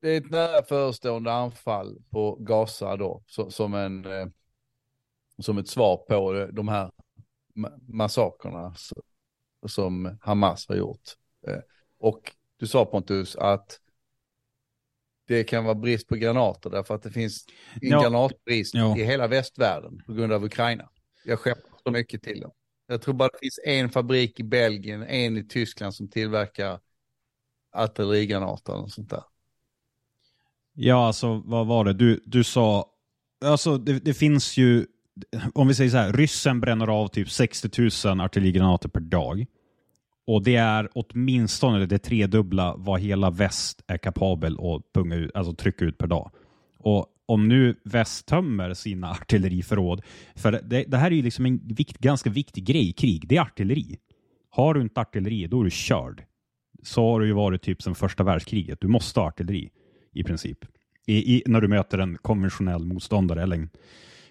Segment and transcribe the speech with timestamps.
[0.00, 4.26] det är ett nära förestående anfall på Gaza då, så, som, en, eh,
[5.38, 6.90] som ett svar på de här
[7.88, 8.74] massakerna
[9.66, 11.02] som Hamas har gjort.
[11.46, 11.60] Eh,
[11.98, 13.80] och du sa Pontus att
[15.26, 17.46] det kan vara brist på granater därför att det finns
[17.82, 18.02] en ja.
[18.02, 18.98] granatbrist ja.
[18.98, 20.90] i hela västvärlden på grund av Ukraina.
[21.24, 22.52] Jag skeppar så mycket till dem.
[22.86, 26.80] Jag tror bara det finns en fabrik i Belgien, en i Tyskland som tillverkar
[27.72, 29.22] artillerigranater och sånt där.
[30.80, 31.92] Ja, alltså vad var det?
[31.92, 32.86] Du, du sa,
[33.44, 34.86] alltså det, det finns ju,
[35.54, 39.46] om vi säger så här, ryssen bränner av typ 60 000 artillerigranater per dag.
[40.26, 45.54] Och det är åtminstone det tredubbla vad hela väst är kapabel att punga ut, alltså
[45.54, 46.30] trycka ut per dag.
[46.78, 50.02] Och om nu väst tömmer sina artilleriförråd,
[50.36, 53.36] för det, det här är ju liksom en vikt, ganska viktig grej i krig, det
[53.36, 53.98] är artilleri.
[54.50, 56.24] Har du inte artilleri, då är du körd.
[56.82, 58.80] Så har det ju varit typ sedan första världskriget.
[58.80, 59.70] Du måste ha artilleri
[60.12, 60.58] i princip.
[61.06, 63.70] I, i, när du möter en konventionell motståndare eller en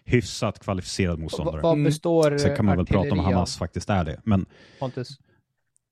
[0.03, 1.61] hyfsat kvalificerad motståndare.
[1.61, 4.21] Vad består Sen kan man väl prata om Hamas faktiskt är det.
[4.23, 4.45] Men,
[4.79, 5.19] Pontus,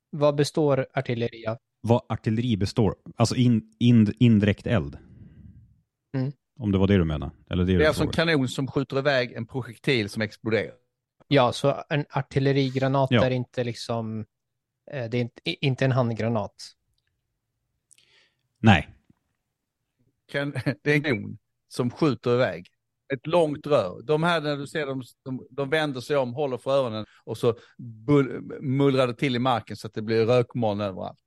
[0.10, 1.58] vad består artilleri av?
[1.82, 2.96] Vad artilleri består?
[3.16, 4.98] Alltså in, in, indirekt eld.
[6.14, 6.32] Mm.
[6.60, 7.32] Om det var det du menar?
[7.50, 10.74] Eller det, det är alltså en kanon som skjuter iväg en projektil som exploderar.
[11.28, 13.26] Ja, så en artillerigranat ja.
[13.26, 14.26] är inte liksom,
[14.92, 16.56] eh, det är inte, inte en handgranat.
[18.60, 18.90] Nej,
[20.28, 20.52] kan,
[20.84, 21.38] det är en kanon
[21.68, 22.68] som skjuter iväg.
[23.14, 24.02] Ett långt rör.
[24.04, 27.38] De här när du ser dem, de, de vänder sig om, håller för öronen och
[27.38, 27.56] så
[28.62, 31.25] mullrar det till i marken så att det blir rökmoln överallt.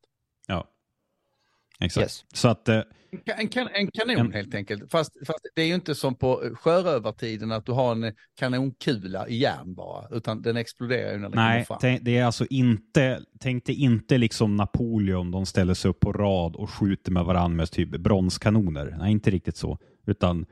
[1.81, 2.05] Exakt.
[2.05, 2.25] Yes.
[2.33, 2.69] Så att...
[2.69, 2.81] Eh,
[3.25, 4.33] en, kan, en kanon en...
[4.33, 4.91] helt enkelt.
[4.91, 9.37] Fast, fast, det är ju inte som på sjörövartiden att du har en kanonkula i
[9.37, 11.79] järn bara, utan den exploderar ju när den Nej, kommer fram.
[11.83, 16.13] Nej, det är alltså inte, tänk dig inte liksom Napoleon, de ställer sig upp på
[16.13, 18.97] rad och skjuter med varandra med typ bronskanoner.
[18.99, 20.47] Nej, inte riktigt så, utan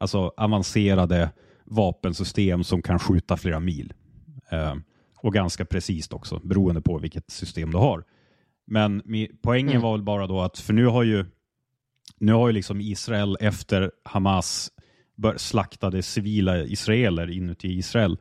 [0.00, 1.30] alltså avancerade
[1.64, 3.92] vapensystem som kan skjuta flera mil.
[4.50, 4.74] Eh,
[5.16, 8.04] och ganska precis också, beroende på vilket system du har.
[8.66, 9.02] Men
[9.42, 9.82] poängen mm.
[9.82, 11.24] var väl bara då att, för nu har ju
[12.18, 14.70] nu har ju liksom Israel efter Hamas
[15.36, 18.18] slaktade civila israeler inuti Israel.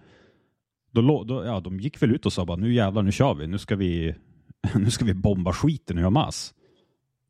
[0.91, 3.47] Då, då, ja, de gick väl ut och sa bara nu jävlar, nu kör vi.
[3.47, 4.15] Nu ska vi,
[4.75, 6.53] nu ska vi bomba skiten ur Hamas.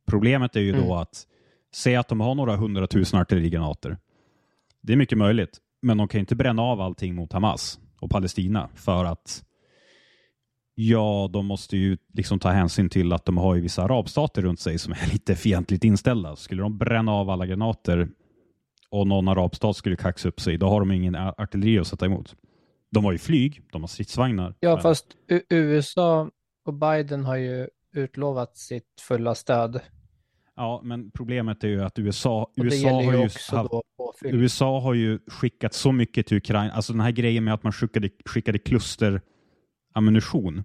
[0.07, 0.88] Problemet är ju mm.
[0.88, 1.28] då att
[1.74, 3.97] säg att de har några hundratusen artillerigranater.
[4.81, 8.69] Det är mycket möjligt, men de kan inte bränna av allting mot Hamas och Palestina
[8.75, 9.44] för att
[10.75, 14.59] Ja, de måste ju liksom ta hänsyn till att de har ju vissa arabstater runt
[14.59, 16.35] sig som är lite fientligt inställda.
[16.35, 18.09] Skulle de bränna av alla granater
[18.89, 22.35] och någon arabstat skulle kaxa upp sig, då har de ingen artilleri att sätta emot.
[22.91, 24.56] De har ju flyg, de har stridsvagnar.
[24.59, 24.81] Ja, men...
[24.81, 25.06] fast
[25.50, 26.29] USA
[26.66, 29.79] och Biden har ju utlovat sitt fulla stöd.
[30.56, 33.29] Ja, men problemet är ju att USA, USA, har, ju,
[34.23, 36.73] USA har ju skickat så mycket till Ukraina.
[36.73, 39.22] Alltså den här grejen med att man skickade, skickade kluster
[39.94, 40.64] ammunition.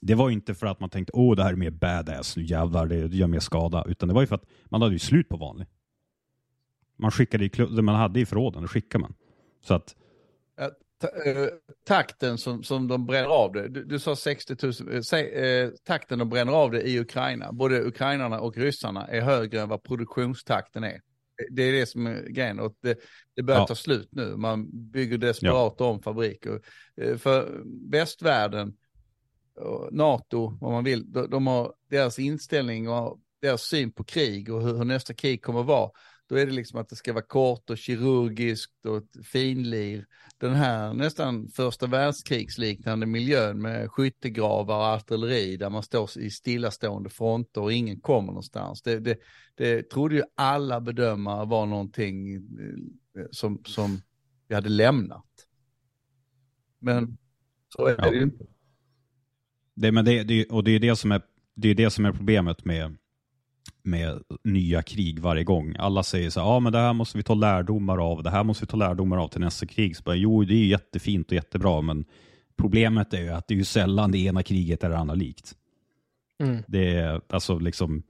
[0.00, 2.86] Det var inte för att man tänkte åh det här är mer badass, nu jävlar
[2.86, 3.84] det gör mer skada.
[3.88, 5.66] Utan det var ju för att man hade ju slut på vanlig.
[6.96, 9.14] Man skickade i det man hade i förråden, det skickade man.
[9.60, 9.96] Så att...
[11.24, 11.46] Eh,
[11.86, 15.70] takten som, som de bränner av det, du, du sa 60 000, äh, säg, eh,
[15.84, 19.82] takten de bränner av det i Ukraina, både ukrainarna och ryssarna är högre än vad
[19.82, 21.00] produktionstakten är.
[21.50, 22.98] Det är det som är grejen och det,
[23.36, 23.66] det börjar ja.
[23.66, 24.36] ta slut nu.
[24.36, 25.86] Man bygger desperat ja.
[25.86, 26.60] om fabriker.
[27.00, 28.76] Eh, för västvärlden,
[29.90, 34.62] NATO, vad man vill, de, de har deras inställning och deras syn på krig och
[34.62, 35.90] hur, hur nästa krig kommer att vara
[36.28, 40.06] då är det liksom att det ska vara kort och kirurgiskt och finlir.
[40.38, 47.10] Den här nästan första världskrigsliknande miljön med skyttegravar och artilleri där man står i stillastående
[47.10, 48.82] fronter och ingen kommer någonstans.
[48.82, 49.18] Det, det,
[49.54, 52.40] det trodde ju alla bedömare var någonting eh,
[53.30, 54.02] som, som
[54.48, 55.26] vi hade lämnat.
[56.78, 57.18] Men
[57.68, 58.46] så är det ju inte.
[59.74, 61.22] Det, men det, det, och det är det som är,
[61.54, 62.96] det är det som är problemet med
[63.86, 65.76] med nya krig varje gång.
[65.78, 68.44] Alla säger så här, ja men det här måste vi ta lärdomar av, det här
[68.44, 69.96] måste vi ta lärdomar av till nästa krig.
[69.96, 72.04] Så bara, jo, det är jättefint och jättebra, men
[72.56, 75.54] problemet är ju att det är ju sällan det ena kriget är det andra likt.
[76.42, 76.62] Mm.
[76.66, 78.02] Det är alltså liksom,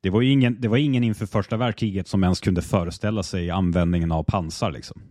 [0.00, 4.12] det var, ingen, det var ingen inför första världskriget som ens kunde föreställa sig användningen
[4.12, 4.70] av pansar.
[4.70, 5.02] Liksom.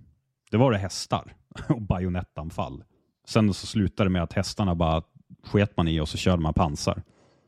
[0.51, 1.35] Det var det hästar
[1.69, 2.83] och bajonettanfall.
[3.27, 5.03] Sen så slutade det med att hästarna bara
[5.43, 7.03] sket man i och så körde man pansar.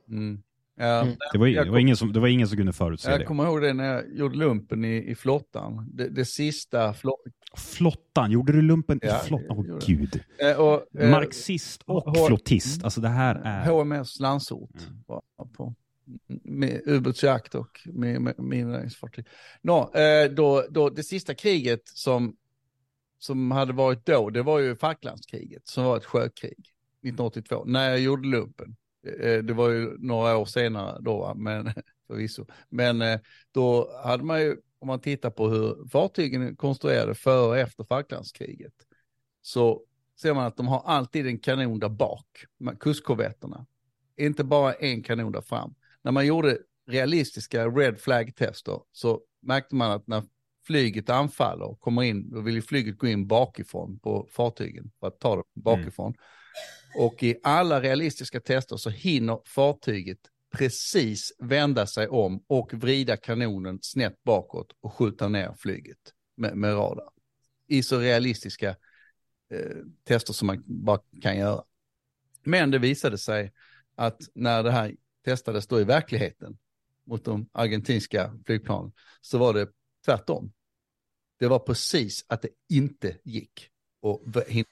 [0.09, 0.41] Mm.
[0.79, 1.15] Mm.
[1.31, 3.21] det, var, det, var ingen som, det var ingen som kunde förutse jag det.
[3.21, 5.89] Jag kommer ihåg det när jag gjorde lumpen i, i flottan.
[5.93, 7.19] Det, det sista flott...
[7.57, 8.31] Flottan?
[8.31, 9.47] Gjorde du lumpen ja, i flottan?
[9.49, 10.23] Åh oh, gud.
[10.37, 12.83] Eh, och, eh, Marxist och H flottist.
[12.83, 13.65] Alltså det här är...
[13.65, 14.75] HMS Landsort.
[14.87, 15.51] Mm.
[15.53, 15.75] På,
[16.43, 19.25] med ubåtsjakt och med, med minröjningsfartyg.
[19.61, 22.35] No, eh, då, då, det sista kriget som,
[23.19, 26.57] som hade varit då, det var ju Falklandskriget som var ett sjökrig
[27.03, 28.75] 1982, när jag gjorde lumpen.
[29.07, 31.73] Eh, det var ju några år senare då, men
[32.07, 32.45] förvisso.
[32.69, 33.19] Men eh,
[33.51, 38.73] då hade man ju, om man tittar på hur fartygen konstruerade före och efter Falklandskriget,
[39.41, 39.81] så
[40.21, 42.45] ser man att de har alltid en kanon där bak,
[42.79, 43.65] kustkorvetterna.
[44.17, 45.75] Inte bara en kanon där fram.
[46.01, 46.57] När man gjorde
[46.87, 50.23] realistiska red flag-tester så märkte man att när
[50.65, 55.07] flyget anfaller och kommer in, då vill ju flyget gå in bakifrån på fartygen för
[55.07, 56.07] att ta det bakifrån.
[56.07, 56.19] Mm.
[56.95, 60.19] Och i alla realistiska tester så hinner fartyget
[60.51, 66.73] precis vända sig om och vrida kanonen snett bakåt och skjuta ner flyget med, med
[66.73, 67.09] radar.
[67.67, 68.69] I så realistiska
[69.49, 71.63] eh, tester som man bara kan göra.
[72.43, 73.53] Men det visade sig
[73.95, 74.95] att när det här
[75.25, 76.57] testades då i verkligheten
[77.03, 79.69] mot de argentinska flygplanen så var det
[80.05, 80.53] tvärtom.
[81.39, 83.69] Det var precis att det inte gick.
[84.01, 84.23] Och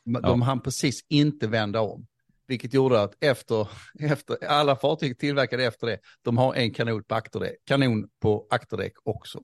[0.04, 2.08] de hann precis inte vända om.
[2.48, 3.68] Vilket gjorde att efter,
[4.00, 8.94] efter alla fartyg tillverkade efter det, de har en kanon på akterdäck, kanon på akterdäck
[9.04, 9.42] också.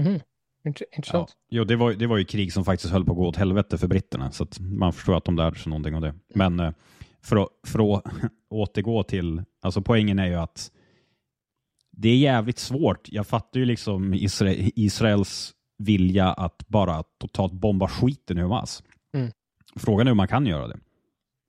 [0.00, 0.20] Mm.
[0.64, 1.28] Intressant.
[1.30, 1.46] Ja.
[1.50, 3.78] Jo, det var, det var ju krig som faktiskt höll på att gå åt helvete
[3.78, 6.14] för britterna, så att man förstår att de lärde sig någonting av det.
[6.34, 6.72] Men eh,
[7.22, 8.04] för att, för att
[8.50, 10.70] återgå till, alltså poängen är ju att
[11.90, 13.08] det är jävligt svårt.
[13.12, 18.82] Jag fattar ju liksom Israel, Israels vilja att bara totalt bomba skiten ur Hamas.
[19.76, 20.78] Frågan är hur man kan göra det.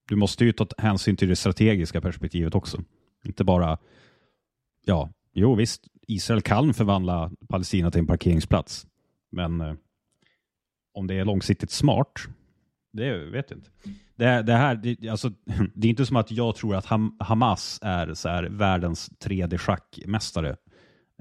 [0.10, 2.84] Du måste ju ta hänsyn till det strategiska perspektivet också.
[3.24, 3.78] Inte bara,
[4.86, 8.88] ja, jo visst, Israel kan förvandla Palestina till en parkeringsplats.
[9.32, 9.74] Men eh,
[10.94, 12.28] om det är långsiktigt smart,
[12.94, 13.70] det vet jag inte.
[14.16, 15.30] Det, det här, det, alltså,
[15.74, 20.56] det är inte som att jag tror att Ham, Hamas är så här, världens 3D-schackmästare.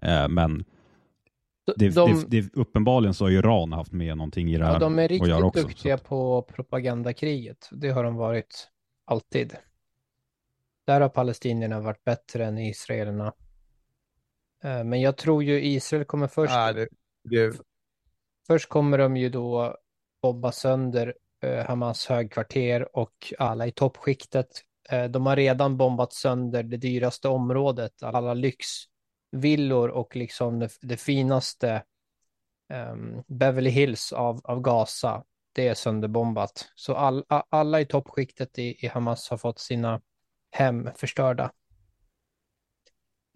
[0.02, 0.64] Eh, men
[1.76, 4.72] det, de, det, uppenbarligen så har Iran haft med någonting i det här.
[4.72, 6.04] Ja, de är riktigt också, duktiga så.
[6.04, 7.68] på propagandakriget.
[7.72, 8.68] Det har de varit
[9.04, 9.56] alltid.
[10.86, 13.32] Där har palestinierna varit bättre än israelerna.
[14.64, 16.54] Eh, men jag tror ju Israel kommer först.
[16.54, 16.88] Ja, det,
[17.24, 17.56] det...
[18.46, 19.76] Först kommer de ju då
[20.22, 24.48] bomba sönder eh, Hamas högkvarter och alla i toppskiktet.
[24.88, 28.34] Eh, de har redan bombat sönder det dyraste området, alla
[29.32, 31.82] villor och liksom det, det finaste
[32.92, 35.24] um, Beverly Hills av, av Gaza.
[35.52, 36.68] Det är sönderbombat.
[36.74, 40.00] Så all, alla i toppskiktet i, i Hamas har fått sina
[40.50, 41.52] hem förstörda.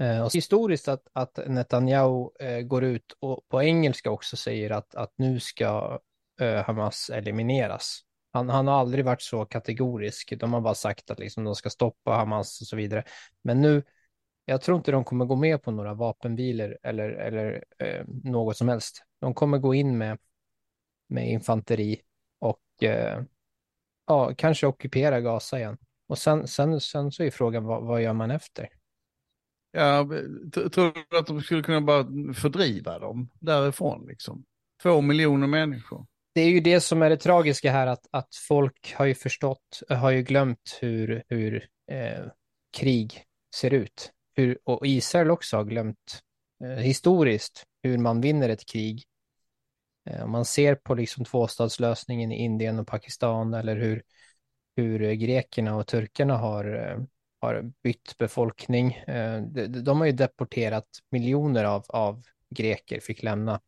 [0.01, 4.95] Eh, och historiskt att, att Netanyahu eh, går ut och på engelska också säger att,
[4.95, 6.01] att nu ska
[6.41, 8.01] eh, Hamas elimineras.
[8.33, 10.35] Han, han, har aldrig varit så kategorisk.
[10.41, 13.05] De har bara sagt att liksom, de ska stoppa Hamas och så vidare.
[13.43, 13.83] Men nu,
[14.49, 18.69] jag tror inte de kommer gå med på några vapenvilor eller, eller eh, något som
[18.69, 19.05] helst.
[19.21, 20.19] De kommer gå in med,
[21.09, 22.01] med infanteri
[22.39, 23.23] och eh,
[24.07, 25.79] ja, kanske ockupera Gaza igen.
[26.09, 28.69] Och sen, sen, sen så är frågan vad, vad gör man efter?
[29.71, 30.09] Ja,
[30.53, 34.45] tror du att de skulle kunna bara fördriva dem därifrån liksom?
[34.83, 36.07] Två miljoner människor.
[36.35, 39.81] Det är ju det som är det tragiska här, att, att folk har ju förstått,
[39.89, 42.25] har ju glömt hur, hur eh,
[42.77, 44.13] krig ser ut.
[44.37, 46.21] Hur, och Israel också har glömt
[46.65, 49.05] eh, historiskt hur man vinner ett krig.
[50.11, 54.03] Eh, om man ser på liksom tvåstadslösningen i Indien och Pakistan eller hur,
[54.77, 57.05] hur eh, grekerna och turkarna har eh,
[57.41, 58.93] har bytt befolkning.
[58.93, 62.23] Eh, de, de har ju deporterat miljoner av, av
[62.55, 63.61] greker, fick lämna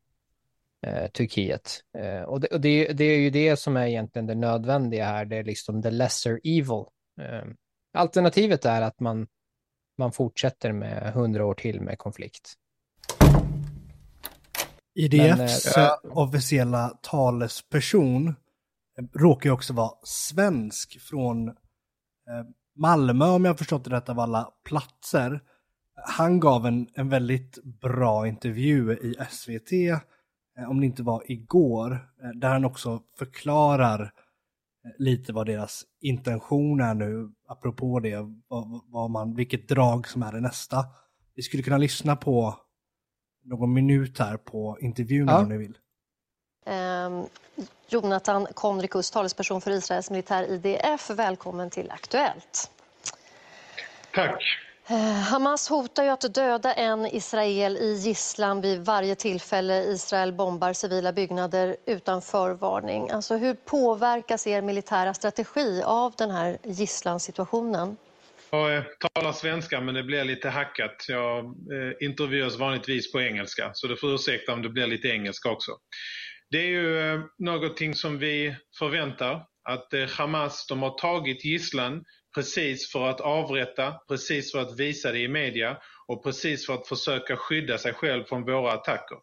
[0.87, 1.81] eh, Turkiet.
[1.99, 5.25] Eh, och, det, och det, det, är ju det som är egentligen det nödvändiga här,
[5.25, 6.85] det är liksom the lesser evil.
[7.21, 7.45] Eh,
[7.93, 9.27] alternativet är att man,
[9.99, 12.55] man fortsätter med hundra år till med konflikt.
[14.95, 18.35] IDFs Men, äh, officiella talesperson
[19.15, 21.55] råkar ju också vara svensk från
[22.77, 25.41] Malmö, om jag förstått det rätt av alla platser,
[26.07, 29.73] han gav en, en väldigt bra intervju i SVT,
[30.59, 34.09] eh, om det inte var igår, eh, där han också förklarar eh,
[34.99, 38.17] lite vad deras intention är nu, apropå det,
[38.49, 40.87] vad, vad man, vilket drag som är det nästa.
[41.35, 42.55] Vi skulle kunna lyssna på
[43.45, 45.39] någon minut här på intervjun ja.
[45.39, 45.79] om ni vill.
[46.67, 47.27] Um,
[47.89, 51.11] Jonathan Konrikus, talesperson för Israels militär IDF.
[51.11, 52.71] Välkommen till Aktuellt.
[54.15, 54.43] Tack.
[54.91, 60.73] Eh, Hamas hotar ju att döda en israel i gisslan vid varje tillfälle Israel bombar
[60.73, 63.11] civila byggnader utan förvarning.
[63.11, 67.97] Alltså, hur påverkas er militära strategi av den här gisslansituationen?
[68.51, 68.83] Jag eh,
[69.15, 71.07] talar svenska men det blir lite hackat.
[71.09, 75.51] Jag eh, intervjuas vanligtvis på engelska så du får ursäkta om det blir lite engelska
[75.51, 75.73] också.
[76.51, 82.05] Det är ju eh, någonting som vi förväntar att eh, Hamas de har tagit gisslan
[82.35, 86.89] precis för att avrätta, precis för att visa det i media och precis för att
[86.89, 89.17] försöka skydda sig själv från våra attacker.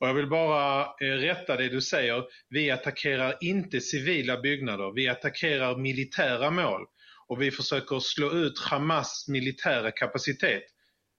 [0.00, 2.24] Och jag vill bara eh, rätta det du säger.
[2.48, 4.92] Vi attackerar inte civila byggnader.
[4.94, 6.86] Vi attackerar militära mål
[7.28, 10.62] och vi försöker slå ut Hamas militära kapacitet.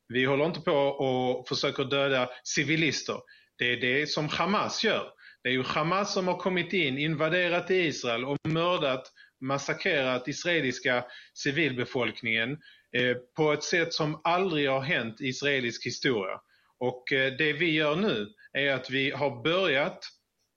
[0.07, 3.17] Vi håller inte på och försöker döda civilister.
[3.57, 5.11] Det är det som Hamas gör.
[5.43, 12.51] Det är ju Hamas som har kommit in, invaderat Israel och mördat, massakrerat israeliska civilbefolkningen
[12.97, 16.39] eh, på ett sätt som aldrig har hänt i israelisk historia.
[16.79, 19.99] Och eh, det vi gör nu är att vi har börjat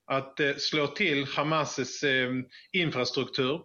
[0.06, 2.30] att eh, slå till Hamas eh,
[2.72, 3.60] infrastruktur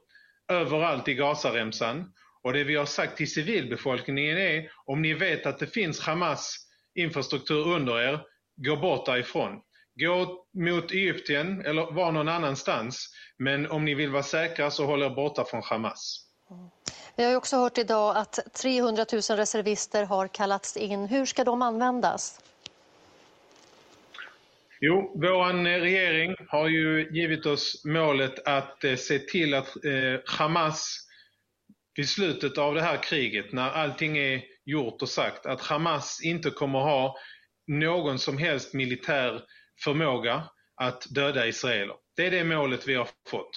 [0.51, 2.13] överallt i Gazaremsan.
[2.43, 6.67] Och det vi har sagt till civilbefolkningen är om ni vet att det finns Hamas
[6.95, 8.21] infrastruktur under er,
[8.55, 9.61] gå bort därifrån.
[9.99, 13.09] Gå mot Egypten eller var någon annanstans.
[13.37, 16.27] Men om ni vill vara säkra så håll er borta från Hamas.
[17.15, 21.07] Vi har också hört idag att 300 000 reservister har kallats in.
[21.07, 22.39] Hur ska de användas?
[24.79, 31.07] Jo, vår regering har ju givit oss målet att eh, se till att eh, Hamas
[31.95, 36.49] vid slutet av det här kriget, när allting är gjort och sagt, att Hamas inte
[36.49, 37.17] kommer ha
[37.67, 39.41] någon som helst militär
[39.83, 40.43] förmåga
[40.75, 41.95] att döda israeler.
[42.15, 43.51] Det är det målet vi har fått.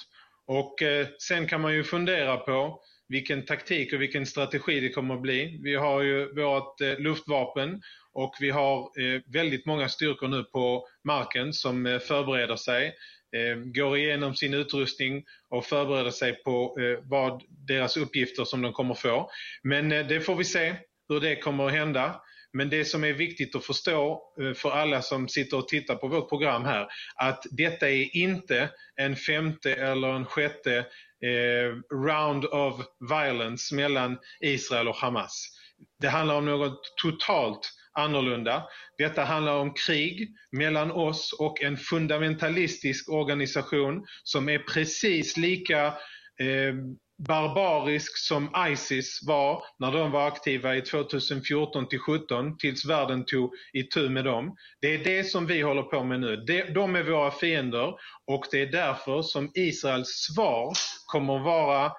[0.47, 5.15] Och eh, sen kan man ju fundera på vilken taktik och vilken strategi det kommer
[5.15, 5.59] att bli.
[5.63, 7.81] Vi har ju vårt eh, luftvapen
[8.13, 12.87] och vi har eh, väldigt många styrkor nu på marken som eh, förbereder sig,
[13.35, 18.73] eh, går igenom sin utrustning och förbereder sig på eh, vad deras uppgifter som de
[18.73, 19.29] kommer få.
[19.63, 20.75] Men eh, det får vi se
[21.09, 22.21] hur det kommer att hända.
[22.55, 26.07] Men det som är viktigt att förstå eh, för alla som sitter och tittar på
[26.07, 30.77] vårt program här, att detta är inte en femte eller en sjätte
[31.23, 35.47] eh, round of violence mellan Israel och Hamas.
[36.01, 38.63] Det handlar om något totalt annorlunda.
[38.97, 45.85] Detta handlar om krig mellan oss och en fundamentalistisk organisation som är precis lika
[46.39, 46.75] eh,
[47.17, 53.53] barbarisk som Isis var när de var aktiva i 2014 till 17 tills världen tog
[53.73, 54.55] itu med dem.
[54.81, 56.35] Det är det som vi håller på med nu.
[56.75, 57.93] De är våra fiender
[58.27, 60.73] och det är därför som Israels svar
[61.05, 61.91] kommer vara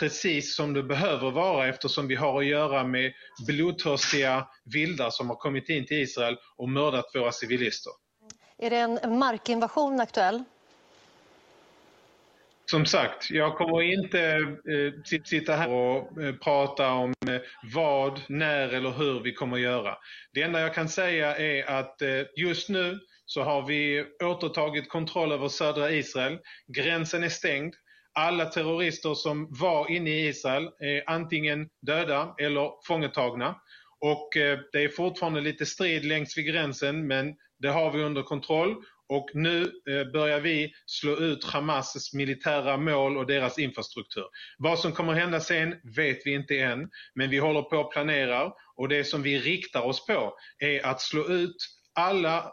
[0.00, 3.12] precis som det behöver vara eftersom vi har att göra med
[3.46, 7.92] blodtörstiga vildar som har kommit in till Israel och mördat våra civilister.
[8.58, 10.44] Är det en markinvasion aktuell?
[12.66, 17.40] Som sagt, jag kommer inte eh, sitta här och eh, prata om eh,
[17.74, 19.96] vad, när eller hur vi kommer göra.
[20.32, 25.32] Det enda jag kan säga är att eh, just nu så har vi återtagit kontroll
[25.32, 26.38] över södra Israel.
[26.76, 27.74] Gränsen är stängd.
[28.14, 33.56] Alla terrorister som var inne i Israel är antingen döda eller fångetagna.
[34.00, 38.22] Och eh, det är fortfarande lite strid längs vid gränsen men det har vi under
[38.22, 38.76] kontroll
[39.08, 44.24] och nu eh, börjar vi slå ut Hamas militära mål och deras infrastruktur.
[44.58, 48.52] Vad som kommer hända sen vet vi inte än, men vi håller på att planera
[48.76, 51.56] och det som vi riktar oss på är att slå ut
[51.94, 52.52] alla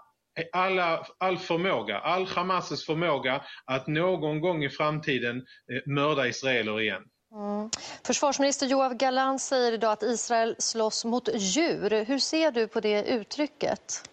[0.51, 7.01] alla, all förmåga, all Hamas förmåga att någon gång i framtiden eh, mörda israeler igen.
[7.33, 7.69] Mm.
[8.05, 12.05] Försvarsminister Joav Galan säger idag att Israel slåss mot djur.
[12.05, 14.09] Hur ser du på det uttrycket?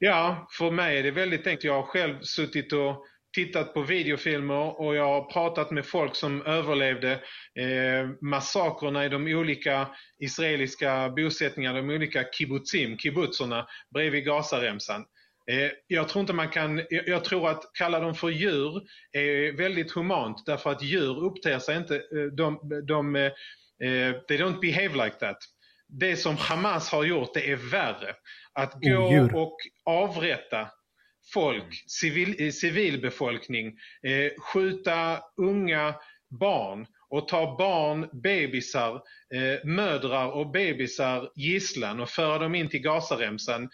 [0.05, 1.63] Ja, för mig är det väldigt enkelt.
[1.63, 3.05] Jag har själv suttit och
[3.35, 7.11] tittat på videofilmer och jag har pratat med folk som överlevde
[7.59, 9.87] eh, massakrerna i de olika
[10.19, 15.05] israeliska bosättningarna, de olika kibbutzim, kibbutzerna bredvid Gazaremsan.
[15.51, 18.81] Eh, jag tror inte man kan, jag tror att kalla dem för djur
[19.11, 24.37] är väldigt humant därför att djur uppter sig inte, eh, de, de, de, eh, they
[24.37, 25.37] don't behave like that.
[25.99, 28.15] Det som Hamas har gjort det är värre.
[28.53, 29.35] Att gå Odjur.
[29.35, 30.69] och avrätta
[31.33, 33.67] folk, civil, eh, civilbefolkning,
[34.07, 35.95] eh, skjuta unga
[36.39, 38.95] barn och ta barn, bebisar,
[39.35, 43.69] eh, mödrar och bebisar gisslan och föra dem in till Gazaremsan.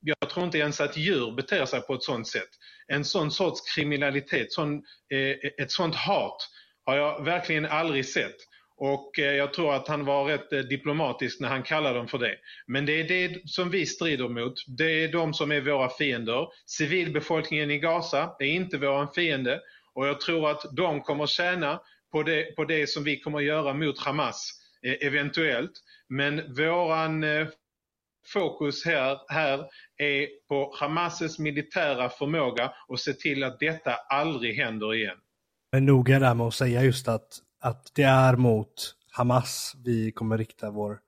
[0.00, 2.48] Jag tror inte ens att djur beter sig på ett sådant sätt.
[2.86, 4.74] En sån sorts kriminalitet, sån,
[5.14, 6.36] eh, ett sånt hat
[6.84, 8.36] har jag verkligen aldrig sett.
[8.76, 12.18] Och eh, jag tror att han var rätt eh, diplomatisk när han kallade dem för
[12.18, 12.36] det.
[12.66, 14.54] Men det är det som vi strider mot.
[14.66, 16.48] Det är de som är våra fiender.
[16.66, 19.60] Civilbefolkningen i Gaza är inte vår fiende
[19.94, 21.80] och jag tror att de kommer tjäna
[22.12, 24.50] på det, på det som vi kommer göra mot Hamas
[24.82, 25.72] eh, eventuellt.
[26.08, 27.24] Men våran
[28.26, 29.64] fokus här, här
[29.96, 35.16] är på Hamas militära förmåga och se till att detta aldrig händer igen.
[35.72, 40.38] Men noga där med att säga just att, att det är mot Hamas vi kommer
[40.38, 40.98] rikta vår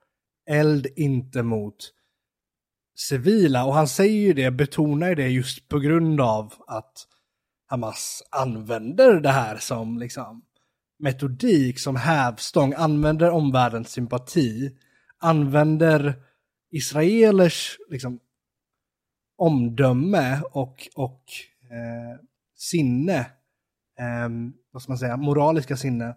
[0.51, 1.77] eld, inte mot
[2.99, 3.65] civila.
[3.65, 7.07] Och han säger ju det, betonar ju det just på grund av att
[7.67, 10.43] Hamas använder det här som liksom
[10.99, 14.77] metodik, som hävstång, använder omvärldens sympati,
[15.19, 16.15] använder
[16.71, 18.21] israelers liksom,
[19.37, 21.23] omdöme och, och
[21.71, 22.21] eh,
[22.57, 23.19] sinne,
[23.99, 24.29] eh,
[24.71, 26.15] vad ska man säga, moraliska sinne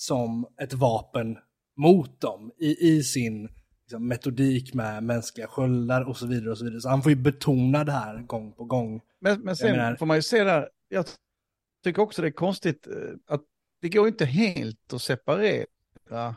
[0.00, 1.38] som ett vapen
[1.76, 3.48] mot dem i, i sin
[3.82, 6.50] liksom, metodik med mänskliga sköldar och så vidare.
[6.50, 6.80] och Så vidare.
[6.80, 9.00] Så han får ju betona det här gång på gång.
[9.20, 9.96] Men, men sen menar...
[9.96, 11.06] får man ju se där, jag
[11.84, 12.94] tycker också det är konstigt eh,
[13.34, 13.42] att
[13.80, 16.36] det går inte helt att separera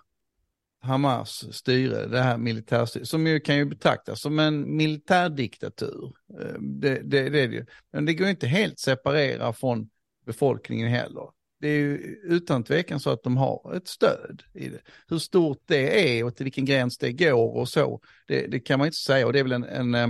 [0.81, 6.13] Hamas styre, det här militärstyret, som ju kan ju betraktas som en militärdiktatur.
[6.39, 7.65] Eh, det, det, det är det ju.
[7.91, 9.89] Men det går inte helt separera från
[10.25, 11.29] befolkningen heller.
[11.63, 14.81] Det är ju utan tvekan så att de har ett stöd i det.
[15.07, 18.79] Hur stort det är och till vilken gräns det går och så, det, det kan
[18.79, 19.25] man inte säga.
[19.25, 20.07] Och det är väl en, en eh,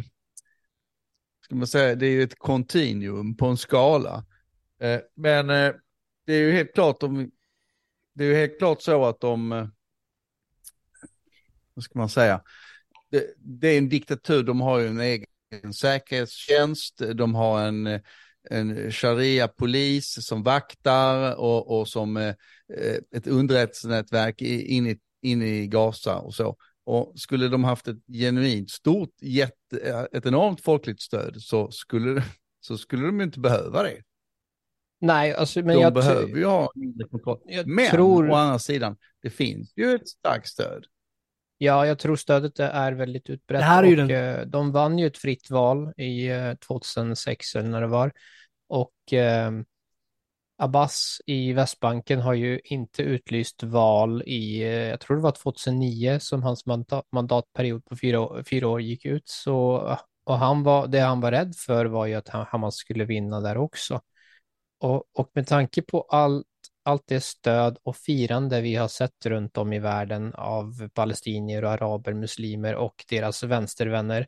[1.42, 4.26] ska man säga, det är ju ett kontinuum på en skala.
[4.80, 5.74] Eh, men eh,
[6.26, 7.32] det är ju helt klart, de,
[8.14, 9.50] det är ju helt klart så att de
[11.74, 12.42] vad ska man säga,
[13.12, 18.02] det, det, är en diktatur, de har ju en egen säkerhetstjänst, de har en,
[18.50, 22.36] en sharia-polis som vaktar och, och som eh,
[23.16, 26.58] ett underrättelsenätverk inne i, in i Gaza och så.
[26.86, 32.24] Och skulle de haft ett genuint stort, jätte, ett enormt folkligt stöd så skulle,
[32.60, 34.02] så skulle de inte behöva det.
[35.02, 37.40] Nej, alltså, men de jag behöver ju ha mindre kontroll.
[37.66, 38.30] Men tror...
[38.30, 40.86] å andra sidan, det finns ju ett starkt stöd.
[41.64, 43.62] Ja, jag tror stödet är väldigt utbrett.
[43.62, 44.40] Det här är ju och, den...
[44.40, 46.30] Eh, de vann ju ett fritt val i
[46.68, 48.12] 2006 eh, eller när det var.
[48.70, 49.52] Och eh,
[50.58, 56.20] Abbas i Västbanken har ju inte utlyst val i, eh, jag tror det var 2009
[56.20, 59.28] som hans mandat, mandatperiod på fyra, fyra år gick ut.
[59.30, 63.40] Så, och han var, det han var rädd för var ju att Hamas skulle vinna
[63.40, 64.02] där också.
[64.80, 66.44] Och, och med tanke på all
[66.84, 71.72] allt det stöd och firande vi har sett runt om i världen av palestinier och
[71.72, 74.28] araber, muslimer och deras vänstervänner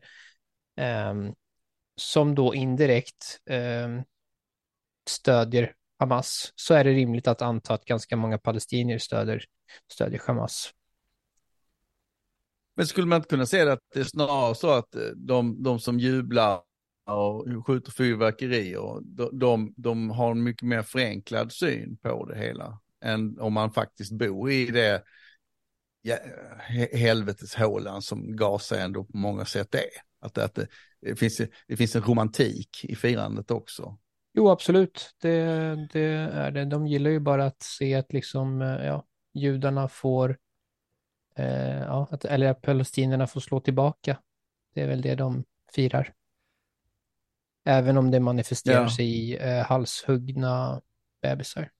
[0.76, 1.14] eh,
[1.96, 4.00] som då indirekt eh,
[5.08, 9.44] stödjer Hamas så är det rimligt att anta att ganska många palestinier stöder,
[9.92, 10.72] stödjer Hamas.
[12.76, 15.62] Men skulle man inte kunna se det att det är snarare så att eh, de,
[15.62, 16.60] de som jublar
[17.06, 22.80] och skjuter fyrverkerier, de, de, de har en mycket mer förenklad syn på det hela
[23.04, 25.02] än om man faktiskt bor i det
[26.02, 26.16] ja,
[26.92, 29.80] helveteshålan som Gaza ändå på många sätt är.
[30.20, 30.66] Att, att det,
[31.00, 33.98] det, finns, det finns en romantik i firandet också.
[34.34, 35.14] Jo, absolut.
[35.22, 35.38] Det,
[35.92, 36.64] det är det.
[36.64, 40.38] De gillar ju bara att se att liksom, eh, ja, judarna får,
[41.36, 44.18] eh, ja, att, eller att palestinierna får slå tillbaka.
[44.74, 46.14] Det är väl det de firar.
[47.66, 48.90] Även om det manifesterar ja.
[48.90, 50.80] sig i eh, halshuggna
[51.22, 51.70] bebisar.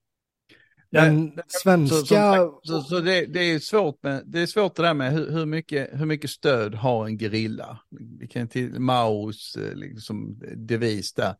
[0.90, 2.34] Den svenska...
[2.34, 5.30] Så, så, så det, det, är svårt med, det är svårt det där med hur,
[5.30, 7.78] hur, mycket, hur mycket stöd har en gerilla?
[8.18, 11.34] Vi kan till Maos eh, liksom, devis där.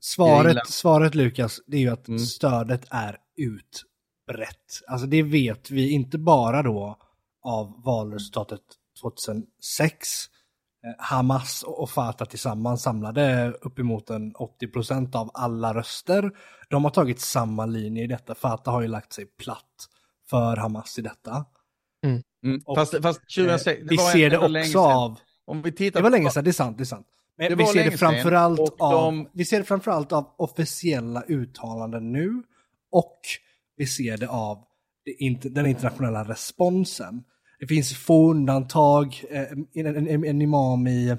[0.00, 2.18] Svaret, svaret Lukas, det är ju att mm.
[2.18, 4.82] stödet är utbrett.
[4.86, 6.98] Alltså det vet vi inte bara då
[7.42, 8.60] av valresultatet
[9.02, 10.37] 2006 Eh,
[10.98, 16.30] Hamas och Fatah tillsammans samlade uppemot en 80% av alla röster.
[16.68, 18.34] De har tagit samma linje i detta.
[18.34, 19.88] Fatah har ju lagt sig platt
[20.30, 21.44] för Hamas i detta.
[22.04, 22.22] Mm.
[22.44, 22.62] Mm.
[22.64, 25.18] Och, fast, fast 2006, eh, vi ser det också av...
[25.44, 26.78] Om vi tittar det var länge sedan, det är sant.
[26.78, 27.06] Det är sant.
[27.38, 29.28] Men vi ser, det framförallt av, de...
[29.32, 32.42] vi ser det framförallt av officiella uttalanden nu
[32.90, 33.20] och
[33.76, 34.64] vi ser det av
[35.04, 37.24] det, den internationella responsen.
[37.60, 39.24] Det finns få undantag.
[39.30, 41.16] Eh, en, en, en, imam i,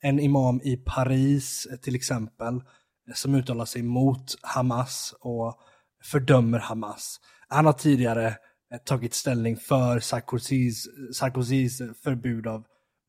[0.00, 5.58] en imam i Paris eh, till exempel eh, som uttalar sig mot Hamas och
[6.04, 7.20] fördömer Hamas.
[7.48, 8.36] Han har tidigare
[8.84, 12.64] tagit ställning för Sarkozys, Sarkozys förbud av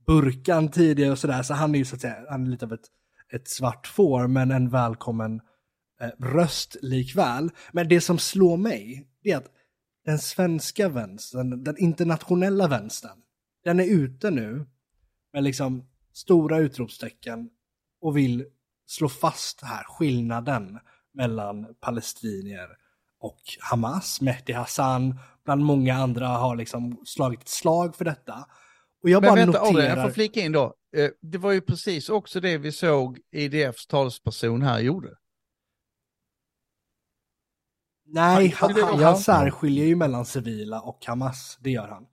[0.06, 1.44] burkan tidigare och sådär.
[1.44, 2.88] Så han är ju så att säga, han är lite av ett,
[3.34, 5.42] ett svart får, men en välkommen
[6.02, 7.50] eh, röst likväl.
[7.72, 9.48] Men det som slår mig, är att
[10.06, 13.18] den svenska vänstern, den internationella vänstern,
[13.64, 14.66] den är ute nu
[15.34, 17.50] med liksom stora utropstecken
[18.02, 18.46] och vill
[18.86, 20.80] slå fast här skillnaden
[21.14, 22.70] mellan palestinier
[23.20, 24.22] och Hamas.
[24.22, 28.46] Mehdi Hassan bland många andra har liksom slagit ett slag för detta.
[29.04, 29.76] Och jag Men bara vänta, noterar...
[29.80, 30.76] Adrian, jag får flika in då.
[30.96, 35.10] Eh, Det var ju precis också det vi såg IDFs talesperson här gjorde.
[38.14, 42.04] Nej, Han- han, han, särskiljer ju mellan civila och Hamas, det gör han.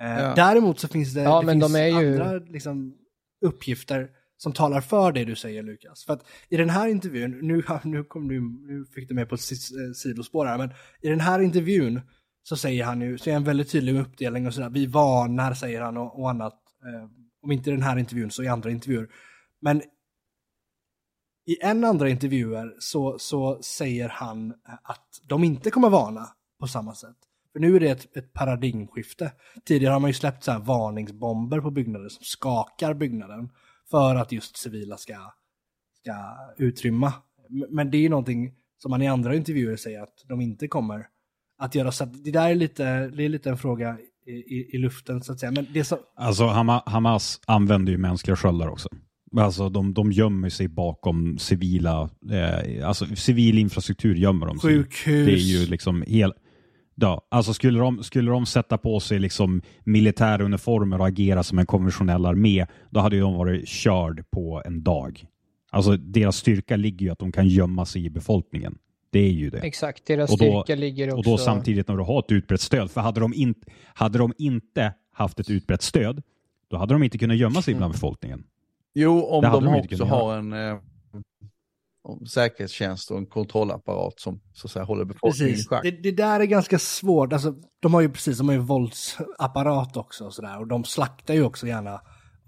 [0.00, 0.34] Eh, Ja.
[0.34, 2.94] Däremot så finns det, Ja, det men finns de är ju- andra liksom,
[3.46, 6.04] uppgifter som talar för det du säger Lukas.
[6.04, 9.34] För att i den här intervjun, nu, nu, kom du, nu fick du med på
[9.34, 10.70] ett eh, sidospår här, men
[11.02, 12.00] i den här intervjun
[12.42, 14.70] så säger han ju, så är han väldigt tydlig uppdelning och sådär.
[14.70, 16.52] Vi varnar, säger han och, och annat.
[16.52, 17.08] Eh,
[17.42, 19.08] om inte i den här intervjun så i andra intervjuer.
[19.60, 19.82] Men
[21.46, 26.28] i en andra intervjuer så, så säger han att de inte kommer varna
[26.60, 27.16] på samma sätt.
[27.52, 29.32] För nu är det ett, ett paradigmskifte.
[29.64, 33.50] Tidigare har man ju släppt så här varningsbomber på byggnader som skakar byggnaden
[33.90, 35.32] för att just civila ska,
[36.00, 36.14] ska
[36.58, 37.12] utrymma.
[37.68, 41.06] Men det är ju någonting som man i andra intervjuer säger att de inte kommer
[41.58, 41.92] att göra.
[41.92, 45.22] Så att det där är lite, det är lite en fråga i, i, i luften
[45.22, 45.52] så att säga.
[45.52, 46.46] Men det som, Alltså
[46.86, 48.88] Hamas använder ju mänskliga sköldar också.
[49.36, 54.70] Alltså de, de gömmer sig bakom civila, eh, alltså civil infrastruktur gömmer de sig.
[54.70, 55.26] sjukhus.
[55.26, 56.32] Det är ju liksom hel...
[56.94, 61.58] Ja, alltså skulle de, skulle de sätta på sig liksom militära uniformer och agera som
[61.58, 65.24] en konventionell armé, då hade de varit körd på en dag.
[65.70, 68.78] Alltså deras styrka ligger ju att de kan gömma sig i befolkningen.
[69.10, 69.58] Det är ju det.
[69.58, 71.16] Exakt, deras Och då- styrka ligger också...
[71.18, 72.90] Och då samtidigt när du har ett utbrett stöd.
[72.90, 73.54] För hade de, in,
[73.94, 76.22] hade de inte haft ett utbrett stöd,
[76.70, 78.44] då hade de inte kunnat gömma sig bland befolkningen.
[78.94, 80.78] Jo, om de också har en eh,
[82.28, 85.66] säkerhetstjänst och en kontrollapparat som så att säga håller befolkningen Precis.
[85.66, 85.82] i schack.
[85.82, 87.32] Det, det där är ganska svårt.
[87.32, 90.60] Alltså, de har ju precis, de har ju våldsapparat också och sådär.
[90.60, 92.00] Och de slaktar ju också gärna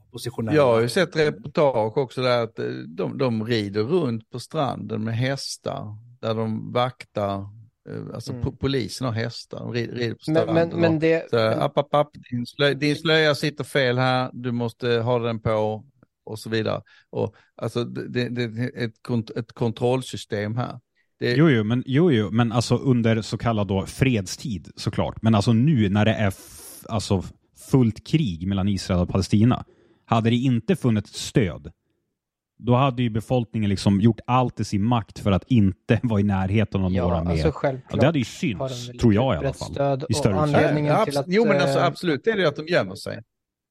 [0.09, 0.57] oppositionella.
[0.57, 5.05] Jag har ju sett reportage också där att eh, de, de rider runt på stranden
[5.05, 7.35] med hästar där de vaktar,
[7.91, 8.45] eh, alltså Mm.
[8.45, 10.69] po- polisen har hästar, de rider, rider på men, stranden.
[10.69, 11.31] men, men och, det...
[11.31, 15.41] så, app, app, app, din, slöja, din slöja sitter fel här, du måste ha den
[15.41, 15.85] på
[16.25, 16.83] och så vidare.
[17.11, 20.81] Och, alltså det, det, det är ett, kont ett kontrollsystem här.
[21.21, 25.23] Det, Jo, jo, men, jo, jo, men alltså under så kallad då fredstid såklart.
[25.23, 26.35] Men alltså nu när det är
[26.89, 27.23] alltså
[27.71, 29.65] fullt krig mellan Israel och Palestina,
[30.05, 31.73] hade det inte funnits stöd,
[32.59, 36.23] då hade ju befolkningen liksom gjort allt i sin makt för att inte vara i
[36.23, 38.01] närheten av några Ja, alltså Ja, självklart.
[38.01, 39.73] det hade ju synts, tror jag i alla fall.
[39.73, 41.25] Stöd i större anledningen Ja, till att...
[41.29, 43.23] jo men alltså eh, absolut, det är det att de gömmer sig.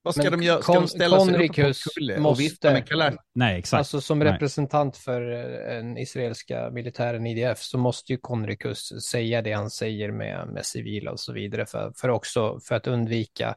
[0.03, 0.61] Vad ska Men de göra?
[0.61, 3.17] Ska Kon- de ställa sig uppe på Konrikus kulle och vifta med kalash?
[3.35, 3.77] Nej, exakt.
[3.77, 4.31] Alltså som Nej.
[4.31, 10.11] representant för eh, den israeliska militären IDF så måste ju Konrikus säga det han säger
[10.11, 13.55] med, med civila och så vidare för, för också för att undvika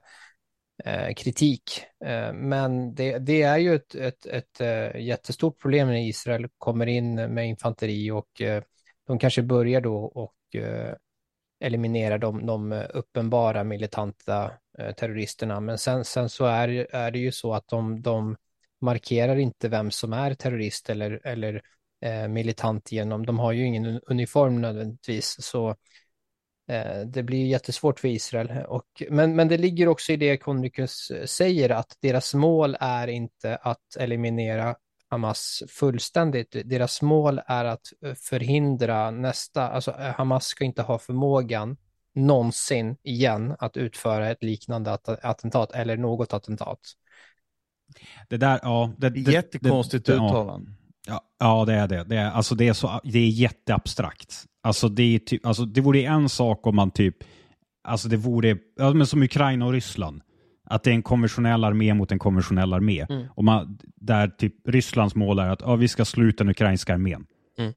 [0.85, 1.63] eh, kritik.
[2.05, 6.87] Eh, men det, det är ju ett, ett, ett eh, jättestort problem när Israel kommer
[6.87, 8.63] in med infanteri och eh,
[9.07, 10.95] de kanske börjar då och eh,
[11.61, 15.61] eliminera de, de eh, uppenbara militanta eh, terroristerna.
[15.61, 18.37] Men sen, sen så är, är det ju så att de, de
[18.81, 21.63] markerar inte vem som är terrorist eller, eller
[22.01, 25.69] eh, militant genom, de har ju ingen uniform nödvändigtvis, så
[26.69, 28.65] eh, det blir ju jättesvårt för Israel.
[28.67, 33.09] Och, men, men det ligger också i det Konrikus eh, säger, att deras mål är
[33.09, 34.77] inte att eliminera
[35.11, 36.57] Hamas fullständigt.
[36.65, 41.77] Deras mål är att eh, förhindra nästa, alltså eh, Hamas ska inte ha förmågan
[42.15, 46.81] någonsin igen att utföra ett liknande att- attentat eller något attentat.
[48.29, 48.93] Det där, ja.
[48.99, 50.27] Det, det, Jättekonstigt det, det, ja.
[50.29, 50.71] uttalande.
[51.07, 52.05] Ja, ja, det är det.
[52.05, 54.45] Det är, alltså det är, så, det är jätteabstrakt.
[54.63, 57.17] Alltså det, är typ, alltså det vore en sak om man typ,
[57.89, 60.23] alltså det vore, ja, men som Ukraina och Ryssland,
[60.67, 63.07] att det är en konventionell armé mot en konventionell armé.
[63.09, 63.27] Mm.
[63.35, 67.27] Och man, där typ Rysslands mål är att ja, vi ska sluta den ukrainska armén.
[67.59, 67.73] Mm.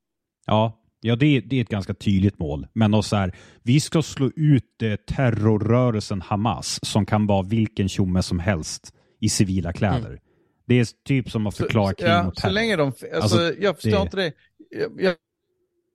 [0.46, 2.68] Ja, ja det, är- det är ett ganska tydligt mål.
[2.74, 7.90] Men då så här, vi ska slå ut eh, terrorrörelsen Hamas, som kan vara vilken
[7.90, 10.20] tjomme som helst i civila kläder.
[10.68, 12.54] Det är typ som att förklara krig ja, mot så terror.
[12.54, 14.34] länge de, alltså, Alltså, jag förstår det- inte det.
[14.72, 15.16] Jag, jag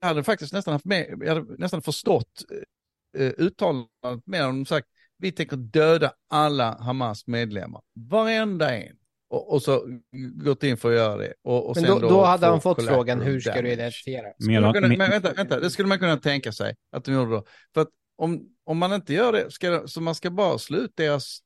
[0.09, 2.45] hade faktiskt nästan haft med, jag hade nästan förstått
[3.19, 4.89] eh, uttalandet mer om de sagt,
[5.25, 8.97] vi tänker döda alla Hamas medlemmar, varenda en.
[9.31, 10.01] Och, och så
[10.45, 11.35] gått in för att göra det.
[11.43, 13.73] Och, och Men sen då, då hade han fått frågan, hur ska du damage.
[13.73, 14.23] identifiera?
[14.23, 17.15] Mer- Skulle man kunna, men vänta, vänta, det skulle man kunna tänka sig att de
[17.15, 17.45] gjorde då.
[17.75, 20.93] För att om, om man inte gör det, ska, så man ska bara slå ut
[20.97, 21.39] deras,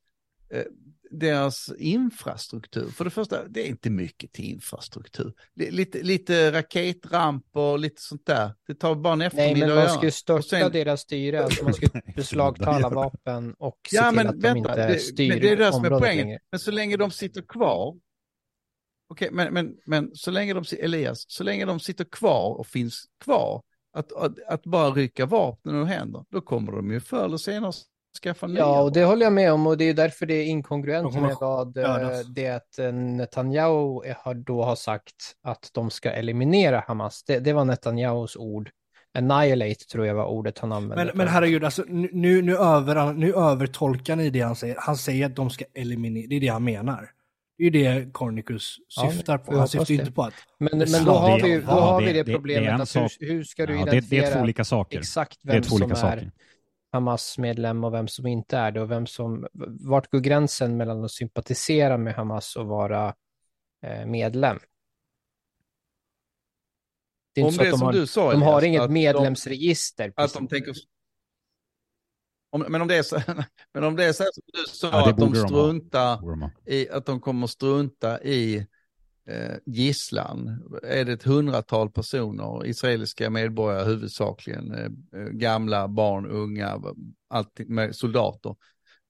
[0.53, 0.63] eh,
[1.11, 2.87] deras infrastruktur.
[2.89, 5.33] För det första, det är inte mycket till infrastruktur.
[5.55, 8.51] Li- Lite, lite raketramper och lite sånt där.
[8.67, 11.43] Det tar bara en Nej, eftermiddag men att man ska ju störta sen- deras styre,
[11.43, 14.87] alltså man ska beslagta alla vapen och se Ja, till men att de vänta, inte
[14.87, 16.25] det, styr men det är det som är poängen.
[16.27, 16.39] längre.
[16.51, 17.95] Men så länge de sitter kvar,
[19.09, 23.05] okej, men, men, men så länge de, Elias, så länge de sitter kvar och finns
[23.23, 23.61] kvar
[23.93, 27.73] att, att, att bara rycka vapnen ur händer, då kommer de ju förr eller senare
[28.23, 28.59] skaffa nya.
[28.59, 31.35] Ja, och det håller jag med om och det är därför det är inkongruent med
[31.39, 37.23] vad eh, det eh, Netanyahu har då har sagt att de ska eliminera Hamas.
[37.23, 38.69] Det, det var Netanyahus ord.
[39.17, 41.05] Annihilate tror jag var ordet han använde.
[41.05, 44.75] Men, men herregud, alltså, nu, nu, över, nu övertolkar ni det han säger.
[44.79, 47.09] Han säger att de ska eliminera, det är det han menar.
[47.57, 49.53] Det är ju det Cornicus Ja, syftar på.
[49.53, 49.93] jag Han syftar det.
[49.93, 50.33] inte på att...
[50.59, 52.31] Men, Det men då har det, vi, då ja, har det- vi det det- det
[52.31, 54.63] är problemet en att hur, hur ska du Ja, det, det är två identifiera olika
[54.63, 54.99] saker.
[54.99, 56.31] exakt Det är vem två som olika är saker.
[56.91, 59.47] Hamas-medlem och vem som inte är det och vem som,
[59.79, 63.15] vart går gränsen mellan att sympatisera med Hamas och vara
[63.83, 64.59] eh, medlem?
[67.33, 68.81] Det är Om inte så det att de som har, du sa, de har inget
[68.81, 70.13] att de- medlemsregister.
[70.15, 70.73] Att de tänker...
[72.51, 73.21] Om, men, om det är så,
[73.73, 76.51] men om det är så här som du sa, Ja, att de de struntar man.
[76.65, 78.67] i, att de kommer strunta i
[79.65, 80.63] gisslan.
[80.83, 86.81] Är det ett hundratal personer, israeliska medborgare huvudsakligen, eh, eh, gamla, barn, unga,
[87.67, 88.55] med soldater.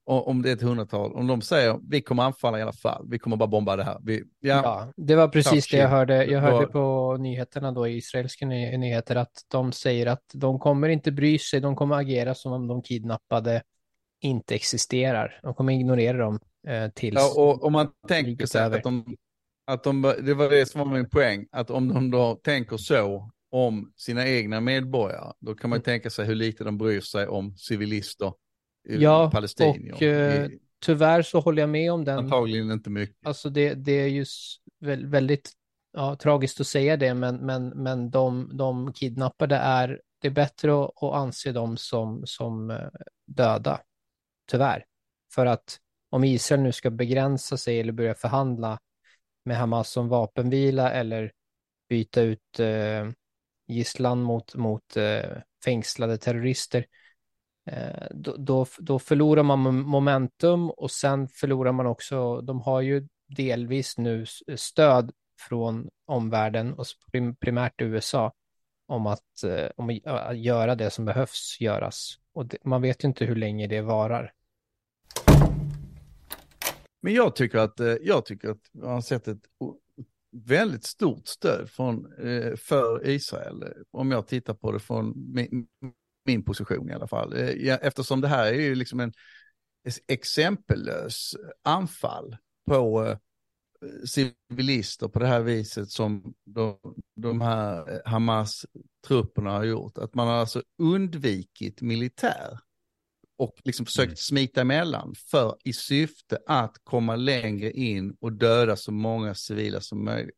[0.05, 3.19] Om det är ett hundratal, om de säger vi kommer anfalla i alla fall, vi
[3.19, 3.97] kommer bara bomba det här.
[4.03, 6.25] Vi, ja, Ja, det var precis det jag hörde.
[6.25, 10.89] Jag hörde på nyheterna då, i israeliska ny nyheter, att de säger att de kommer
[10.89, 13.61] inte bry sig, de kommer agera som om de kidnappade
[14.21, 15.39] inte existerar.
[15.43, 17.15] De kommer ignorera dem eh, tills...
[17.15, 19.15] Ja, och om man tänker sig att de,
[19.69, 23.31] att de, det var det som var min poäng, att om de då tänker så
[23.51, 25.83] om sina egna medborgare, då kan man Mm.
[25.83, 28.33] tänka sig hur lite de bryr sig om civilister,
[28.83, 29.93] Ja, palestinier.
[29.93, 30.49] och, eh,
[30.81, 32.17] Tyvärr så håller jag med om den.
[32.19, 33.15] Antagligen inte mycket.
[33.25, 34.25] Alltså det, det är ju
[35.05, 35.51] väldigt
[35.93, 40.83] ja, tragiskt att säga det, men, men, men de, de kidnappade är, det är bättre
[40.83, 42.77] att, att anse dem som, som eh,
[43.27, 43.81] döda,
[44.51, 44.85] tyvärr.
[45.33, 45.77] För att
[46.09, 48.79] om Israel nu ska begränsa sig eller börja förhandla
[49.49, 51.31] med Hamas om vapenvila eller
[51.89, 53.09] byta ut eh,
[53.67, 56.85] gisslan mot, mot eh, fängslade terrorister,
[57.65, 63.07] eh, då, då, då förlorar man momentum och sen förlorar man också, de har ju
[63.27, 66.85] delvis nu stöd från omvärlden och
[67.39, 68.33] primärt USA
[68.87, 72.15] om att, eh, om att eh, göra det som behövs göras.
[72.33, 74.33] Och det, man vet ju inte hur länge det varar.
[77.01, 79.43] Men jag tycker att, eh, jag tycker att man har sett ett
[80.31, 85.67] väldigt stort stöd från, eh, för Israel, eh, om jag tittar på det från min,
[86.25, 87.33] min position i alla fall.
[87.81, 89.13] Eftersom det här är ju liksom en
[90.07, 93.15] exempellös anfall på
[94.05, 96.77] civilister på det här viset som de,
[97.15, 99.97] de här Hamas-trupperna har gjort.
[99.97, 102.59] Att man har alltså undvikit militär
[103.39, 104.15] och liksom försökt Mm.
[104.15, 110.05] smita emellan för i syfte att komma längre in och döda så många civila som
[110.05, 110.35] möjligt.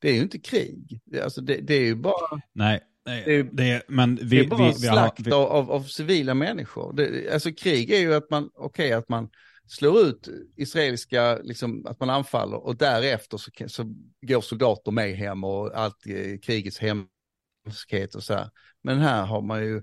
[0.00, 3.34] Det är ju inte krig, det, alltså det, det är ju bara, Nej, nej Det
[3.34, 6.34] är- det är, men vi, det är bara vi, vi har, slakt vi, av, civila
[6.34, 6.92] människor.
[6.92, 9.28] Det, alltså krig är ju att man, okej att man
[9.68, 15.44] slår ut israeliska, liksom att man anfaller och därefter så, så går soldater med hem
[15.44, 18.50] och allt eh, krigets hemskhet och så här.
[18.82, 19.82] Men här har man ju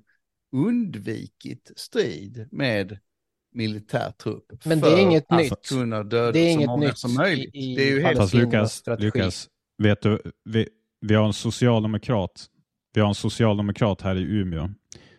[0.51, 2.97] undvikit strid med
[3.53, 4.65] militär trupp.
[4.65, 5.69] Men det är för inget att nytt.
[5.69, 7.55] kunna döda Det är så inget många nytt som möjligt.
[7.55, 8.83] i- i det är ju helt fast Lukas.
[8.99, 9.49] Lukas,
[9.83, 10.67] vet du, vi,
[11.01, 12.45] vi har en socialdemokrat,
[12.93, 14.69] vi har en socialdemokrat här i Umeå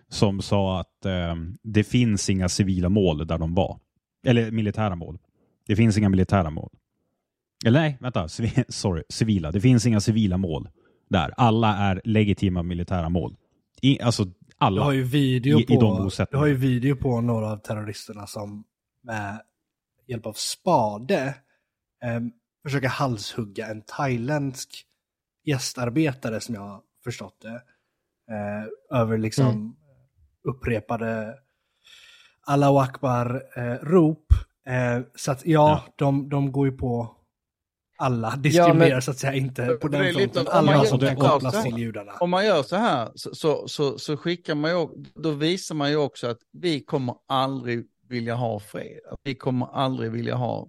[0.08, 3.80] som sa att eh, det finns inga civila mål där de var.
[4.26, 5.18] Eller militära mål.
[5.66, 6.70] Det finns inga militära mål.
[7.66, 8.28] Eller nej, vänta,
[8.68, 9.52] sorry, civila.
[9.52, 10.68] Det finns inga civila mål
[11.10, 11.34] där.
[11.36, 13.36] Alla är legitima militära mål.
[13.82, 14.26] I, alltså
[14.60, 14.82] Du alla.
[14.82, 16.42] har ju video I- i på, du bosättningarna.
[16.42, 18.64] har ju video på några av terroristerna som
[19.02, 19.42] med
[20.06, 21.34] hjälp av spade
[22.04, 22.20] eh,
[22.64, 24.84] försöker halshugga en thailändsk
[25.44, 27.62] gästarbetare som jag förstått det.
[28.34, 29.74] Eh, över liksom Mm.
[30.48, 31.34] upprepade
[32.46, 34.26] Allahu Akbar-rop.
[34.68, 37.16] Eh, så att ja, De, de går ju på
[37.98, 40.00] alla, diskriminerar men- så att säga inte på den
[40.34, 42.12] man Alla gör- som kan kopplas till judarna.
[42.20, 45.90] om man gör så här så, så, så, så skickar man ju, då visar man
[45.90, 48.98] ju också att vi kommer aldrig vilja ha fred.
[49.24, 50.68] Vi kommer aldrig vilja ha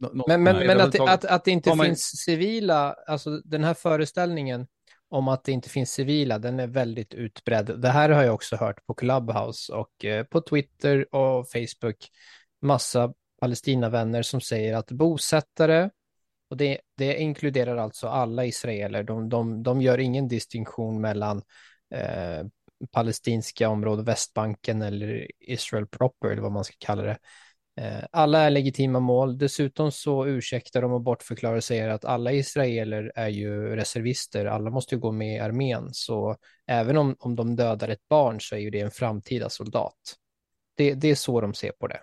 [0.00, 3.64] något Men, men, men att, att, att det inte Om man- finns civila, alltså den
[3.64, 4.66] här föreställningen
[5.08, 7.80] om att det inte finns civila, den är väldigt utbredd.
[7.80, 11.96] Det här har jag också hört på Clubhouse och eh, på Twitter och Facebook.
[12.62, 15.90] Massa Palestinavänner som säger att bosättare,
[16.50, 21.42] och det, det inkluderar alltså alla israeler, de, de, de gör ingen distinktion mellan
[21.94, 22.46] eh,
[22.92, 27.18] palestinska områden, Västbanken eller Israel proper, eller vad man ska kalla det.
[27.80, 29.38] Eh, alla är legitima mål.
[29.38, 34.46] Dessutom så ursäktar de och bortförklarar och säger att alla israeler är ju reservister.
[34.46, 35.88] Alla måste ju gå med i armén.
[35.92, 36.36] Så
[36.66, 40.16] även om, om de dödar ett barn så är ju det en framtida soldat.
[40.74, 42.00] Det, det är så de ser på det.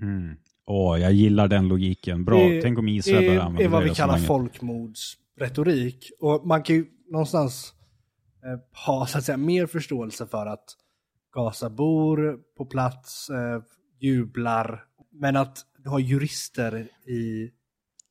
[0.00, 0.36] Mm.
[0.66, 2.24] Åh, jag gillar den logiken.
[2.24, 2.38] Bra.
[2.48, 6.10] Det- Tänk om Israel börjar Det använda är vad det vi kallar folkmordsretorik.
[6.20, 7.72] Och man kan ju någonstans
[8.44, 10.64] eh, ha så att säga, mer förståelse för att
[11.34, 13.62] Gaza bor på plats, eh,
[14.00, 17.50] jublar, men att du har jurister i,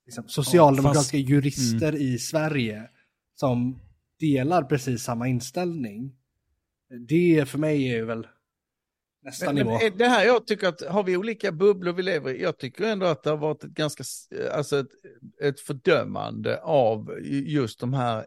[0.06, 2.90] liksom, socialdemokratiska jurister i Sverige
[3.36, 3.80] som
[4.20, 6.16] delar precis samma inställning.
[7.08, 8.28] Det för mig är väl
[9.26, 9.70] nästa Men, nivå.
[9.82, 12.42] men det här jag tycker att, har vi olika bubblor vi lever i?
[12.42, 14.88] Jag tycker ändå att det har varit ett ganska, s- alltså ett,
[15.44, 18.26] ett fördömande av just de här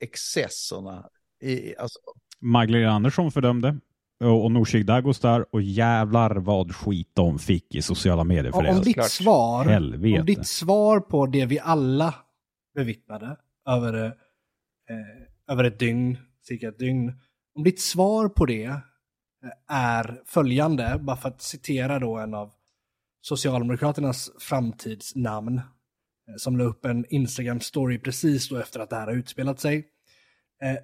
[0.00, 1.08] excesserna.
[1.42, 1.98] I, alltså,
[2.40, 3.76] Magdalena Andersson fördömde
[4.24, 8.64] och och Nooshi Dadgostar och jävlar vad skit de fick i sociala medier för Om,
[8.64, 8.70] det.
[8.70, 10.20] om ditt svar, Helvete.
[10.20, 12.14] om ditt svar på det vi alla
[12.74, 13.36] bevittnade
[13.68, 14.12] över, eh,
[15.52, 17.12] över ett dygn, cirka ett dygn,
[17.54, 18.76] om ditt svar på det eh,
[19.68, 22.52] är följande, bara för att citera då en av
[23.20, 25.64] Socialdemokraternas framtidsnamn, eh,
[26.36, 29.76] som la upp en Instagram-story precis då efter att det här har utspelat sig.
[30.62, 30.76] Eh,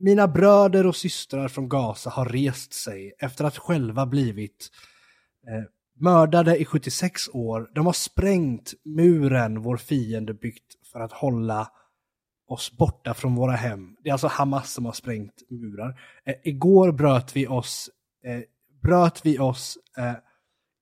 [0.00, 4.70] Mina bröder och systrar från Gaza har rest sig efter att själva blivit
[5.48, 5.64] eh,
[6.00, 7.70] mördade i 76 år.
[7.74, 11.68] De har sprängt muren vår fiende byggt för att hålla
[12.48, 13.96] oss borta från våra hem.
[14.02, 16.00] Det är alltså Hamas som har sprängt murar.
[16.24, 17.90] Eh, igår bröt vi oss,
[18.28, 18.40] eh,
[18.82, 20.14] bröt vi oss, eh,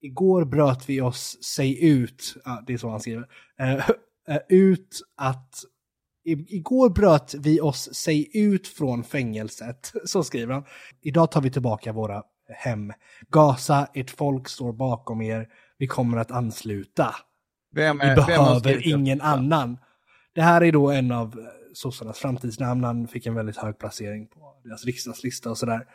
[0.01, 3.27] igår bröt vi oss sig ut, ja, det är så han skriver,
[3.59, 3.73] eh,
[4.27, 5.63] eh, ut att
[6.23, 10.63] I, igår bröt vi oss sig ut från fängelset, så skriver han.
[11.01, 12.93] Idag tar vi tillbaka våra hem.
[13.29, 15.47] Gaza, ert folk står bakom er.
[15.77, 17.15] Vi kommer att ansluta.
[17.75, 19.77] vem Vi är, har behöver ingen annan.
[20.33, 22.83] Det här är då en av eh, sossarnas framtidsnamn.
[22.83, 25.85] Han fick en väldigt hög placering på deras riksdagslista och sådär.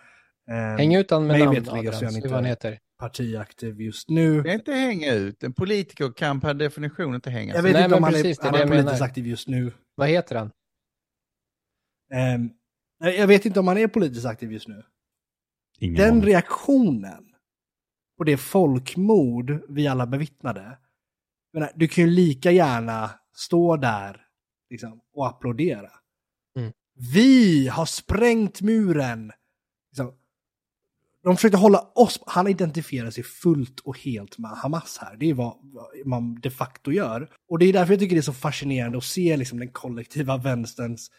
[0.50, 2.78] Eh, Häng ut han med namn, Adrian, han se vad han inte heter.
[2.98, 4.42] partiaktiv just nu.
[4.42, 5.42] Det är inte hänga ut.
[5.42, 7.64] En politiker kan per definition inte hänga Jag ut.
[7.64, 9.04] vet Nej, inte om han precis, är, han är jag politiskt menar.
[9.06, 9.72] aktiv just nu.
[9.94, 10.50] Vad heter han?
[12.12, 12.50] Ehm,
[13.00, 14.82] nej, jag vet inte om han är politiskt aktiv just nu.
[15.78, 16.24] Ingen Den aning.
[16.24, 17.28] reaktionen
[18.18, 20.78] på det folkmord vi alla bevittnade.
[21.52, 24.26] Jag menar, du kan ju lika gärna stå där
[24.70, 25.90] liksom, och applådera.
[26.58, 26.72] Mm.
[27.12, 29.32] Vi har sprängt muren.
[31.22, 35.16] De försökte hålla oss, han identifierar sig fullt och helt med Hamas här.
[35.16, 37.30] Det är vad vad man de facto gör.
[37.48, 40.36] Och det är därför jag tycker det är så fascinerande att se liksom, den kollektiva
[40.36, 41.10] vänsterns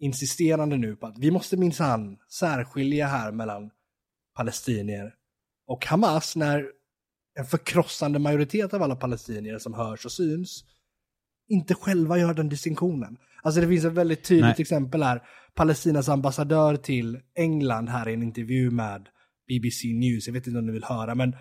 [0.00, 3.70] insisterande nu på att vi måste minsann särskilja här mellan
[4.36, 5.14] palestinier
[5.66, 6.66] och Hamas när
[7.38, 10.64] en förkrossande majoritet av alla palestinier som hörs och syns
[11.48, 13.16] inte själva gör den distinktionen.
[13.42, 14.54] Alltså det finns ett väldigt tydligt Nej.
[14.58, 15.22] exempel här.
[15.54, 19.08] Palestinas ambassadör till England här i en intervju med
[19.48, 21.36] BBC News, jag vet inte om ni vill höra, men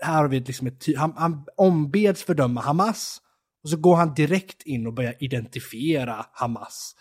[0.00, 3.22] här har vi liksom ett han, han ombeds fördöma Hamas
[3.62, 6.96] och så går han direkt in och börjar identifiera Hamas.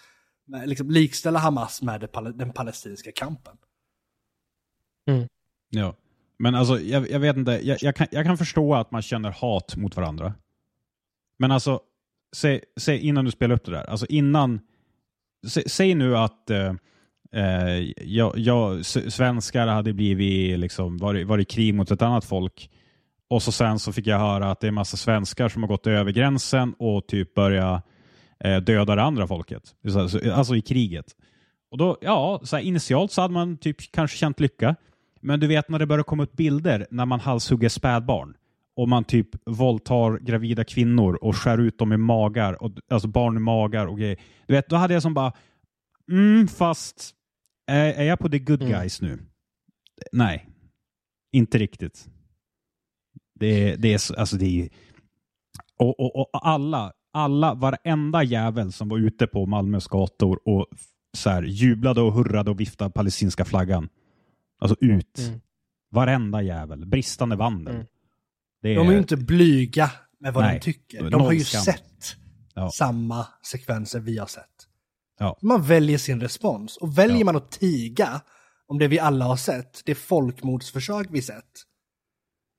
[0.65, 3.57] Liksom likställa Hamas med den palestinska kampen.
[5.69, 5.95] Ja.
[6.39, 9.31] Men alltså, jag, jag vet inte, jag, jag, kan, jag kan förstå att man känner
[9.31, 10.33] hat mot varandra.
[11.39, 11.79] Men alltså,
[12.35, 14.59] säg, säg innan du spelar upp det där, alltså innan,
[15.47, 16.73] sä, säg nu att eh,
[17.35, 22.69] eh, jag, jag, svenskar hade blivit, liksom, varit, varit i krig mot ett annat folk
[23.31, 25.87] och så sen så fick jag höra att det är massa svenskar som har gått
[25.87, 27.85] över gränsen och typ börjat
[28.43, 29.63] eh, döda det andra folket.
[29.85, 31.05] Alltså, alltså i kriget.
[31.71, 34.75] Och då, ja, så här, initialt så hade man typ kanske känt lycka.
[35.21, 38.33] Men du vet när det börjar komma upp bilder när man halshugger spädbarn
[38.75, 43.37] och man typ våldtar gravida kvinnor och skär ut dem i magar, och, alltså barn
[43.37, 44.17] i magar och grejer.
[44.47, 45.33] Du vet, då hade jag som bara,
[46.11, 47.15] mm, fast
[47.71, 48.73] är, är jag på the good Mm.
[48.79, 49.19] guys nu?
[50.11, 50.49] Nej,
[51.31, 52.07] inte riktigt.
[53.39, 54.69] Det, är- det är så- alltså det är
[55.77, 60.67] och, och, och alla, alla, varenda jävel som var ute på Malmös gator och
[61.17, 63.89] så här, jublade och hurrade och viftade palestinska flaggan.
[64.59, 65.19] Alltså ut.
[65.19, 65.39] Mm.
[65.91, 66.85] Varenda jävel.
[66.85, 67.75] Bristande vandel.
[67.75, 67.87] Mm.
[68.61, 71.09] Det är, De är ju inte blyga med vad Nej, de tycker.
[71.09, 71.61] De har ju skam.
[71.61, 72.15] sett
[72.53, 72.71] Ja.
[72.71, 74.67] samma sekvenser vi har sett.
[75.21, 75.37] Ja.
[75.41, 76.77] Man väljer sin respons.
[76.77, 77.25] Och väljer Ja.
[77.25, 78.21] man att tiga
[78.67, 81.45] om det vi alla har sett, det folkmordsförsök vi sett,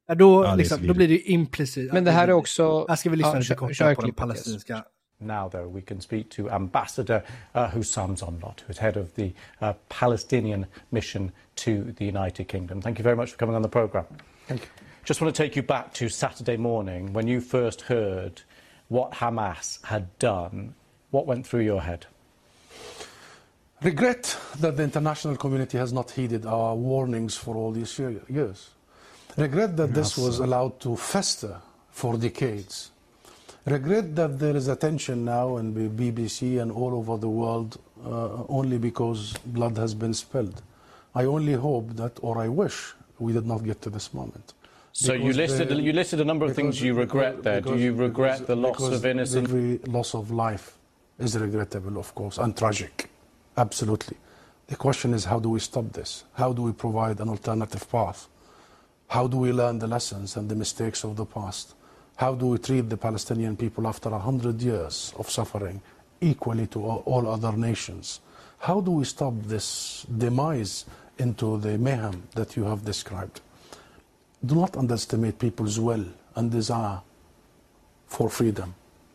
[0.09, 1.93] ja, då, Ja, liksom, då blir det ju implicit.
[1.93, 2.87] Men det här är också...
[2.89, 4.85] Här ska vi lyssna lite kort på den palestinska
[5.19, 7.23] Now, though, we can speak to Ambassador
[7.55, 12.83] uh, Hussam Zomlot, who's head of the uh, Palestinian mission to the United Kingdom.
[12.83, 14.07] Thank you very much for coming on the programme.
[14.49, 14.69] Thank you.
[15.05, 18.43] just want to take you back to Saturday morning when you first heard
[18.89, 20.75] what Hamas had done.
[21.11, 22.07] What went through your head?
[23.83, 28.71] Regret that the international community has not heeded our warnings for all these years.
[29.37, 31.57] Regret that this was allowed to fester
[31.91, 32.91] for decades.
[33.67, 38.45] Regret that there is attention now in the BBC and all over the world uh,
[38.49, 40.63] only because blood has been spilled.
[41.15, 44.55] I only hope that, or I wish, we did not get to this moment.
[44.93, 47.61] So you listed the- you listed a number of things you regret because- there.
[47.61, 49.49] Do you regret because- the loss of innocent?
[49.49, 50.77] Every loss of life
[51.19, 53.09] is regrettable, of course, and tragic.
[53.57, 54.17] Absolutely.
[54.69, 56.25] The question is how do we stop this?
[56.35, 58.29] How do we provide an alternative path?
[59.09, 61.75] How do we learn the lessons and the mistakes of the past?
[62.17, 65.83] How do we treat the Palestinian people after a hundred years of suffering
[66.21, 68.21] equally to all other nations?
[68.59, 70.87] How do we stop this demise
[71.19, 73.41] into the mayhem that you have described?
[74.45, 77.01] Do not underestimate people's will and desire
[78.07, 78.75] for freedom,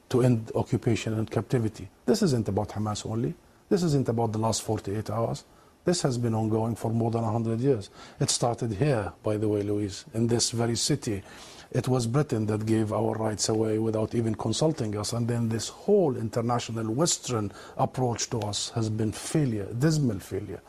[0.09, 1.87] to end occupation and captivity.
[2.05, 3.33] This isn't about Hamas only.
[3.69, 5.43] This isn't about the last 48 hours.
[5.83, 7.89] This has been ongoing for more than 100 years.
[8.19, 11.23] It started here, by the way, Louise, in this very city.
[11.71, 15.13] It was Britain that gave our rights away without even consulting us.
[15.13, 20.61] And then this whole international Western approach to us has been failure, dismal failure.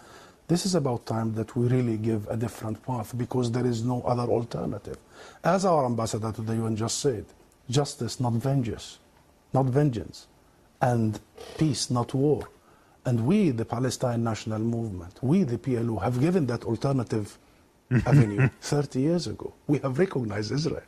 [0.49, 4.03] This is about time that we really give a different path because there is no
[4.03, 4.99] other alternative.
[5.45, 7.27] As our ambassador to the UN just said,
[7.69, 8.99] justice, not vengeance,
[9.53, 10.27] not vengeance,
[10.81, 11.21] and
[11.59, 12.49] peace, not war.
[13.05, 17.39] And we, the Palestine National Movement, we, the PLO, have given that alternative
[18.07, 19.55] avenue 30 years ago.
[19.67, 20.83] We have recognized Israel.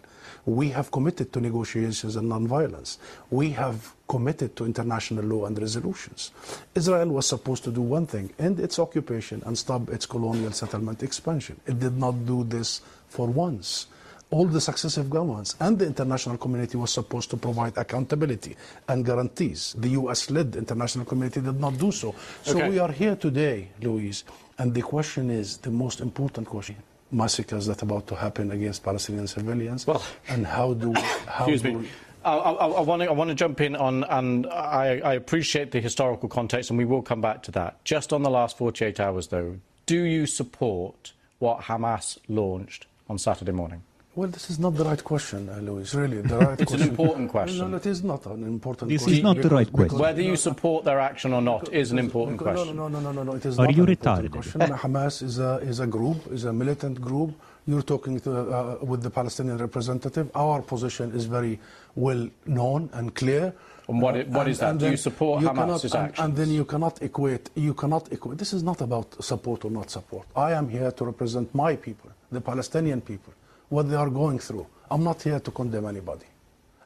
[0.46, 2.98] We have committed to negotiations and nonviolence.
[3.30, 6.32] We have committed to international law and resolutions.
[6.74, 11.02] Israel was supposed to do one thing end its occupation and stop its colonial settlement
[11.02, 11.61] expansion.
[11.66, 13.86] It did not do this for once.
[14.33, 18.57] All the successive governments and the international community was supposed to provide accountability
[18.89, 19.74] and guarantees.
[19.76, 22.14] The US led international community did not do so.
[22.43, 22.68] So Okay.
[22.70, 24.22] we are here today, Louise,
[24.59, 26.76] and the question is the most important question
[27.12, 29.85] massacres that are about to happen against Palestinian civilians.
[29.85, 30.93] Well- and how do
[31.26, 31.89] how Excuse do me.
[32.24, 35.72] I, I, I want to I want to jump in on, and I, I appreciate
[35.72, 37.83] the historical context, and we will come back to that.
[37.85, 39.57] Just on the last 48 hours, though,
[39.87, 43.83] do you support what Hamas launched on Saturday morning?
[44.16, 45.94] Well, this is not the right question, uh, Louis.
[45.94, 47.58] Really, the right It's an important question.
[47.58, 49.98] No, no, it is not an important This is not the right question.
[49.98, 52.76] Whether you support their action or not is an important because- question.
[52.76, 53.34] No, no, no, no, no, no.
[53.36, 54.32] It is Are not you an important retarded?
[54.32, 54.61] question.
[54.61, 57.30] Hamas is a is a group, is a militant group.
[57.68, 60.28] You're talking to, uh, with the Palestinian representative.
[60.34, 61.61] Our position is very
[61.94, 63.52] well known and clear.
[63.88, 64.78] And what it- what is that?
[64.78, 67.50] Do you support you Hamas's cannot, and, and then you cannot equate.
[67.54, 68.38] You cannot equate.
[68.38, 70.26] This is not about support or not support.
[70.34, 73.32] I am here to represent my people, the Palestinian people,
[73.70, 74.66] what they are going through.
[74.90, 76.26] I'm not here to condemn anybody.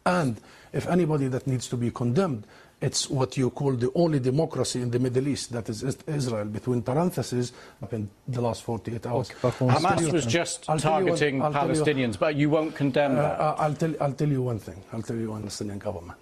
[0.07, 0.41] And
[0.73, 2.47] if anybody that needs to be condemned,
[2.81, 6.45] it's what you call the only democracy in the Middle East, that is Is- Israel,
[6.45, 9.31] between parentheses, up in the last 48 hours.
[9.31, 9.69] Occupation.
[9.71, 13.13] Hamas you- was just I'll tell you one- targeting you- Palestinians, but you won't condemn
[13.13, 13.41] uh, that.
[13.41, 14.83] uh, I'll, tell, I'll tell you one thing.
[14.93, 16.19] I'll tell you one Palestinian government.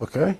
[0.00, 0.38] Okay?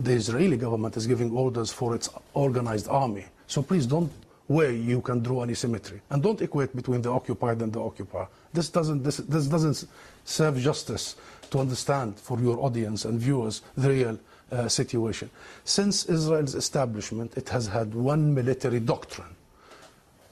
[0.00, 3.26] The Israeli government is giving orders for its organized army.
[3.46, 4.10] So please don't
[4.48, 6.00] where you can draw any symmetry.
[6.10, 8.26] And don't equate between the occupied and the occupier.
[8.52, 9.86] This doesn't, this, this doesn't
[10.24, 11.16] serve justice
[11.50, 14.18] to understand for your audience and viewers the real
[14.50, 15.30] uh, situation.
[15.64, 19.36] Since Israel's establishment, it has had one military doctrine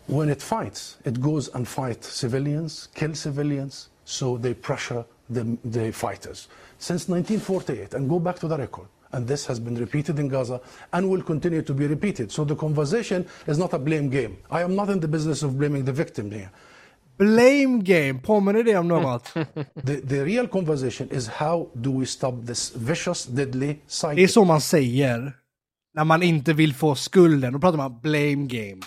[0.06, 5.90] when it fights, it goes and fights civilians, kill civilians, so they pressure the, the
[5.92, 6.48] fighters.
[6.78, 10.61] Since 1948, and go back to the record, and this has been repeated in Gaza
[10.92, 12.32] and will continue to be repeated.
[12.32, 14.36] So the conversation is not a blame game.
[14.50, 16.50] I am not in the business of blaming the victim here.
[17.18, 19.34] Blame game, påminner det om något?
[19.84, 24.14] The, the real conversation is how do we stop this vicious, deadly cycle?
[24.14, 24.28] Det är cycle?
[24.28, 25.32] så man säger
[25.94, 27.52] när man inte vill få skulden.
[27.52, 28.80] Då pratar man blame game.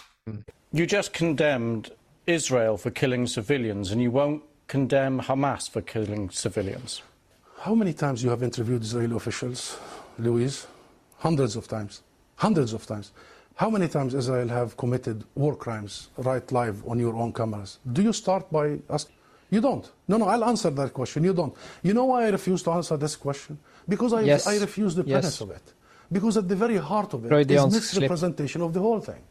[0.71, 1.89] You just condemned
[2.25, 7.03] Israel for killing civilians, and you won't condemn Hamas for killing civilians.
[7.57, 9.77] How many times you have interviewed Israeli officials,
[10.19, 10.67] Louise?
[11.17, 12.01] Hundreds of times.
[12.35, 13.11] Hundreds of times.
[13.55, 17.79] How many times Israel have committed war crimes right live on your own cameras?
[17.91, 19.15] Do you start by asking?
[19.49, 19.89] You don't.
[20.07, 21.23] No, no, I'll answer that question.
[21.23, 21.53] You don't.
[21.83, 23.57] You know why I refuse to answer this question?
[23.87, 24.47] Because I, Yes.
[24.47, 25.11] I refuse the Yes.
[25.19, 25.73] premise of it.
[26.11, 29.21] Because at the very heart of it it is Freudiansk misrepresentation of the whole thing.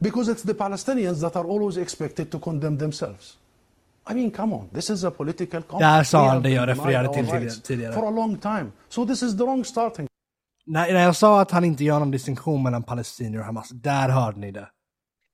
[0.00, 3.36] Because it's the Palestinians that are always expected to condemn themselves.
[4.06, 4.68] I mean, come on.
[4.72, 5.80] This is a political conflict.
[5.80, 7.92] Där sa We han have det jag been denied refererade our till tidigare.
[7.92, 8.72] For a long time.
[8.88, 10.08] So this is the wrong starting
[10.68, 14.08] När, när jag sa att han inte gör någon distinktion mellan palestinier och Hamas, där
[14.08, 14.68] hörde ni det.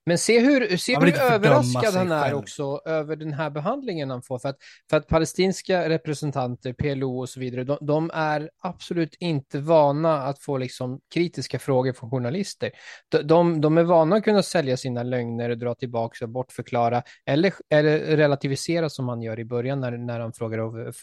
[0.07, 2.37] Men se hur, se Man hur överraskad han är själv.
[2.37, 4.39] också över den här behandlingen han får.
[4.39, 4.57] För att,
[4.89, 10.39] för att palestinska representanter, PLO och så vidare, de, de är absolut inte vana att
[10.39, 12.71] få liksom kritiska frågor från journalister.
[13.11, 17.53] De, de, de är vana att kunna sälja sina lögner, dra tillbaka och bortförklara, eller,
[17.69, 20.93] eller relativisera som han gör i början när, när han frågar om,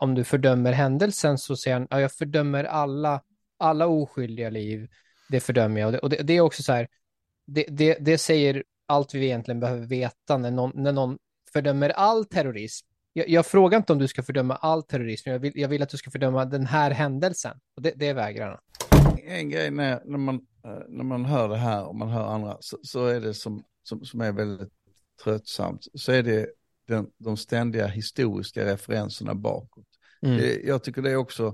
[0.00, 3.20] om du fördömer händelsen, så säger han, ja, jag fördömer alla,
[3.60, 4.88] alla oskyldiga liv,
[5.28, 5.86] det fördömer jag.
[5.86, 6.88] Och det, och det, det är också så här,
[7.46, 11.18] det, det, det säger allt vi egentligen behöver veta när någon, när någon
[11.52, 12.86] fördömer all terrorism.
[13.12, 15.88] Jag, jag frågar inte om du ska fördöma all terrorism, jag vill, jag vill att
[15.88, 17.58] du ska fördöma den här händelsen.
[17.76, 18.60] Och det, det vägrar han.
[19.26, 20.34] En grej när, när, man,
[20.64, 23.64] eh, när man hör det här och man hör andra så, så är det som,
[23.82, 24.72] som, som är väldigt
[25.24, 26.46] tröttsamt, så är det
[26.86, 29.86] den, de ständiga historiska referenserna bakåt.
[30.22, 30.60] Mm.
[30.64, 31.46] Jag tycker det är också,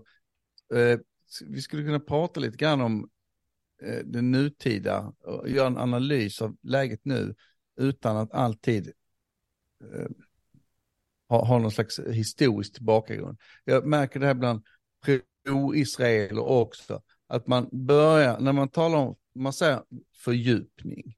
[0.75, 0.99] eh,
[1.47, 3.11] vi skulle kunna prata lite grann om
[3.83, 7.35] eh, det nutida och göra en analys av läget nu
[7.77, 8.93] utan att alltid
[9.81, 10.09] eh,
[11.29, 13.39] ha, ha någon slags historisk tillbakagrund.
[13.65, 14.63] Jag märker det här bland
[15.05, 19.83] pro-israeler också, att man börjar, när man talar om, man säger
[20.25, 21.16] fördjupning,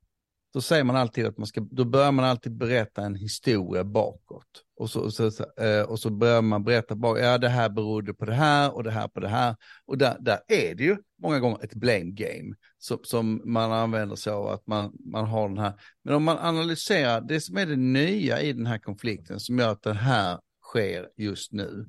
[0.58, 4.64] då säger man alltid att man ska, då börjar man alltid berätta en historia bakåt.
[4.76, 5.26] Och så, och så,
[5.60, 8.84] eh, och så börjar man berätta bakåt, ja det här berodde på det här och
[8.84, 9.56] det här på det här.
[9.86, 14.16] Och där, där är det ju många gånger ett blame game som, som man använder
[14.16, 15.72] sig av, att man, man har den här.
[16.04, 19.72] Men om man analyserar det som är det nya i den här konflikten som gör
[19.72, 21.88] att det här sker just nu,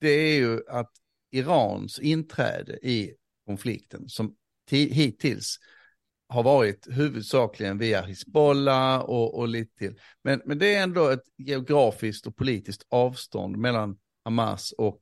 [0.00, 0.90] det är ju att
[1.30, 3.14] Irans inträde i
[3.46, 4.34] konflikten som
[4.70, 5.58] hittills
[6.28, 10.00] har varit huvudsakligen via Hizbollah och, och lite till.
[10.22, 15.00] Men, men det är ändå ett geografiskt och politiskt avstånd mellan Hamas och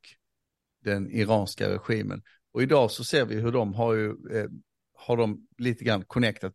[0.84, 2.22] den iranska regimen.
[2.52, 4.48] Och idag så ser vi hur de har ju, eh,
[4.94, 6.54] har de lite grann connectat,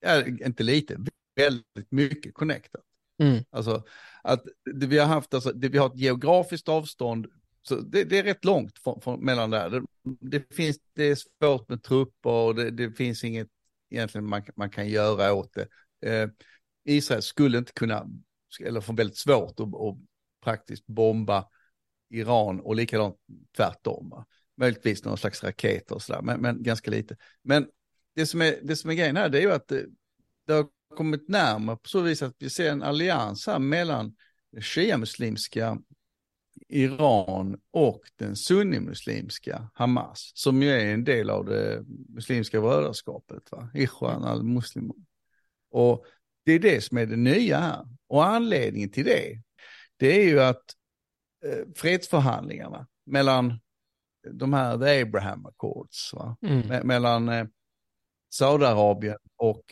[0.00, 0.98] ja, inte lite,
[1.36, 2.82] väldigt mycket connectat.
[3.22, 3.44] Mm.
[3.50, 3.82] Alltså
[4.22, 4.44] att
[4.74, 7.26] det vi har haft, alltså, det, vi har ett geografiskt avstånd,
[7.62, 9.70] så det, det är rätt långt från, från, mellan där.
[9.70, 9.82] Det,
[10.20, 13.48] det, finns, det är svårt med trupper och det, det finns inget
[13.90, 15.68] egentligen man, man kan göra åt det.
[16.10, 16.28] Eh,
[16.84, 18.06] Israel skulle inte kunna,
[18.60, 19.96] eller få väldigt svårt att, att
[20.44, 21.48] praktiskt bomba
[22.10, 23.16] Iran och likadant
[23.56, 24.10] tvärtom.
[24.10, 24.26] Va?
[24.56, 27.16] Möjligtvis någon slags raketer och sådär, men, men ganska lite.
[27.42, 27.66] Men
[28.14, 29.86] det som, är, det som är grejen här det är ju att det,
[30.46, 30.66] det har
[30.96, 34.16] kommit närmare på så vis att vi ser en allians här mellan
[34.60, 35.78] shia-muslimska
[36.68, 43.70] Iran och den sunnimuslimska Hamas, som ju är en del av det muslimska brödraskapet, va?
[43.74, 44.92] Ikhwan al-Muslim.
[45.70, 46.04] Och
[46.44, 47.88] det är det som är det nya här.
[48.06, 49.42] Och anledningen till det,
[49.96, 50.64] det är ju att
[51.44, 53.60] eh, fredsförhandlingarna mellan
[54.32, 56.14] de här The Abraham Accords?
[56.42, 56.68] Mm.
[56.68, 57.46] Me mellan eh,
[58.32, 59.64] Saudiarabien och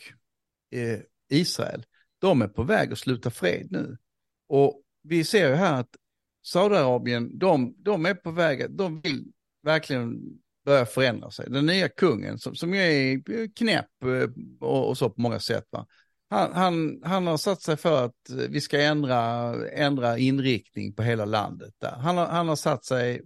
[0.71, 1.85] eh, Israel,
[2.19, 3.97] de är på väg att sluta fred nu.
[4.49, 5.95] Och vi ser ju här att
[6.47, 9.25] Saudiarabien, de, de är på väg, de vill
[9.63, 10.19] verkligen
[10.65, 11.49] börja förändra sig.
[11.49, 13.21] Den nya kungen som, som är
[13.55, 14.29] knäpp eh,
[14.59, 15.65] och, och så på många sätt.
[15.69, 15.85] Va?
[16.29, 21.25] Han, han, han har satt sig för att vi ska ändra, ändra inriktning på hela
[21.25, 21.73] landet.
[21.81, 21.95] Där.
[21.95, 23.21] Han, har, han har satt sig,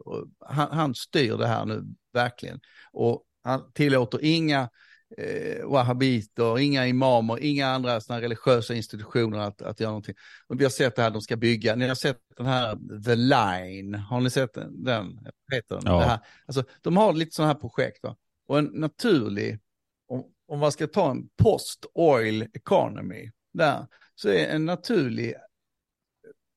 [0.46, 2.60] han, han styr det här nu verkligen.
[2.92, 4.70] Och han tillåter inga
[5.18, 10.16] eh, wahhabiter, inga imamer, inga andra såna religiösa institutioner att, att göra någonting.
[10.48, 13.16] Och vi har sett det här, de ska bygga, ni har sett den här The
[13.16, 14.84] Line, har ni sett den?
[14.84, 15.20] den
[15.54, 15.84] heter den?
[15.86, 16.00] Ja.
[16.00, 16.20] Det här.
[16.46, 18.04] Alltså, de har lite sådana här projekt.
[18.04, 18.16] Va?
[18.48, 19.60] Och en naturlig,
[20.08, 25.36] om, om man ska ta en post-oil economy där, så är en naturlig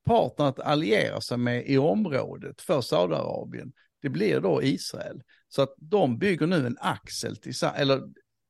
[0.05, 5.21] partner att alliera sig med i området för Saudiarabien, det blir då Israel.
[5.47, 8.01] Så att de bygger nu en axel tillsammans, eller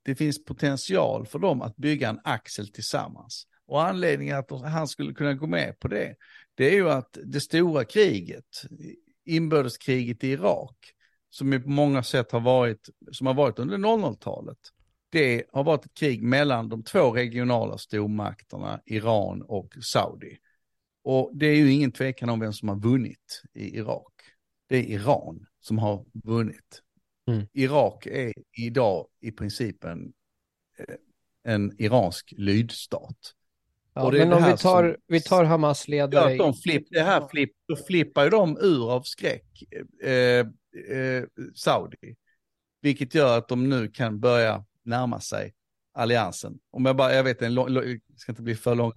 [0.06, 3.48] det finns potential för dem att bygga en axel tillsammans.
[3.68, 6.16] Och anledningen att han skulle kunna gå med på det,
[6.56, 8.62] det är ju att det stora kriget,
[9.26, 10.78] inbördeskriget i Irak,
[11.30, 14.58] som på många sätt har varit, som har varit under 00-talet,
[15.10, 20.38] det har varit ett krig mellan de två regionala stormakterna, Iran och Saudi.
[21.04, 24.14] Och det är ju ingen tvekan om vem som har vunnit i Irak.
[24.70, 26.82] Det är Iran som har vunnit.
[27.28, 27.48] Mm.
[27.54, 30.14] Irak är idag i princip en,
[30.78, 30.96] eh,
[31.54, 33.18] en iransk lydstat.
[33.94, 36.32] Ja, men om vi tar, som- vi tar Hamas Ja, ledare.
[36.32, 39.64] att de flipp, det här flipp, då flippar ju de ur av skräck,
[40.04, 40.12] eh,
[40.98, 41.24] eh,
[41.56, 42.16] Saudi.
[42.82, 45.54] Vilket gör att de nu kan börja närma sig
[45.96, 46.54] alliansen.
[46.72, 47.84] Om jag bara, jag vet, en lång, lång,
[48.16, 48.92] ska inte bli för lång.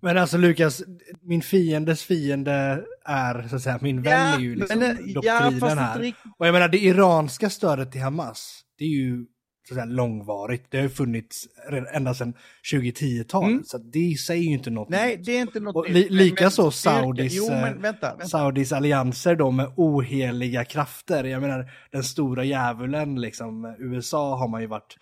[0.00, 0.82] Men alltså Lukas,
[1.22, 5.60] min fiendes fiende är så att säga, min vän är ju liksom men, eh, doktrinen
[5.60, 5.98] ja, här.
[5.98, 6.32] riktigt.
[6.38, 9.26] Och jag menar det iranska stödet till Hamas, det är ju
[9.68, 10.66] så att säga, långvarigt.
[10.70, 11.48] Det har ju funnits
[11.92, 12.34] ända sedan
[12.72, 13.50] 2010-talet.
[13.50, 13.64] Mm.
[13.64, 14.88] Så det säger ju inte något.
[14.88, 18.26] Nej, det är inte något li Likaså Saudis, jo, men vänta, vänta.
[18.26, 21.24] Saudis allianser då med oheliga krafter.
[21.24, 24.96] Jag menar, den stora djävulen, liksom, USA har man ju varit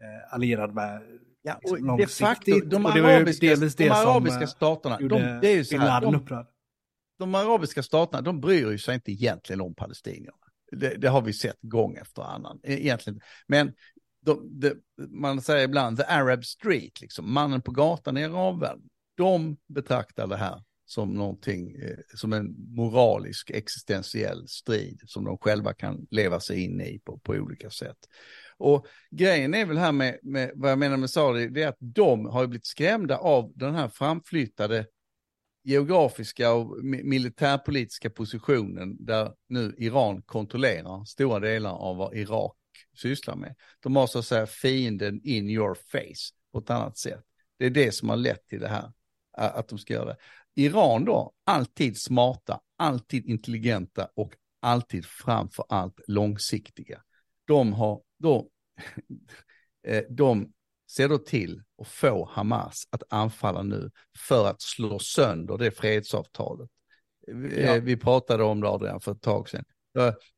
[0.00, 1.02] eh, allierad med
[1.46, 5.78] Ja, liksom och de facto, de arabiska, de arabiska staterna, de, det är ju så
[5.78, 6.44] här, de,
[7.18, 10.36] de arabiska staterna, de bryr sig inte egentligen om palestinierna.
[10.72, 12.60] Det, det, har vi sett gång efter annan.
[12.62, 13.20] E, egentligen.
[13.46, 13.72] Men
[14.20, 14.74] de, de,
[15.08, 18.88] man säger ibland the Arab street, liksom, mannen på gatan i arabvärlden.
[19.16, 25.74] De betraktar det här som någonting, eh, som en moralisk existentiell strid som de själva
[25.74, 27.98] kan leva sig in i på, på olika sätt.
[28.58, 31.76] Och grejen är väl här med, med vad jag menar med Saudi, det är att
[31.78, 34.86] de har blivit skrämda av den här framflyttade
[35.64, 42.56] geografiska och militärpolitiska positionen där nu Iran kontrollerar stora delar av vad Irak
[42.96, 43.54] sysslar med.
[43.80, 47.24] De har så att säga fienden in your face på ett annat sätt.
[47.58, 48.92] Det är det som har lett till det här,
[49.32, 50.16] att de ska göra det.
[50.54, 57.02] Iran då, alltid smarta, alltid intelligenta och alltid framför allt långsiktiga.
[57.44, 58.48] De har då,
[59.86, 60.52] eh, de
[60.90, 66.70] ser då till att få Hamas att anfalla nu för att slå sönder det fredsavtalet.
[67.56, 67.78] Ja.
[67.82, 69.64] Vi pratade om det Adrian för ett tag sedan.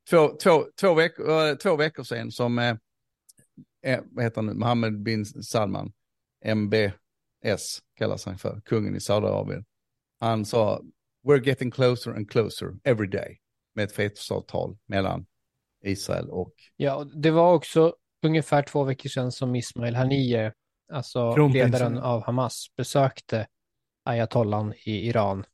[0.09, 2.75] Två, två, två, veckor, två veckor sedan som, eh,
[3.83, 5.91] eh, vad heter han nu, Mohammed bin Salman,
[6.45, 9.65] MBS kallas han för, kungen i Saudiarabien.
[10.19, 10.81] Han sa,
[11.27, 13.39] we're getting closer and closer every day
[13.75, 15.25] med ett fredsavtal mellan
[15.81, 16.53] Israel och...
[16.75, 20.51] Ja, det var också ungefär två veckor sedan som Ismail Haniyeh,
[20.91, 23.47] alltså ledaren av Hamas, besökte
[24.05, 25.45] ayatollan i Iran.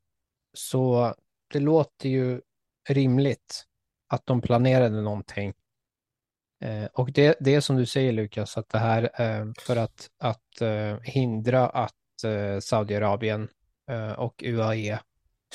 [0.53, 1.13] Så
[1.53, 2.41] det låter ju
[2.89, 3.65] rimligt
[4.07, 5.53] att de planerade någonting.
[6.61, 10.09] Eh, och det, det är som du säger Lukas, att det här eh, för att,
[10.19, 13.49] att eh, hindra att eh, Saudiarabien
[13.91, 14.99] eh, och UAE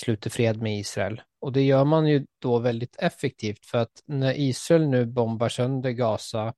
[0.00, 1.22] sluter fred med Israel.
[1.40, 5.90] Och det gör man ju då väldigt effektivt för att när Israel nu bombar sönder
[5.90, 6.54] Gaza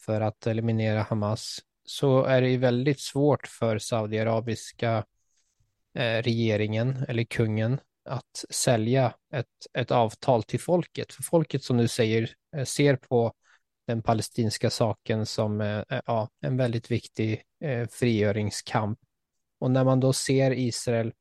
[0.00, 5.04] för att eliminera Hamas så är det ju väldigt svårt för saudiarabiska
[5.94, 9.46] eh, regeringen eller kungen att sälja ett,
[9.78, 11.12] ett avtal till folket.
[11.12, 13.32] För folket som du säger eh, ser på
[13.86, 18.98] den palestinska saken som eh, eh, ja, en väldigt viktig eh, frigöringskamp.
[19.58, 21.12] Och när man då ser Israel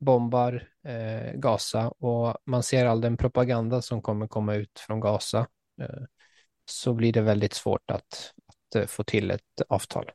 [0.00, 5.46] bombar eh, Gaza och man ser all den propaganda som kommer komma ut från Gaza
[5.80, 6.04] eh,
[6.64, 10.10] så blir det väldigt svårt att, att eh, få till ett avtal.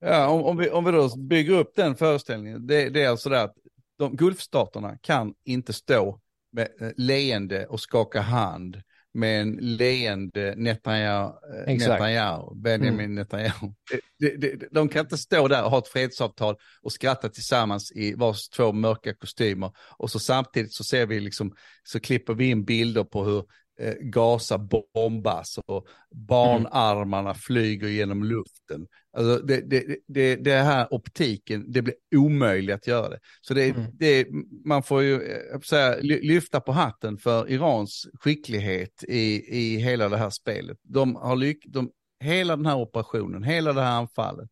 [0.00, 3.28] Ja, om, om, vi, om vi då bygger upp den föreställningen, det, det är alltså
[3.28, 3.54] det att
[3.98, 6.20] de Gulfstaterna kan inte stå
[6.52, 8.82] med eh, leende och skaka hand
[9.14, 11.32] med en leende Netanyahu,
[11.66, 13.14] eh, Netanyahu Benjamin mm.
[13.14, 13.72] Netanyahu.
[14.18, 18.14] De, de, de, kan inte stå där och ha ett fredsavtal och skratta tillsammans i
[18.14, 19.72] vars två mörka kostymer.
[19.98, 23.44] Och så samtidigt så ser vi liksom, så klipper vi in bilder på hur
[23.80, 24.58] eh, Gaza
[24.94, 27.34] bombas och barnarmarna mm.
[27.34, 28.86] flyger genom luften.
[29.16, 33.18] Alltså det, det, det, det här optiken, det blir omöjligt att göra det.
[33.40, 33.90] Så det, mm.
[33.92, 34.26] det,
[34.64, 40.16] man får ju eh, säga, lyfta på hatten för Irans skicklighet i, i hela det
[40.16, 40.78] här spelet.
[40.82, 44.50] De har lyck, de, hela den här operationen, hela det här anfallet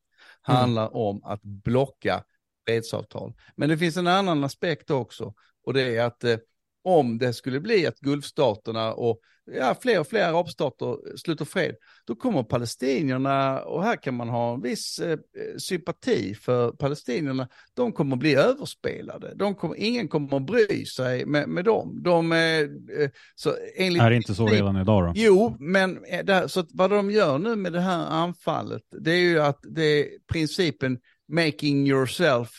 [0.49, 0.59] mm.
[0.59, 2.25] handlar om att blocka
[2.67, 3.35] fredsavtal.
[3.57, 6.37] Men det finns en annan aspekt också och det är att eh,
[6.85, 12.15] om det skulle bli att Gulfstaterna och ja, fler och fler arabstater sluter fred, då
[12.15, 15.19] kommer palestinierna, och här kan man ha en viss eh,
[15.59, 19.35] sympati för palestinierna, de kommer bli överspelade.
[19.35, 22.03] De kommer, ingen kommer att bry sig med, med dem.
[22.03, 25.13] De, eh, så enligt, är det inte så redan idag då?
[25.17, 29.11] Jo, men eh, det här, så vad de gör nu med det här anfallet, det
[29.13, 32.51] är ju att det är principen making yourself,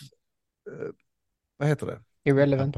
[0.72, 0.90] eh,
[1.58, 2.00] vad heter det?
[2.26, 2.78] Irrelevant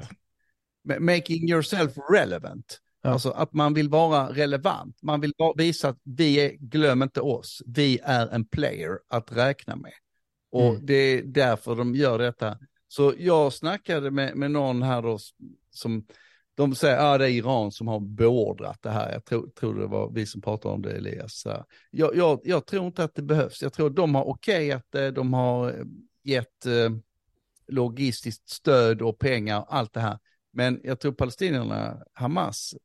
[0.99, 2.79] making yourself relevant.
[3.01, 3.09] Ja.
[3.09, 5.01] Alltså att man vill vara relevant.
[5.01, 9.75] Man vill visa att vi är, glöm inte oss, vi är en player att räkna
[9.75, 9.93] med.
[10.51, 10.85] Och mm.
[10.85, 12.57] det är därför de gör detta.
[12.87, 15.17] Så jag snackade med, med någon här då
[15.71, 16.05] som,
[16.55, 19.11] de säger att ah, det är Iran som har beordrat det här.
[19.11, 21.47] Jag tror, tror det var vi som pratade om det Elias.
[21.91, 23.61] Jag, jag, jag tror inte att det behövs.
[23.61, 25.85] Jag tror de har okej att eh, de har
[26.23, 26.89] gett eh,
[27.67, 30.19] logistiskt stöd och pengar och allt det här.
[30.55, 32.75] Men jag tror palestinierna, Hamas,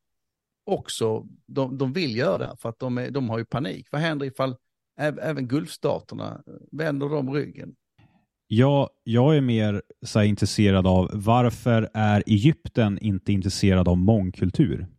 [0.66, 3.86] också, de, de vill göra det för att de, är, de har ju panik.
[3.90, 4.56] Vad händer ifall
[4.98, 6.42] även Gulfstaterna
[6.72, 7.74] vänder de ryggen?
[8.46, 14.86] Ja, jag är mer så här, intresserad av varför är Egypten inte intresserad av mångkultur?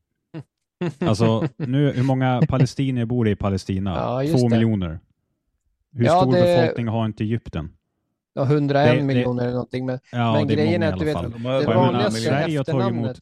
[1.00, 3.90] Alltså, nu, hur många palestinier bor det i Palestina?
[3.96, 4.56] Ja, Två det.
[4.56, 5.00] miljoner.
[5.92, 7.70] Hur Ja, stor det- befolkning har inte Egypten?
[8.34, 9.86] Ja, 101 Det- det- miljoner eller någonting.
[9.86, 13.18] Men, Ja, men grejen är att du vet, det vanligaste Sverige har tagit efternamnet.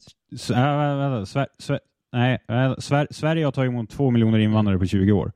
[0.50, 1.80] äh, vänta, Sver, Sver,
[2.12, 2.38] nej,
[2.78, 5.32] Sver, Sverige har tagit emot två miljoner invandrare på 20 år.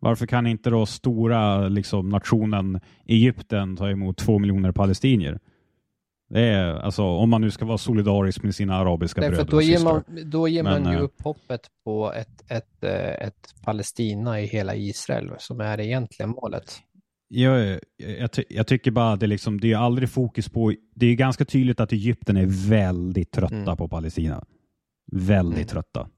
[0.00, 5.38] Varför kan inte då stora liksom, nationen Egypten ta emot två miljoner palestinier?
[6.28, 9.50] Det är, alltså, om man nu ska vara solidarisk med sina arabiska Därför bröder att
[9.50, 12.84] då och ger man, då ger man Men, ju eh, upp hoppet på ett, ett,
[12.84, 16.80] eh, ett Palestina i hela Israel som är det egentliga målet.
[17.28, 20.74] Jag, jag, ty- jag tycker bara att det, liksom, det är aldrig fokus på...
[20.94, 23.76] Det är ganska tydligt att Egypten är väldigt trötta Mm.
[23.76, 24.44] på Palestina.
[25.12, 25.66] Väldigt Mm.
[25.68, 26.08] trötta.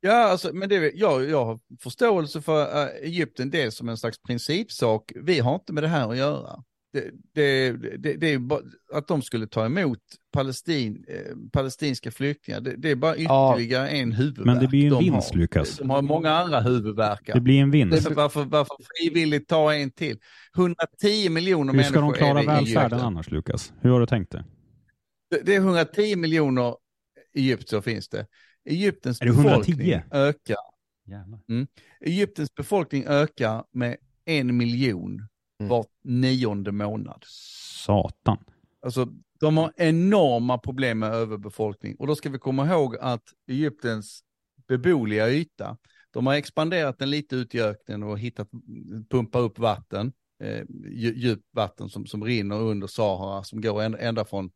[0.00, 4.22] Ja, alltså, men det, jag, jag har förståelse för äh, Egypten dels som en slags
[4.22, 5.12] principsak.
[5.16, 6.64] Vi har inte med det här att göra.
[6.94, 8.60] Det, det, det, det är bara,
[8.92, 9.98] att de skulle ta emot
[10.32, 13.54] palestin, eh, palestinska flyktingar, det, det är bara Ja.
[13.54, 15.38] ytterligare en huvudvärk Men det blir en de vinst, har.
[15.38, 15.78] Lukas.
[15.78, 17.34] De har många andra huvudvärkar.
[17.34, 18.10] Det blir en vinst.
[18.10, 20.18] Varför, varför frivilligt ta en till?
[20.56, 23.72] 110 miljoner Hur ska de människor klara det i välfärden annars, Lukas?
[23.80, 24.44] Hur har du tänkt det?
[25.44, 26.76] Det- är 110 miljoner
[27.34, 28.26] egyptier finns det.
[28.70, 30.02] Egyptens befolkning 110?
[30.10, 30.56] ökar.
[31.06, 31.40] Jävlar.
[32.00, 35.28] Egyptens befolkning ökar med en miljon
[35.64, 35.68] Mm.
[35.68, 37.24] var nionde månad.
[37.26, 38.38] Satan.
[38.82, 39.08] Alltså,
[39.40, 41.96] de har enorma problem med överbefolkning.
[41.96, 44.24] Och då ska vi komma ihåg att Egyptens
[44.68, 45.76] beboeliga yta,
[46.10, 48.48] de har expanderat den lite ut i öknen och hittat,
[49.10, 50.12] pumpa upp vatten,
[50.42, 54.50] eh, dju- djupt vatten som, som rinner under Sahara, som går ända, ända från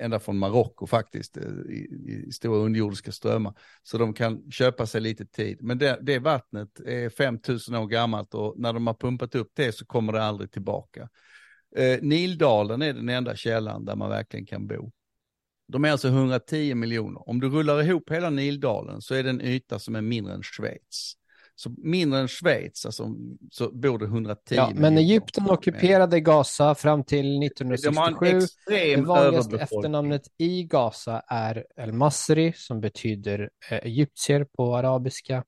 [0.00, 3.54] ända från Marocko faktiskt, eh, i, i stora underjordiska strömmar.
[3.82, 5.58] Så de kan köpa sig lite tid.
[5.60, 9.72] Men det, det vattnet är 5000 år gammalt och när de har pumpat upp det
[9.72, 11.08] så kommer det aldrig tillbaka.
[11.76, 14.90] Eh, Nildalen är den enda källan där man verkligen kan bo.
[15.68, 17.28] De är alltså 110 miljoner.
[17.28, 20.42] Om du rullar ihop hela Nildalen så är det en yta som är mindre än
[20.42, 21.16] Schweiz.
[21.60, 23.14] Så mindre än Schweiz, alltså,
[23.50, 28.26] så bor det 110 Ja, men Egypten ockuperade Gaza fram till De har en 1967.
[28.26, 35.44] Det extrem vanligaste efternamnet i Gaza är El Masri som betyder eh, egyptier på arabiska.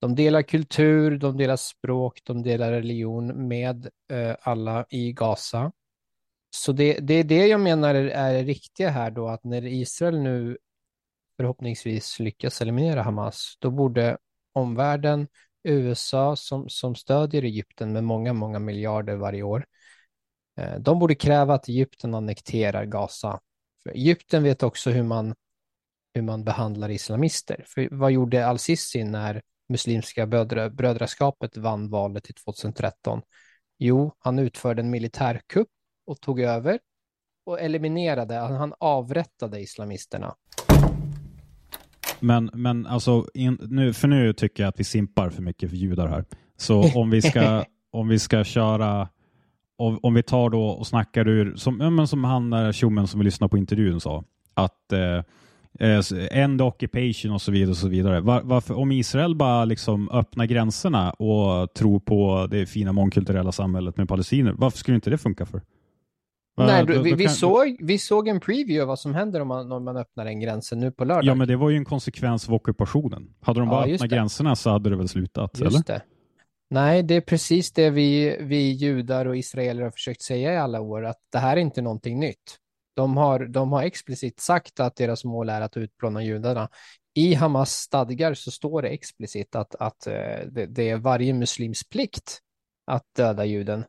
[0.00, 5.72] De delar kultur, de delar språk, de delar religion med eh, alla i Gaza.
[6.50, 9.66] Så det, det är det jag menar är, är det riktiga här då, att när
[9.66, 10.58] Israel nu
[11.36, 14.18] förhoppningsvis lyckas eliminera Hamas, då borde
[14.58, 15.28] omvärlden,
[15.62, 19.66] USA som, som stödjer Egypten med många, många miljarder varje år,
[20.56, 23.40] eh, de borde kräva att Egypten annekterar Gaza.
[23.82, 25.34] För Egypten vet också hur man,
[26.14, 27.64] hur man behandlar islamister.
[27.66, 33.22] För vad gjorde al-Sisi när Muslimska brödra, brödraskapet vann valet till 2013?
[33.78, 35.68] Jo, han utförde en militärkupp
[36.06, 36.78] och tog över
[37.46, 40.34] och eliminerade, han avrättade islamisterna.
[42.20, 45.76] Men, men alltså, in, nu, för nu tycker jag att vi simpar för mycket för
[45.76, 46.24] judar här.
[46.56, 49.08] Så om vi ska, om vi ska köra,
[49.76, 53.06] om, om vi tar då och snackar ur, som, ja, men som han där tjommen
[53.06, 55.22] som vi lyssnade på intervjun sa, att eh,
[55.80, 57.70] eh, end occupation och så vidare.
[57.70, 58.20] Och så vidare.
[58.20, 63.96] Var, varför, om Israel bara liksom öppnar gränserna och tror på det fina mångkulturella samhället
[63.96, 65.60] med palestinier, varför skulle inte det funka för?
[66.66, 69.14] Nej, då- du, vi, då vi, kan- såg, vi såg en preview av vad som
[69.14, 71.24] händer om man, om man öppnar den gränsen nu på lördag.
[71.24, 73.34] Ja, men det var ju en konsekvens av ockupationen.
[73.40, 74.16] Hade de Ja, bara just öppnat det.
[74.16, 75.70] gränserna så hade det väl slutat, eller?
[75.70, 76.02] Just det.
[76.70, 80.80] Nej, det är precis det vi, vi judar och israeler har försökt säga i alla
[80.80, 82.56] år, att det här är inte någonting nytt.
[82.96, 86.68] De har, de har explicit sagt att deras mål är att utplåna judarna.
[87.14, 90.12] I Hamas stadgar så står det explicit att, att eh,
[90.50, 92.38] det, det är varje muslims plikt
[92.86, 93.84] att döda juden.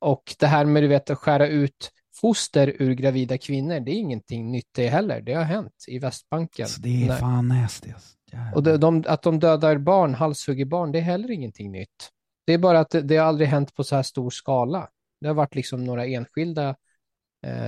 [0.00, 1.90] Och det här med du vet, att skära ut
[2.20, 5.20] foster ur gravida kvinnor, det är ingenting nytt det heller.
[5.20, 6.64] Det har hänt i Västbanken.
[6.64, 7.18] Alltså, det är Nej.
[7.18, 7.90] fan nasty.
[7.92, 8.16] Alltså.
[8.54, 12.10] Och de, de, att de dödar barn, halshugger barn, det är heller ingenting nytt.
[12.46, 14.88] Det är bara att det, det har aldrig hänt på så här stor skala.
[15.20, 16.76] Det har varit liksom några enskilda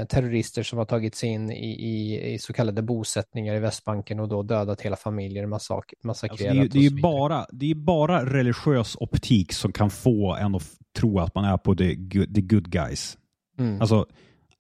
[0.08, 4.28] terrorister som har tagit sig in i, i, i så kallade bosättningar i Västbanken och
[4.28, 7.70] då dödat hela familjer, massak, Alltså, massakrerat det är ju, det är ju bara, det
[7.70, 10.62] är bara religiös optik som kan få en att
[10.96, 13.18] tro att man är på the good, the good guys.
[13.58, 13.80] Mm.
[13.80, 14.06] Alltså,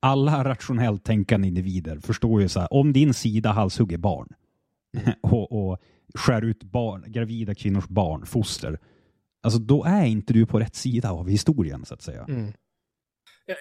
[0.00, 4.28] alla rationellt tänkande individer förstår ju så här, om din sida halshugger barn
[5.20, 5.78] och, och
[6.14, 8.78] skär ut barn, gravida kvinnors barn, foster,
[9.42, 12.24] alltså då är inte du på rätt sida av historien så att säga.
[12.28, 12.52] Mm.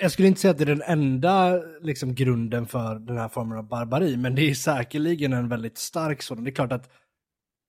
[0.02, 3.58] Jag skulle inte säga att det är den enda liksom, grunden för den här formen
[3.58, 6.44] av barbari, men det är säkerligen en väldigt stark sådan.
[6.44, 6.90] Det är klart att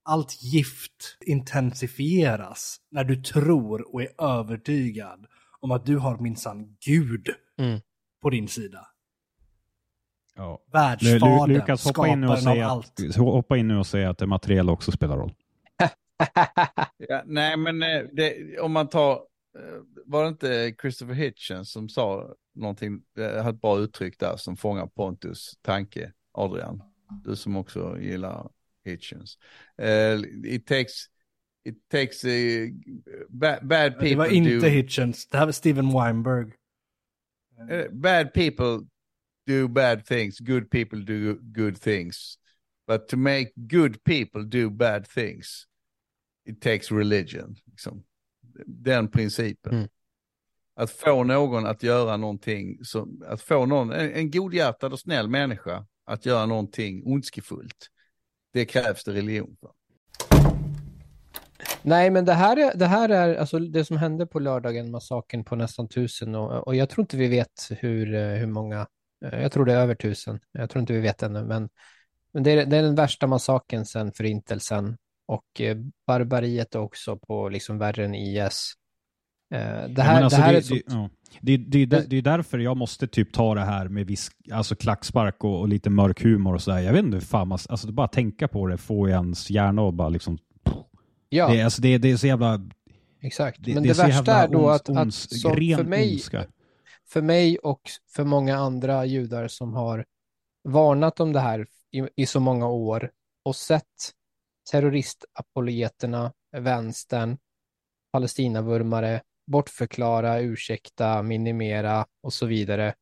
[0.04, 5.26] allt gift intensifieras när du tror och är övertygad
[5.60, 7.80] om att du har minsann Gud Mm.
[8.22, 8.86] på din sida.
[10.36, 10.62] Ja.
[10.72, 13.16] Världsfadern, Lu- Lukas, hoppa in, nu och skaparen säg av att, allt.
[13.16, 15.32] hoppa in nu och säg att det material också spelar roll.
[17.08, 19.18] Ja, nej, men eh, det, om man tar,
[20.05, 24.57] var det inte Christopher Hitchens som sa någonting, eh, hade ett bra uttryck där som
[24.57, 26.82] fångar Pontus tanke, Adrian.
[27.24, 28.50] Du som också gillar
[28.84, 29.38] Hitchens.
[29.78, 31.07] Eh, it takes,
[31.64, 32.68] it takes eh,
[33.28, 36.53] bad, bad people Det var inte do, Hitchens, det här var Steven Weinberg.
[37.70, 38.86] eh, bad people
[39.46, 42.38] do bad things, good people do good things.
[42.86, 45.66] But to make good people do bad things,
[46.46, 47.57] it takes religion.
[47.66, 48.05] Liksom.
[48.66, 49.72] Den principen.
[49.74, 49.88] Mm.
[50.74, 55.28] Att få någon att göra någonting, som, att få någon, en, en godhjärtad och snäll
[55.28, 57.88] människa att göra någonting ondskefullt.
[58.53, 59.70] Det krävs det religion för.
[61.82, 65.44] Nej, men det här är, det här är alltså det som hände på lördagen, massakern
[65.44, 68.86] på nästan tusen och, och jag tror inte vi vet hur, eh, hur många,
[69.24, 71.68] eh, jag tror det är över tusen, jag tror inte vi vet ännu, men,
[72.32, 74.96] men det, är, det är den värsta massakern sedan förintelsen
[75.32, 75.76] och eh,
[76.06, 78.72] barbariet är också på liksom värre än IS.
[79.54, 80.74] Eh, det Ja, här, men alltså, det här det, är så...
[80.74, 81.10] det, ja.
[81.40, 84.74] det, det, det, det är därför jag måste typ ta det här med viss alltså
[84.74, 86.78] klackspark och, och lite mörk humor och sådär.
[86.78, 89.94] Jag vet inte hur fan man, alltså bara tänka på det får ens hjärna och
[89.94, 90.38] bara liksom,
[91.28, 92.60] Ja, det, alltså, det, det är så jävla,
[93.20, 93.66] exakt.
[93.66, 96.46] men det värsta är då att, att som för mig, ondska.
[97.08, 97.80] för mig och
[98.14, 100.04] för många andra judar som har
[100.68, 103.10] varnat om det här i, i så många år
[103.44, 104.12] och sett
[104.70, 107.38] terroristapologeterna, vänstern,
[108.12, 112.94] Palestinavurmare, bortförklara, ursäkta, minimera och så vidare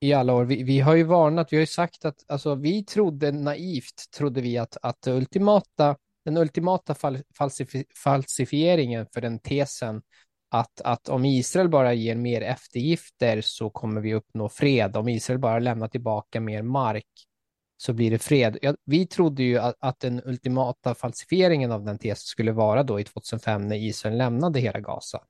[0.00, 0.44] i alla år.
[0.44, 4.40] Vi, vi har ju varnat, vi har ju sagt att alltså, vi trodde naivt, trodde
[4.40, 10.02] vi att, att det ultimata, den ultimata fal, falsifi, falsifieringen för den tesen
[10.50, 14.96] att, att om Israel bara ger mer eftergifter så kommer vi uppnå fred.
[14.96, 17.06] Om Israel bara lämnar tillbaka mer mark
[17.76, 18.58] så blir det fred.
[18.62, 23.00] Ja, vi trodde ju att, att den ultimata falsifieringen av den tesen skulle vara då
[23.00, 25.20] i 2005 när Israel lämnade hela Gaza.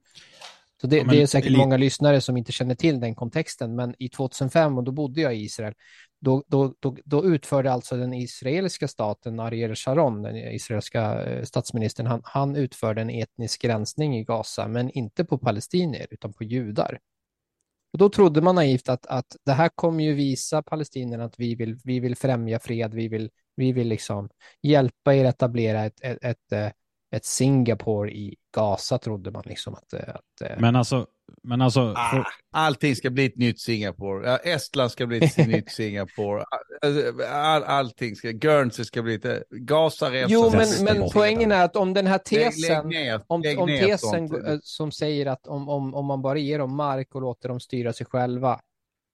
[0.80, 3.74] Så det, Ja, det är säkert li- många lyssnare som inte känner till den kontexten,
[3.76, 5.74] men i 2005, och då bodde jag i Israel,
[6.20, 12.06] då, då, då, då utförde alltså den israeliska staten, Ariel Sharon, den israeliska eh, statsministern,
[12.06, 16.98] han, han utförde en etnisk rensning i Gaza, men inte på palestinier, utan på judar.
[17.92, 21.54] Och då trodde man naivt att, att det här kommer ju visa palestinierna att vi
[21.54, 24.28] vill, vi vill främja fred, vi vill, vi vill liksom
[24.62, 26.70] hjälpa er etablera ett, ett, ett, eh,
[27.10, 29.92] ett Singapore i Gaza, trodde man liksom att...
[29.92, 30.60] Eh, att eh.
[30.60, 31.06] Men alltså,
[31.42, 34.30] men alltså, Ah, för, allting ska bli ett nytt Singapore.
[34.30, 36.44] Ja, Estland ska bli ett nytt Singapore.
[36.82, 40.30] All, all, allting ska, Guernsey ska bli ett, Gazaremsan.
[40.30, 43.58] Jo, men, men poängen är att om den här Lägg- lägg tesen, ner- om, lägg
[43.58, 44.46] om tesen sånt.
[44.48, 47.60] eh, som säger att om, om, om man bara ger dem mark och låter dem
[47.60, 48.60] styra sig själva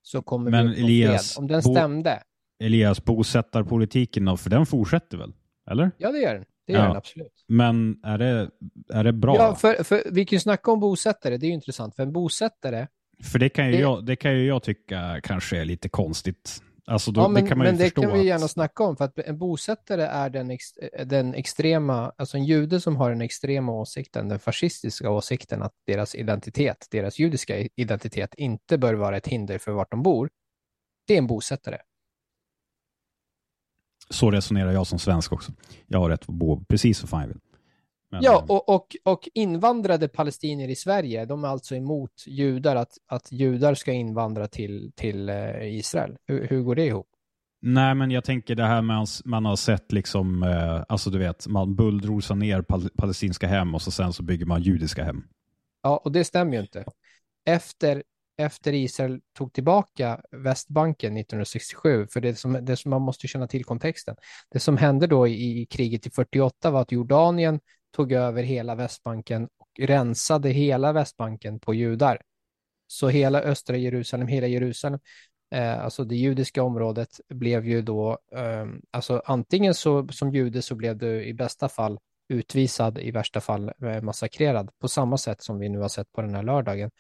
[0.03, 1.43] så kommer Men vi Elias, fred.
[1.43, 2.23] Om den stämde,
[2.65, 5.33] Elias, bosättarpolitiken då, för den fortsätter väl?
[5.71, 5.91] Eller?
[5.99, 6.45] ja det gör den.
[6.67, 6.87] Det gör Ja.
[6.89, 7.45] den absolut.
[7.49, 8.51] Men är det,
[8.93, 9.37] är det bra?
[9.37, 11.97] Ja, för, för vi kan ju snacka om bosättare, det är ju intressant.
[11.97, 12.87] För en bosättare,
[13.33, 16.63] För det kan, ju Det- jag, det kan ju jag tycka kanske är lite konstigt.
[16.87, 18.97] Alltså då, ja, men, det kan men det kan vi att- gärna snacka om.
[18.97, 20.65] För att en bosättare är den, ex,
[21.07, 26.15] den extrema, alltså en jude som har den extrema åsikten, den fascistiska åsikten att deras
[26.15, 30.31] identitet, deras judiska identitet inte bör vara ett hinder för vart de bor.
[31.07, 31.79] Det är en bosättare.
[34.13, 35.53] Så resonerar jag som svensk också.
[35.87, 37.39] Jag har rätt att bo precis så fan jag vill.
[38.11, 42.77] Men, Ja, eh, och, och, och invandrade palestinier i Sverige, de är alltså emot judar,
[42.77, 46.17] att, att judar ska invandra till, till eh, Israel.
[46.27, 47.09] Hur, hur går det ihop?
[47.65, 51.19] Nej, men jag tänker det här med att man har sett liksom, eh, alltså du
[51.19, 55.25] vet, man bulldrosar ner pal palestinska hem och så sen så bygger man judiska hem.
[55.83, 56.85] Ja, och det stämmer ju inte.
[57.47, 58.03] Efter,
[58.37, 63.65] efter Israel tog tillbaka Västbanken 1967, för det som, det som man måste känna till
[63.65, 64.17] kontexten.
[64.51, 67.61] Det som hände då i, i kriget i 48 var att Jordanien
[67.97, 72.21] tog över hela Västbanken och rensade hela Västbanken på judar.
[72.87, 75.01] Så hela östra Jerusalem, hela Jerusalem,
[75.55, 80.75] eh, alltså det judiska området blev ju då, eh, alltså antingen så som jude så
[80.75, 85.59] blev du i bästa fall utvisad, i värsta fall eh, massakrerad, på samma sätt som
[85.59, 86.91] vi nu har sett på den här lördagen.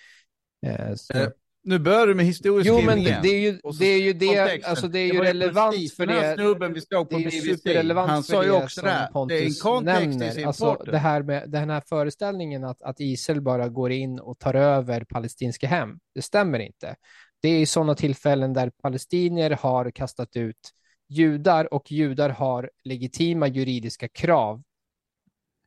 [0.66, 1.28] Eh, så- Eh,
[1.64, 2.86] Nu börjar du med jo, historieskrivningen.
[2.86, 5.18] men det, det är ju Och så det, är ju det, alltså det är ju
[5.18, 6.42] var relevant precis för den här det.
[6.42, 7.54] snubben vi såg på det BBC.
[7.56, 8.90] superrelevant Han sa ju det också det.
[8.90, 9.26] här.
[9.28, 10.30] Det är en kontext i nämner.
[10.30, 14.38] sin Alltså det här med den här föreställningen att, att Israel bara går in och
[14.38, 15.98] tar över palestinska hem.
[16.14, 16.96] Det stämmer inte.
[17.42, 20.70] Det är i sådana tillfällen där palestinier har kastat ut
[21.08, 24.62] judar och judar har legitima juridiska krav.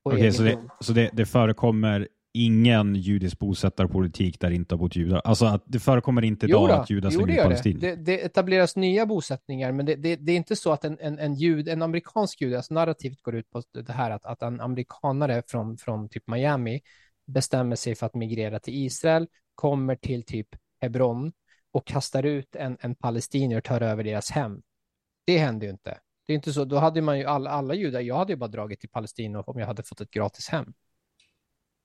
[0.04, 5.22] Okej, så, det, så det, det förekommer ingen judisk bosättarpolitik där inte har bott judar.
[5.26, 7.80] Alltså att det förekommer inte idag att judar slänger det ut gör palestinier.
[7.82, 7.96] det.
[7.96, 8.04] det.
[8.04, 11.36] Det etableras nya bosättningar, men det, det, det är inte så att en, en, en,
[11.36, 15.44] jud, en amerikansk jude, alltså narrativet går ut på det här att, att en amerikanare
[15.48, 16.82] från, från typ Miami
[17.28, 20.48] bestämmer sig för att migrera till Israel, kommer till typ
[20.82, 21.32] Hebron
[21.72, 24.62] och kastar ut en, en palestinier och tar över deras hem.
[25.26, 25.98] Det händer ju inte.
[26.28, 28.48] Det är inte så, då hade man ju alla, alla judar, jag hade ju bara
[28.48, 30.74] dragit till Palestina om jag hade fått ett gratis hem.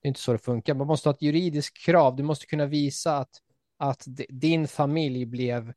[0.03, 0.75] Det är inte så det funkar.
[0.75, 2.17] Man måste ha ett juridiskt krav.
[2.17, 3.31] Du måste kunna visa att,
[3.79, 5.73] att din familj blev...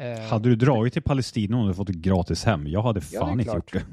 [0.00, 0.20] Eh...
[0.20, 2.66] Hade du dragit till Palestina om du fått ett gratis hem?
[2.66, 3.84] Jag hade fan ja, inte gjort det.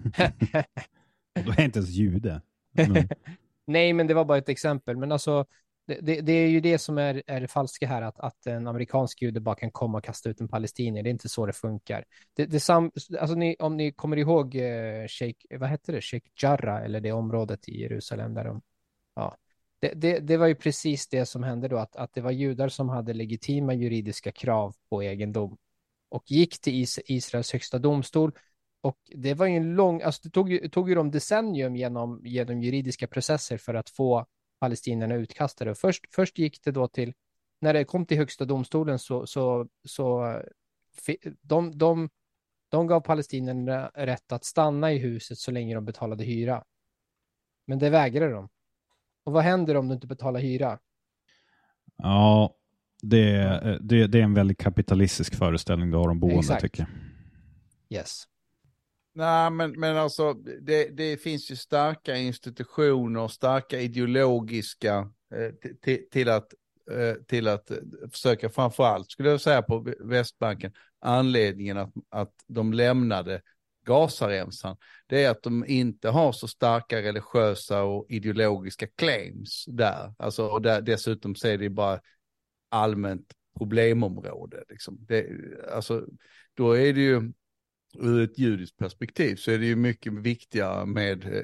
[1.45, 2.41] Då är jag inte ens jude.
[2.71, 3.09] Men...
[3.67, 4.97] Nej, men det var bara ett exempel.
[4.97, 5.45] Men alltså,
[5.87, 8.67] det, det, det, är ju det som är, är det falska här, att, att en
[8.67, 11.03] amerikansk jude bara kan komma och kasta ut en palestinier.
[11.03, 12.03] Det är inte så det funkar.
[12.35, 16.29] Det, det sam, alltså ni, om ni kommer ihåg eh, Sheikh, vad hette det, Sheikh
[16.35, 18.61] Jarrah, eller det området i Jerusalem där de,
[19.15, 19.37] ja,
[19.79, 22.69] det, det, det, var ju precis det som hände då, att, att det var judar
[22.69, 25.57] som hade legitima juridiska krav på egendom
[26.09, 28.31] och gick till Is Israels högsta domstol.
[28.81, 32.21] Och det var ju en lång, alltså det tog ju, tog ju dem decennium genom,
[32.25, 34.25] genom juridiska processer för att få
[34.59, 35.75] palestinierna utkastade.
[35.75, 37.13] Först, först gick det då till,
[37.61, 40.37] när det kom till högsta domstolen så, så, så
[41.41, 42.09] de, de,
[42.69, 46.63] de gav palestinierna rätt att stanna i huset så länge de betalade hyra.
[47.65, 48.49] Men det vägrade de.
[49.27, 50.79] Och vad händer om du inte betalar hyra?
[51.97, 52.55] Ja,
[53.01, 56.61] det är, det, det är en väldigt kapitalistisk föreställning du har om boende Exakt.
[56.61, 56.87] tycker
[57.89, 57.99] jag.
[57.99, 58.23] Yes.
[59.15, 64.97] Nej, men, men alltså det, det finns ju starka institutioner, starka ideologiska
[65.35, 66.53] eh, till, till att
[66.91, 67.77] eh, till att eh,
[68.11, 73.41] försöka framförallt, skulle jag säga på Västbanken, anledningen att, att de lämnade
[73.87, 74.77] Gazaremsan,
[75.07, 80.13] det är att de inte har så starka religiösa och ideologiska claims där.
[80.17, 81.99] Alltså, och där, dessutom så är det bara
[82.69, 84.63] allmänt problemområde.
[84.69, 84.97] Liksom.
[84.99, 85.27] Det,
[85.71, 86.05] alltså,
[86.53, 87.31] då är det ju,
[87.99, 91.43] ur ett judiskt perspektiv så är det ju mycket viktigare med eh,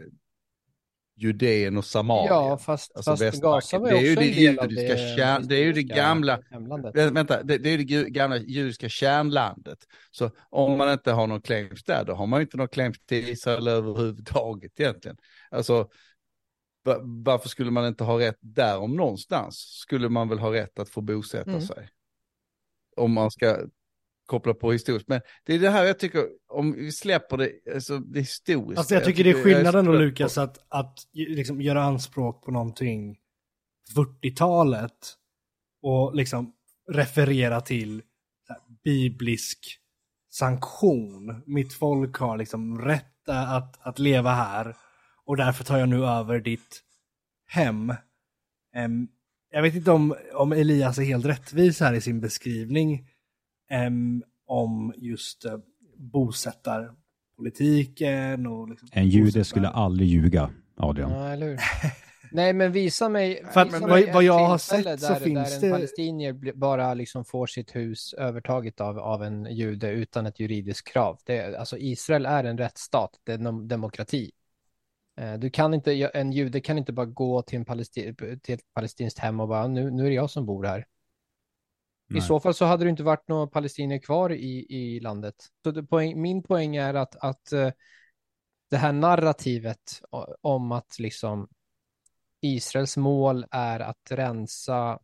[1.15, 2.27] Judeen och Samarien.
[2.27, 5.73] Ja, fast, alltså fast Gaza var det är ju det judiska kärn, det är ju
[5.73, 6.39] det gamla,
[6.93, 9.79] vänta, det, det, är det gamla judiska kärnlandet.
[10.11, 13.29] Så om man inte har någon claims där, då har man inte någon claims till
[13.29, 15.17] Israel överhuvudtaget egentligen.
[15.51, 15.89] Alltså,
[17.25, 19.57] varför skulle man inte ha rätt där om någonstans?
[19.57, 21.61] Skulle man väl ha rätt att få bosätta mm.
[21.61, 21.89] sig?
[22.95, 23.57] Om man ska
[24.25, 25.07] koppla på historiskt.
[25.07, 28.77] Men det är det här jag tycker, om vi släpper det, alltså det historiskt.
[28.77, 33.17] Alltså jag tycker det är skillnaden då Lukas, att, att liksom göra anspråk på någonting
[33.95, 35.13] 40-talet
[35.81, 36.53] och liksom
[36.91, 38.01] referera till
[38.83, 39.79] biblisk
[40.31, 41.43] sanktion.
[41.45, 44.75] Mitt folk har liksom rätt att, att leva här
[45.25, 46.81] och därför tar jag nu över ditt
[47.47, 47.89] hem.
[48.77, 49.07] Um,
[49.49, 53.09] jag vet inte om, om Elias är helt rättvis här i sin beskrivning
[54.45, 55.57] om just uh,
[55.97, 61.11] bosättarpolitiken och liksom En jude skulle aldrig ljuga, Adrian.
[61.11, 61.59] Ja, eller hur?
[62.31, 65.53] Nej, men visa mig, För visa vad, mig vad jag har sett där, så finns
[65.53, 65.67] där det...
[65.67, 70.87] en palestinier bara liksom får sitt hus övertaget av, av en jude utan ett juridiskt
[70.87, 71.19] krav.
[71.25, 74.31] Det, alltså Israel är en rättsstat, det är en demokrati.
[75.17, 78.73] Eh, du kan inte, en jude kan inte bara gå till, en palestin, till ett
[78.73, 80.85] palestinskt hem och bara nu, nu är det jag som bor här.
[82.07, 82.19] Nej.
[82.19, 85.35] I så fall så hade det inte varit några palestinier kvar i, i landet.
[85.63, 87.69] Så det, poäng, min poäng är att, att uh,
[88.69, 90.01] det här narrativet
[90.41, 91.47] om att liksom
[92.41, 94.99] Israels mål är att rensa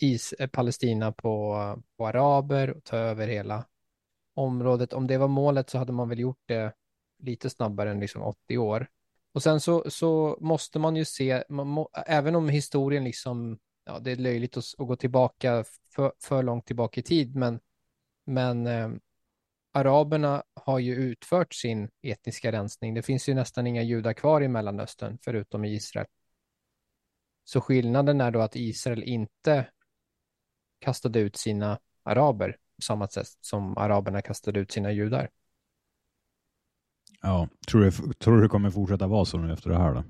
[0.00, 1.56] Is eh, Palestina på,
[1.96, 3.64] på araber och ta över hela
[4.34, 4.92] området.
[4.92, 6.72] Om det var målet så hade man väl gjort det
[7.22, 8.88] lite snabbare än liksom 80 år.
[9.32, 13.98] Och sen så, så måste man ju se, man må, även om historien liksom, ja
[13.98, 15.64] det är löjligt att, att gå tillbaka
[15.94, 17.60] för, för långt tillbaka i tid, men,
[18.26, 18.90] men eh,
[19.72, 22.94] araberna har ju utfört sin etniska rensning.
[22.94, 26.06] Det finns ju nästan inga judar kvar i Mellanöstern, förutom i Israel.
[27.44, 29.66] Så skillnaden är då att Israel inte
[30.78, 35.30] kastade ut sina araber på samma sätt som araberna kastade ut sina judar.
[37.22, 40.04] Ja, tror du, tror du det kommer fortsätta vara så nu efter det här då?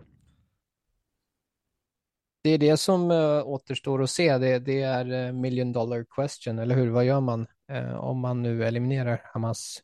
[2.42, 4.38] Det är det som uh, återstår att se.
[4.38, 6.90] Det, det är uh, million dollar question, eller hur?
[6.90, 9.82] Vad gör man uh, om man nu eliminerar Hamas?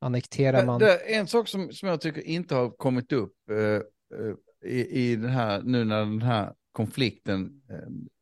[0.00, 0.80] Annekterar man?
[0.80, 3.34] Det en sak som, som jag tycker inte har kommit upp
[4.64, 7.62] i, i den här, nu när den här konflikten,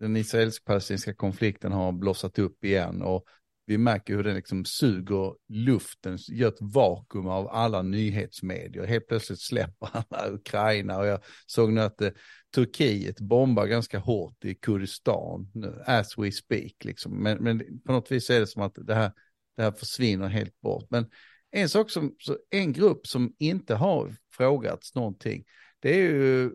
[0.01, 3.25] den israelisk-palestinska konflikten har blossat upp igen och
[3.73, 8.87] vi märker hur den liksom suger luften, gör ett vakuum av alla nyhetsmedier.
[8.87, 12.11] Helt plötsligt släpper alla Ukraina och jag såg nu att eh,
[12.55, 16.85] Turkiet bombar ganska hårt i Kurdistan nu, as we speak.
[16.85, 17.23] Liksom.
[17.23, 19.13] Men, men på något vis är det som att det här,
[19.57, 20.87] det här försvinner helt bort.
[20.91, 21.11] Men
[21.51, 22.17] en sak som,
[22.51, 25.45] en grupp som inte har frågats någonting,
[25.81, 26.51] det är ju,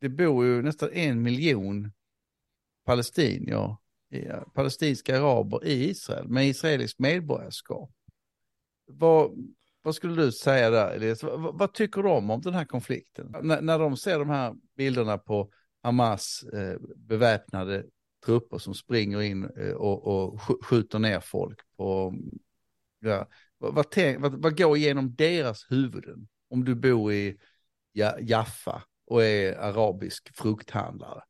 [0.00, 1.92] det bor ju nästan en miljon
[2.84, 3.76] palestinier
[4.12, 7.90] Eh, palestinska araber i Israel med israeliskt medborgarskap.
[8.86, 9.30] Vad,
[9.82, 11.22] vad skulle du säga där, Elias?
[11.22, 13.34] Vad, vad, tycker de om den här konflikten?
[13.34, 15.50] N när de ser de här bilderna på
[15.82, 17.84] Hamas eh, beväpnade
[18.26, 22.14] trupper som springer in eh, och, och skjuter ner folk på...
[23.00, 26.28] Ja, vad, vad, vad går igenom deras huvuden?
[26.50, 27.38] Om du bor i
[28.20, 31.22] Jaffa och är arabisk frukthandlare.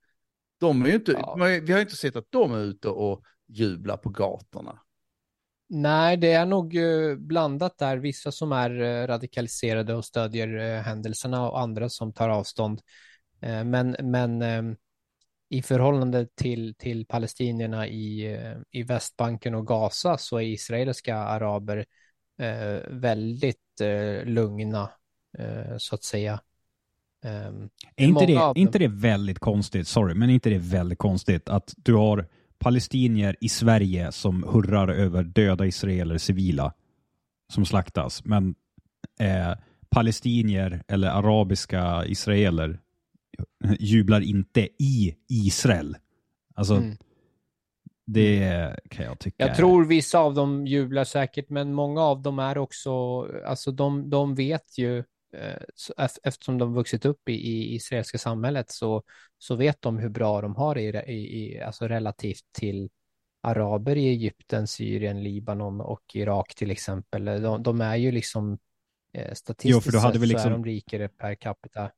[0.63, 1.35] De är ju inte, ja.
[1.63, 4.79] vi har inte sett att de är ute och jublar på gatorna.
[5.69, 7.97] Nej, det är nog eh, blandat där.
[7.97, 12.81] Vissa som är eh, radikaliserade och stödjer eh, händelserna och andra som tar avstånd.
[13.65, 14.77] Men, men ehm,
[15.49, 18.39] i förhållande till, till palestinierna i,
[18.71, 21.87] i Västbanken och Gaza så är israeliska araber
[22.89, 23.81] väldigt
[24.25, 24.91] lugna,
[25.79, 26.41] så att säga.
[27.25, 31.75] Um, är inte det, inte det väldigt konstigt, sorry, men inte det väldigt konstigt att
[31.77, 36.73] du har palestinier i Sverige som hurrar över döda israeler, civila,
[37.53, 38.55] som slaktas, men
[39.21, 39.53] eh,
[39.91, 42.81] palestinier eller arabiska israeler
[43.79, 45.97] jublar inte i Israel.
[46.55, 46.97] Alltså, mm.
[48.07, 49.47] det kan jag tycka.
[49.47, 54.11] Jag tror vissa av dem jublar säkert, men många av dem är också, alltså de,
[54.11, 55.05] de vet ju
[56.23, 59.03] eftersom de vuxit upp i, i israeliska samhället så,
[59.39, 62.91] så vet de hur bra de har i, i, alltså relativt till
[63.43, 67.25] araber i Egypten, Syrien, Libanon och Irak till exempel.
[67.25, 68.59] De, de är ju liksom
[69.19, 70.43] eh, statistiskt jo, för då hade vi liksom...
[70.43, 71.91] så är liksom- de rikare per capita.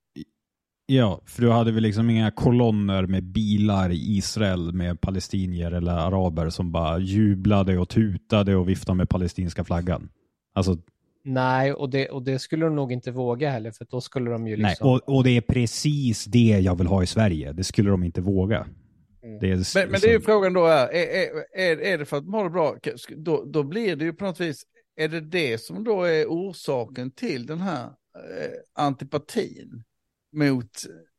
[0.86, 5.92] Ja, för du hade vi liksom inga kolonner med bilar i Israel med palestinier eller
[5.92, 10.08] araber som bara jublade och tutade och viftade med palestinska flaggan.
[10.54, 10.78] Alltså
[11.24, 14.46] Nej, och det, och det skulle de nog inte våga heller, för då skulle de
[14.46, 14.88] ju liksom...
[14.88, 17.52] Nej, och, och det är precis det jag vill ha i Sverige.
[17.52, 18.66] Det skulle de inte våga.
[19.22, 19.38] Mm.
[19.40, 22.16] Det är, men, men det är ju frågan då, är, är, är, är det för
[22.16, 22.76] att de har det bra,
[23.16, 24.64] då, då blir det ju på något vis,
[24.96, 29.84] är det det som då är orsaken till den här eh, antipatin
[30.32, 30.70] mot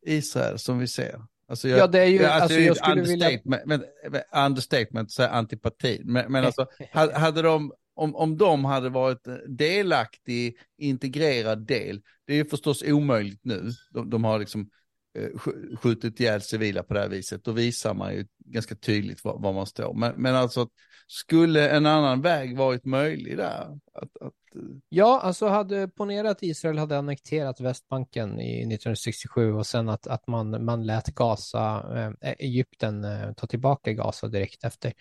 [0.05, 1.21] Israel som vi ser?
[1.47, 3.85] Alltså jag, ja, det är ju, alltså, alltså jag skulle understatement, vilja...
[4.09, 6.67] Men, understatement, så antipatin, men, men alltså,
[7.13, 12.01] hade de om, om de hade varit delaktig, integrerad del.
[12.25, 13.71] Det är ju förstås omöjligt nu.
[13.91, 14.69] De, de har liksom
[15.17, 15.39] eh,
[15.77, 17.43] skjutit ihjäl civila på det här viset.
[17.43, 19.93] Då visar man ju ganska tydligt var, var man står.
[19.93, 20.67] Men, men alltså,
[21.07, 23.79] skulle en annan väg varit möjlig där?
[23.93, 24.33] Att, att...
[24.55, 30.07] Eh, ja, alltså hade ponerat att Israel hade annekterat Västbanken i 1967 och sen att,
[30.07, 31.83] att man, man lät Gaza,
[32.21, 34.93] äh, Egypten äh, ta tillbaka Gaza direkt efter.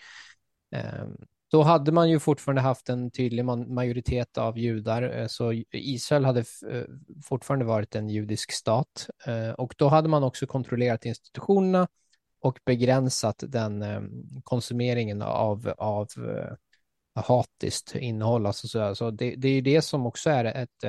[1.54, 6.40] Då hade man ju fortfarande haft en tydlig majoritet av judar, eh, så Israel hade
[6.40, 6.84] eh,
[7.24, 9.08] fortfarande varit en judisk stat.
[9.26, 11.88] Eh, och då hade man också kontrollerat institutionerna
[12.40, 13.84] och begränsat den
[14.44, 16.08] konsumeringen av, av
[17.14, 18.46] hatiskt innehåll.
[18.46, 20.84] Alltså så, alltså det, det är ju det som också är ett,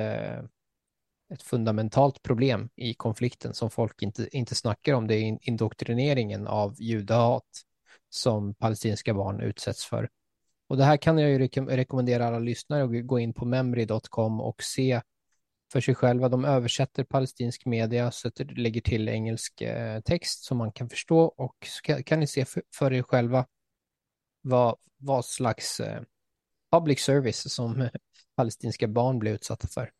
[1.32, 5.06] ett fundamentalt problem i konflikten som folk inte, inte snackar om.
[5.06, 7.62] Det är indoktrineringen av judehat
[8.10, 10.08] som palestinska barn utsätts för.
[10.68, 14.62] Och det här kan jag ju rekommendera alla lyssnare att gå in på memory.com och
[14.62, 15.00] se
[15.72, 16.28] för sig själva.
[16.28, 20.88] De översätter palestinsk media, så att det lägger till engelsk eh, text som man kan
[20.88, 23.46] förstå och så kan ni se för, för er själva
[24.42, 26.02] vad, vad slags eh,
[26.72, 27.88] public service som
[28.36, 29.90] palestinska barn blir utsatta för.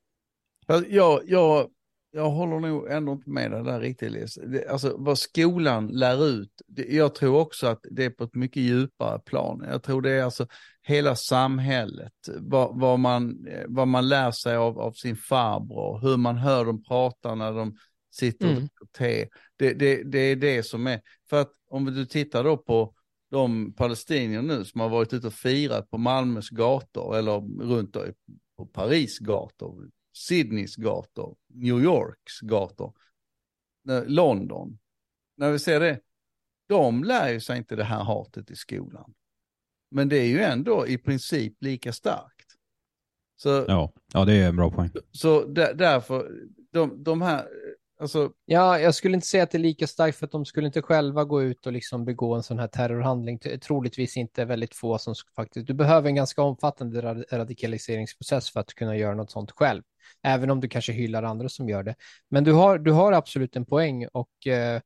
[0.89, 1.71] Jag, jag
[2.11, 4.39] jag håller nog ändå inte med dig där riktigt Elias.
[4.69, 6.51] Alltså vad skolan lär ut,
[6.89, 9.65] jag tror också att det är på ett mycket djupare plan.
[9.71, 10.47] Jag tror det är alltså
[10.83, 16.37] hela samhället, vad, vad man, vad man lär sig av, av sin farbror, hur man
[16.37, 17.77] hör dem prata när de
[18.11, 18.61] sitter och mm.
[18.61, 19.29] dricker te.
[19.57, 21.01] Det, det, det är det som är,
[21.31, 22.95] för att om du tittar då på
[23.31, 27.97] de palestinier nu som har varit ute och firat på Malmös gator eller runt
[28.57, 32.93] på Paris gator, Sydneys gator, New Yorks gator,
[34.07, 34.79] London.
[35.37, 36.01] När vi ser det,
[36.69, 39.15] de lär ju sig inte det här hatet i skolan.
[39.91, 42.47] Men det är ju ändå i princip lika starkt.
[43.37, 44.91] Så, ja, ja, det är en bra poäng.
[45.11, 46.33] Så där, därför,
[46.73, 47.49] de, de här,
[47.99, 50.67] Alltså, Ja, jag skulle inte säga att det är lika starkt för att de skulle
[50.67, 53.39] inte själva gå ut och liksom begå en sån här terrorhandling.
[53.39, 55.67] Troligtvis inte väldigt få som sk- faktiskt...
[55.67, 59.83] Du behöver en ganska omfattande rad- radikaliseringsprocess för att kunna göra något sånt själv.
[60.27, 61.95] Även om du kanske hyllar andra som gör det.
[62.29, 64.81] Men du har, du har absolut en poäng och, eh,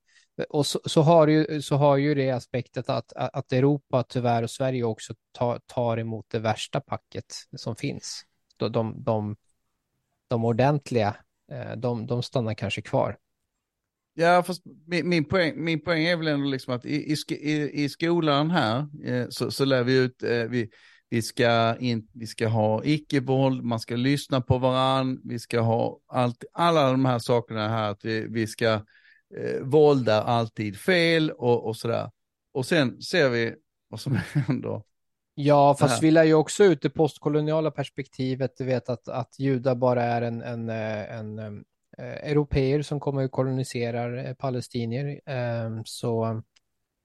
[0.48, 4.50] och så, så, har ju, så har ju det aspektet att, att Europa tyvärr och
[4.50, 7.24] Sverige också tar, tar emot det värsta packet
[7.56, 8.22] som finns.
[8.56, 9.36] De, de, de,
[10.28, 11.16] de ordentliga,
[11.52, 13.16] eh, de, de stannar kanske kvar.
[14.14, 17.84] Ja, fast min, min, poäng, min poäng är väl ändå liksom att i, i, i,
[17.84, 20.70] i skolan här eh, så, så lär vi ut, eh, vi,
[21.10, 26.00] vi, ska in, vi ska ha icke-våld, man ska lyssna på varann, vi ska ha
[26.06, 28.72] allt, alla de här sakerna här, att vi, vi ska,
[29.36, 32.10] eh, våld är alltid fel och, och sådär.
[32.52, 33.54] Och sen ser vi
[33.88, 34.82] vad som händer.
[35.34, 38.56] Ja, fast vi lär ju också ut det postkoloniala perspektivet.
[38.56, 41.64] Du vet att, att judar bara är en, en, eh, en, en
[41.98, 45.20] europeer som kommer och koloniserar eh, palestinier.
[45.26, 46.42] Eh, Så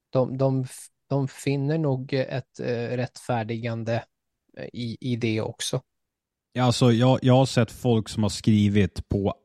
[0.09, 0.65] de, de,
[1.09, 4.03] de finner nog ett eh, rättfärdigande
[4.57, 5.81] eh, i, i det också.
[6.53, 9.35] Ja, Alltså, jag, jag har sett folk som har skrivit på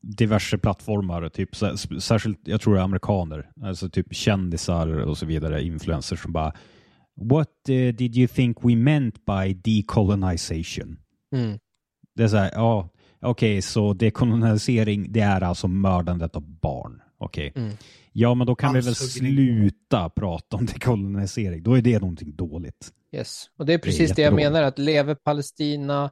[0.00, 1.56] diverse plattformar, typ
[2.02, 6.52] särskilt, jag tror det är amerikaner, alltså typ kändisar och så vidare, influencers som bara
[7.20, 10.98] What eh, did you think we meant by decolonization?
[11.34, 11.58] Mm.
[12.14, 12.88] Det är så här, ja,
[13.20, 17.02] okej, så dekolonisering, det är alltså mördandet av barn.
[17.18, 17.52] Okej.
[17.56, 17.76] Mm.
[18.12, 19.32] Ja, men då kan vi väl Halshuggning.
[19.32, 21.62] sluta prata om dekolonisering.
[21.62, 22.92] Då är det någonting dåligt.
[23.12, 23.46] Yes.
[23.56, 24.52] Och det är precis det, jag jättedåligt.
[24.52, 26.10] menar, att leve Palestina,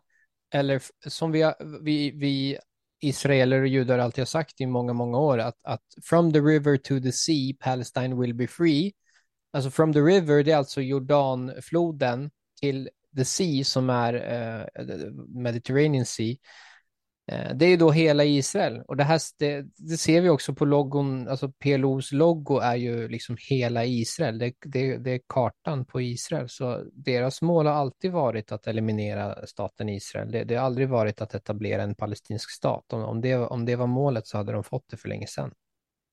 [0.55, 1.53] eller som vi,
[1.83, 2.59] vi, vi
[3.01, 6.77] israeler och judar alltid har sagt i många, många år, att, att from the river
[6.77, 8.93] to the sea, Palestine will be free.
[9.53, 12.31] Alltså from the river, det är alltså Jordanfloden
[12.61, 14.67] till the sea som är eh,
[15.29, 16.37] Mediterranean Sea.
[17.33, 20.55] Eh, det är ju då hela Israel och det här det, det ser vi också
[20.55, 24.39] på logon, alltså PLOs logo är ju liksom hela Israel.
[24.39, 29.47] Det, det, det är kartan på Israel, så deras mål har alltid varit att eliminera
[29.47, 30.31] staten Israel.
[30.31, 32.93] Det, det har aldrig varit att etablera en palestinsk stat.
[32.93, 35.53] Om, om, det, om det var målet så hade de fått det för länge sedan.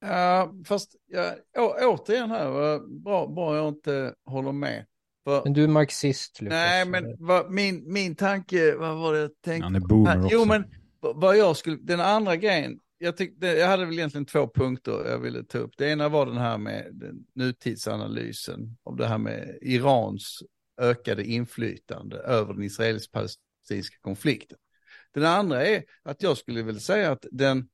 [0.06, 4.85] Ja, fast ja, å, återigen här, bra, bra jag inte håller med.
[5.23, 6.53] För, Men du är marxist, Lukas.
[6.53, 9.64] nej, men vad, min, min tanke, vad var det jag tänkte?
[9.64, 10.35] Han är boomer Nej, också.
[10.35, 10.65] Jo, men
[11.16, 15.20] vad jag skulle, den andra grejen, jag, tyckte, jag hade väl egentligen två punkter jag
[15.20, 15.72] ville ta upp.
[15.78, 20.44] Det ena var den här med den nutidsanalysen av det här med Irans
[20.82, 24.58] ökade inflytande över den israelisk-palestinska konflikten.
[25.14, 27.70] Den andra är att jag skulle vilja säga att den,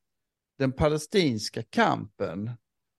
[0.58, 2.52] den palestinska kampen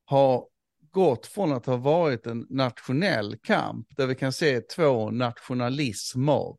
[0.05, 0.47] har
[0.91, 6.57] gått från att ha varit en nationell kamp där vi kan se två nationalismer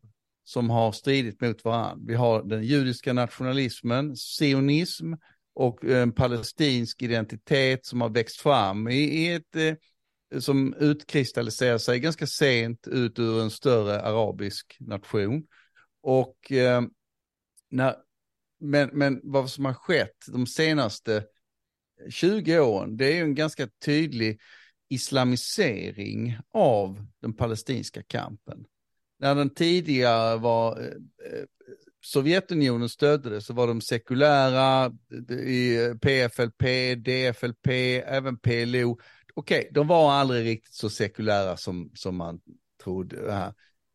[0.51, 2.05] som har stridit mot varandra.
[2.07, 5.13] Vi har den judiska nationalismen, sionism
[5.53, 11.99] och en palestinsk identitet som har växt fram i, i ett eh, som utkristalliserar sig
[11.99, 15.47] ganska sent ut ur en större arabisk nation.
[16.01, 16.81] Och eh,
[17.69, 17.95] när,
[18.59, 21.23] men, men vad som har skett de senaste
[22.09, 24.39] 20 åren, det är ju en ganska tydlig
[24.89, 28.65] islamisering av den palestinska kampen.
[29.21, 31.45] När den tidigare var, eh, eh,
[32.03, 34.91] Sovjetunionen stödde det så var de sekulära,
[35.29, 37.67] i PFLP, DFLP,
[38.05, 38.99] även PLO.
[39.33, 42.39] Okej, de var aldrig riktigt så sekulära som, som man
[42.83, 43.33] trodde.
[43.33, 43.53] Här.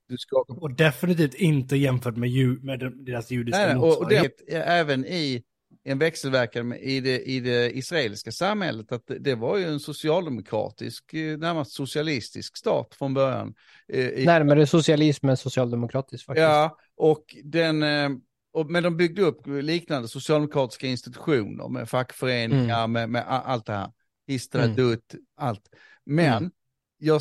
[0.09, 0.45] Du ska...
[0.49, 4.43] Och definitivt inte jämfört med, ju, med deras judiska Nej, nej, och, och motsvarighet.
[4.47, 5.43] det även i
[5.89, 9.81] en växelverkan med, i, det, i det israeliska samhället, att det, det var ju en
[9.81, 13.55] socialdemokratisk, eh, närmast socialistisk stat från början.
[13.89, 16.43] Eh, i- Närmare socialism än socialdemokratisk faktiskt.
[16.43, 18.11] Ja, och den, eh,
[18.53, 23.73] och, men de byggde upp liknande socialdemokratiska institutioner med fackföreningar, med, med a- allt det
[23.73, 23.91] här.
[24.29, 25.69] Istradut, allt.
[26.05, 26.51] Men, Mm.
[26.99, 27.21] jag,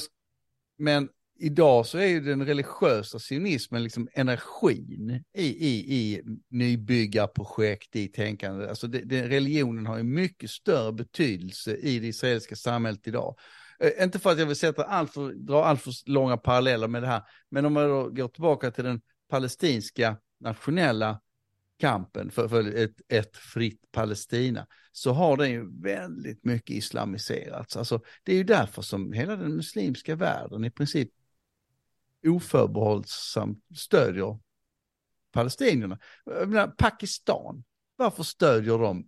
[0.77, 8.07] men idag så är ju den religiösa sionismen liksom energin i, i, i nybyggarprojekt, i
[8.07, 8.69] tänkande.
[8.69, 13.35] Alltså det, det, religionen har ju mycket större betydelse i det israeliska samhället idag.
[13.79, 17.03] Eh, inte för att jag vill sätta allt för, dra allt för långa paralleller med
[17.03, 21.21] det här, men om man då går tillbaka till den palestinska nationella
[21.79, 27.77] kampen för, för ett, ett fritt Palestina, så har den ju väldigt mycket islamiserats.
[27.77, 31.09] Alltså, det är ju därför som hela den muslimska världen i princip
[32.25, 34.39] oförbehållsamt stödjer
[35.31, 35.99] palestinierna.
[36.25, 37.63] Menar, Pakistan,
[37.95, 39.07] varför stödjer de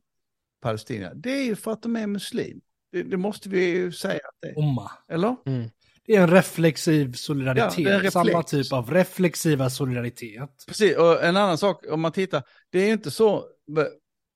[0.61, 1.13] palestinierna?
[1.13, 2.61] Det är ju för att de är muslim.
[2.91, 4.57] Det, det måste vi ju säga att det är.
[4.57, 4.91] Omma.
[5.07, 5.35] Eller?
[5.45, 5.69] Mm.
[6.05, 7.77] Det är en reflexiv solidaritet.
[7.77, 8.13] Ja, det är en reflex.
[8.13, 10.49] Samma typ av reflexiva solidaritet.
[10.67, 13.45] Precis, och en annan sak om man tittar, det är ju inte så,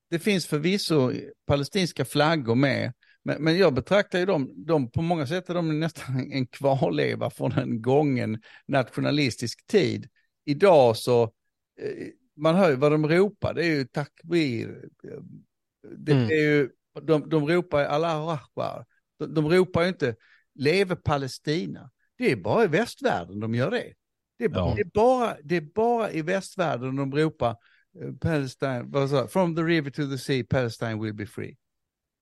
[0.10, 1.12] det finns förvisso
[1.48, 5.80] palestinska flaggor med, men, men jag betraktar ju dem, de, på många sätt är de
[5.80, 10.10] nästan en kvarleva från en gången nationalistisk tid.
[10.46, 14.86] Idag så, eh, man hör ju vad de ropar, det är ju takbir,
[15.98, 16.26] det, Mm.
[16.30, 16.70] är ju,
[17.02, 18.86] de, de ropar Allah Akbar,
[19.20, 20.16] de, de ropar ju inte
[20.56, 21.92] leve Palestina.
[22.18, 23.94] Det är bara i västvärlden de gör det.
[24.38, 24.76] Det är, bara, Ja.
[24.76, 27.50] det är, bara, det är bara i västvärlden de ropar
[28.02, 31.58] eh, Palestine, from the river to the sea, Palestine will be free.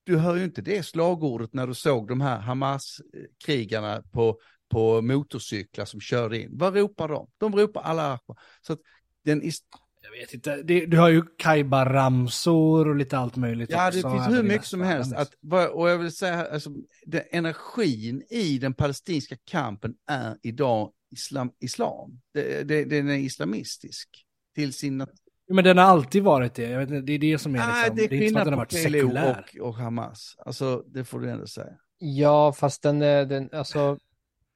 [0.03, 4.39] Du hör ju inte det slagordet när du såg de här Hamas-krigarna på,
[4.69, 6.49] på motorcyklar som körde in.
[6.57, 7.29] Vad ropar de?
[7.37, 7.81] De ropar
[8.13, 8.39] Akbar.
[8.61, 8.79] Så att
[9.25, 9.63] den is-
[10.01, 14.27] Jag vet inte, det, du har ju Kaiba-ramsor och lite allt möjligt Ja, det finns
[14.29, 15.13] hur mycket som helst.
[15.13, 15.33] Att,
[15.71, 16.69] och jag vill säga, alltså,
[17.05, 21.51] den, energin i den palestinska kampen är idag islam.
[21.59, 22.21] islam.
[22.33, 24.09] Det, det, den är islamistisk
[24.55, 25.28] till sin natur.
[25.49, 26.69] Ja, Men den har alltid varit det.
[26.69, 28.29] Jag vet inte, det är det som är Ah, liksom, det är det är inte
[28.29, 29.45] som att den har varit sekulär.
[29.61, 30.35] och, och Hamas.
[30.45, 31.73] Alltså, det får du ändå säga.
[31.97, 33.97] Ja, fast den, är- den alltså,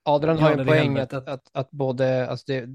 [0.06, 2.66] Adrian har ju en poäng att, att, att både, alltså det,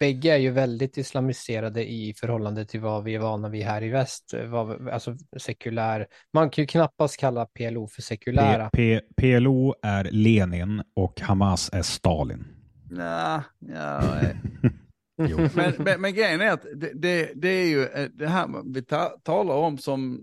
[0.00, 3.88] bägge är ju väldigt islamiserade i förhållande till vad vi är vana vid här i
[3.88, 6.06] väst, vad, alltså sekulär.
[6.32, 8.70] Man kan ju knappast kalla PLO för P, sekulära.
[8.72, 12.44] P, PLO är Lenin och Hamas är Stalin.
[12.90, 14.36] Nah, ja, nej.
[15.54, 18.82] Men, men, men grejen är att det, det, det är ju eh, det här vi
[18.82, 20.20] ta, talar om som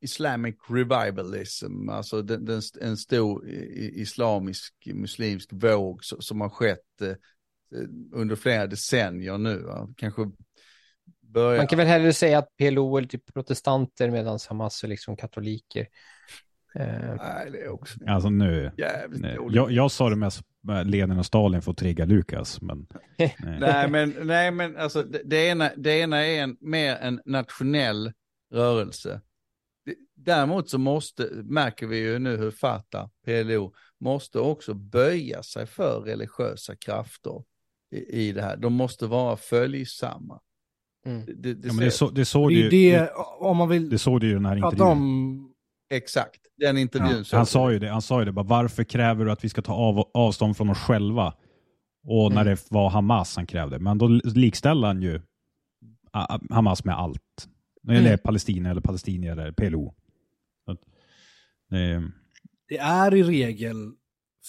[0.00, 7.14] Islamic revivalism, alltså den, den, en stor islamisk muslimsk våg som, som har skett eh,
[8.12, 9.58] under flera decennier nu.
[9.58, 9.88] Va?
[9.96, 10.30] Kanske
[11.20, 11.56] börjar...
[11.56, 15.86] Man kan väl hellre säga att PLO är typ protestanter medan Hamas är liksom katoliker.
[16.74, 18.70] Eh, Nej, det är också Alltså nu,
[19.36, 19.56] dåligt.
[19.56, 20.47] jag, jag sa det mest med
[20.84, 22.86] Lenin och Stalin att trigga Lukas, men
[23.18, 23.36] nej.
[23.60, 28.12] Nej, men, nej, men alltså det, det, ena, det ena är en, mer en nationell
[28.52, 29.20] rörelse.
[29.84, 35.66] Det- Däremot så måste, märker vi ju nu hur Fatah, PLO, måste också böja sig
[35.66, 37.44] för religiösa krafter
[37.92, 37.98] i,
[38.28, 38.56] i det här.
[38.56, 40.40] De måste vara följsamma.
[41.06, 41.26] Mm.
[41.26, 43.10] Det, det, det Ja, men det, så, det såg Det ju, det,
[43.40, 44.80] om man vill det såg du ju den här intervjun.
[44.86, 45.47] om...
[45.90, 47.24] Exakt, den intervjun.
[47.32, 49.48] Ja, Han sa ju det, han sa ju det bara, varför kräver du att vi
[49.48, 51.34] ska ta av, avstånd från oss själva?
[52.04, 52.54] Och när Mm.
[52.54, 55.20] det var Hamas han krävde, men då likställde han ju
[56.50, 57.48] Hamas med allt.
[57.88, 58.18] Eller Mm.
[58.18, 59.94] Palestina eller palestinier eller PLO.
[60.64, 60.80] Så att,
[61.70, 62.10] det,
[62.68, 63.92] Det är i regel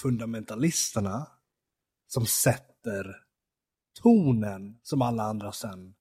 [0.01, 1.27] fundamentalisterna
[2.07, 3.15] som sätter
[4.01, 5.93] tonen som alla andra sen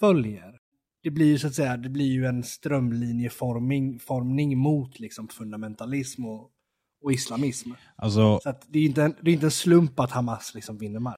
[0.00, 0.58] följer.
[1.02, 6.24] Det blir ju så att säga, det blir ju en strömlinjeformning formning mot liksom fundamentalism
[6.24, 6.50] och,
[7.04, 7.70] och islamism.
[7.96, 10.78] alltså, Så att det är inte en, det är inte en slump att Hamas liksom
[10.78, 11.16] vinner mark.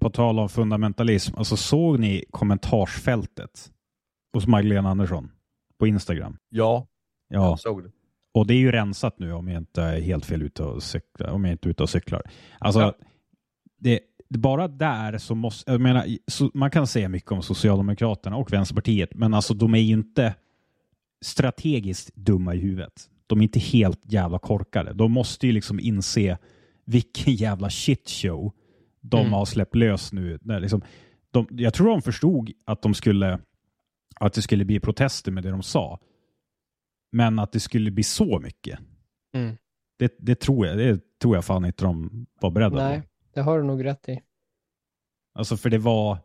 [0.00, 3.72] på tal om fundamentalism, alltså såg ni kommentarsfältet
[4.34, 5.30] hos Magdalena Andersson
[5.78, 6.36] på Instagram?
[6.48, 6.86] Ja,
[7.28, 7.90] Ja, jag såg det.
[8.34, 11.28] och det är ju rensat nu om jag inte är helt fel ute och cyklar,
[11.30, 12.22] om jag inte är ute och cyklar.
[12.58, 12.94] Alltså, Ja.
[13.78, 14.00] det, det,
[14.38, 19.14] bara där så måste, jag menar, så, man kan säga mycket om Socialdemokraterna och Vänsterpartiet,
[19.14, 20.34] men alltså de är ju inte
[21.24, 23.10] strategiskt dumma i huvudet.
[23.26, 24.92] De är inte helt jävla korkade.
[24.92, 26.38] De måste ju liksom inse
[26.84, 28.52] vilken jävla shitshow
[29.00, 29.32] de Mm.
[29.32, 30.38] har släppt lös nu.
[30.42, 30.82] När liksom,
[31.30, 33.38] de, jag tror de förstod att de skulle
[34.20, 35.98] att det skulle bli protester med det de sa.
[37.12, 38.78] Men att det skulle bli så mycket.
[39.34, 39.56] Mm.
[39.98, 43.06] Det, det, tror jag, det tror jag fan inte de var beredda Nej, på.
[43.34, 44.20] Det har du nog rätt i.
[45.34, 46.18] Alltså för det var,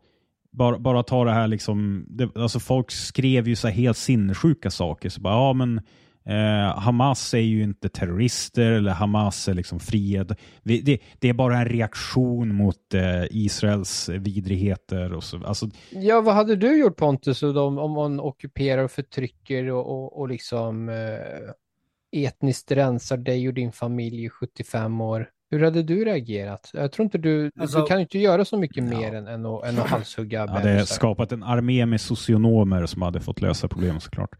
[0.50, 5.08] bara, bara ta det här liksom, det, alltså folk skrev ju så helt sinnessjuka saker.
[5.08, 5.80] Så bara, ja men
[6.26, 10.28] eh, Hamas är ju inte terrorister eller Hamas är liksom frihet.
[10.62, 15.46] Vi, det, det är bara en reaktion mot eh, Israels vidrigheter och så.
[15.46, 20.20] Alltså, Ja, vad hade du gjort Pontus om, om man ockuperar och förtrycker och, och,
[20.20, 25.30] och liksom eh, etniskt rensar dig och din familj i 75 år?
[25.50, 26.70] Hur hade du reagerat?
[26.74, 28.98] Jag tror inte du, Alltså- du kan ju inte göra så mycket Ja.
[29.00, 33.02] mer än, än, att, än att halshugga jag hade skapat en armé med socionomer som
[33.02, 34.30] hade fått lösa problemen såklart.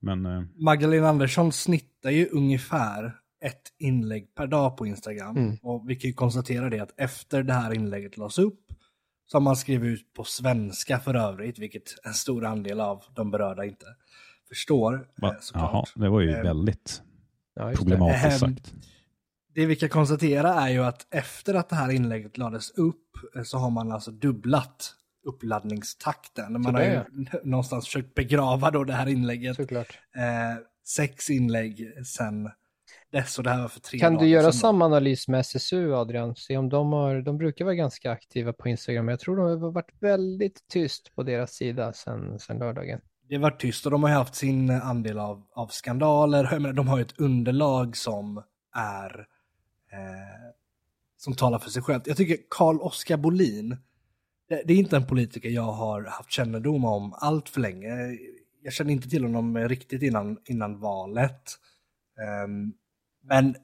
[0.00, 3.12] Men eh, Magdalena Andersson snittar ju ungefär
[3.44, 5.36] ett inlägg per dag på Instagram.
[5.36, 5.56] Mm.
[5.62, 8.60] Och vi kan ju konstatera det att efter det här inlägget lades upp
[9.26, 13.30] så har man skrivit ut på svenska för övrigt, vilket en stor andel av de
[13.30, 13.86] berörda inte
[14.48, 15.06] förstår.
[15.16, 15.70] va, eh, såklart.
[15.72, 17.02] jaha, det var ju Eh, väldigt
[17.54, 17.84] Ja, just det.
[17.90, 18.74] problematiskt Ehm, sagt.
[19.58, 23.04] Det vi kan konstatera är ju att efter att det här inlägget lades upp
[23.36, 24.94] eh, så har man alltså dubblat
[25.26, 26.62] uppladdningstakten.
[26.62, 27.00] Man har ju
[27.44, 29.56] någonstans försökt begrava då det här inlägget.
[29.56, 29.98] Såklart.
[30.16, 32.50] Eh, sex inlägg sen
[33.12, 35.94] dess och det här var för tre Kan du göra sedan samma analys med SSU,
[35.94, 36.36] Adrian?
[36.36, 39.62] Se om de har, de brukar vara ganska aktiva på Instagram, men jag tror de
[39.62, 43.00] har varit väldigt tyst på deras sida sen, sen lördagen.
[43.28, 46.48] det var tyst och de har haft sin andel av, av skandaler.
[46.52, 48.42] Jag menar, de har ju ett underlag som
[48.76, 49.26] är
[49.92, 50.52] eh,
[51.16, 52.06] som talar för sig självt.
[52.06, 53.76] Jag tycker Carl Oskar Bolin,
[54.48, 58.18] det, det, är inte en politiker jag har haft kännedom om allt för länge.
[58.62, 61.42] Jag kände inte till honom riktigt innan, innan valet.
[62.20, 62.48] Eh,
[63.22, 63.54] men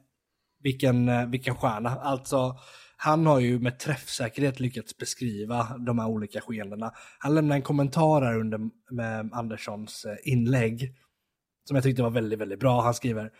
[0.65, 1.89] vilken, eh, vilken stjärna.
[1.89, 2.57] Alltså,
[2.97, 6.93] han har ju med träffsäkerhet lyckats beskriva de här olika skeendena.
[7.19, 8.59] Han lämnade en kommentar här under
[8.91, 10.95] med Anderssons eh, inlägg
[11.63, 12.81] som jag tyckte var väldigt, väldigt bra.
[12.81, 13.31] Han skriver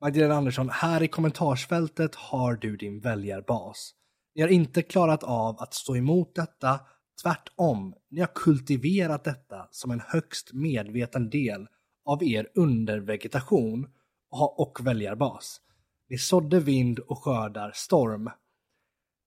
[0.00, 3.92] Magdalena Andersson, här i kommentarsfältet har du din väljarbas.
[4.34, 6.80] Ni har inte klarat av att stå emot detta,
[7.22, 11.66] tvärtom, ni har kultiverat detta som en högst medveten del
[12.04, 13.86] av er undervegetation
[14.56, 15.60] och väljarbas.
[16.08, 18.30] Ni sådde vind och skördar storm.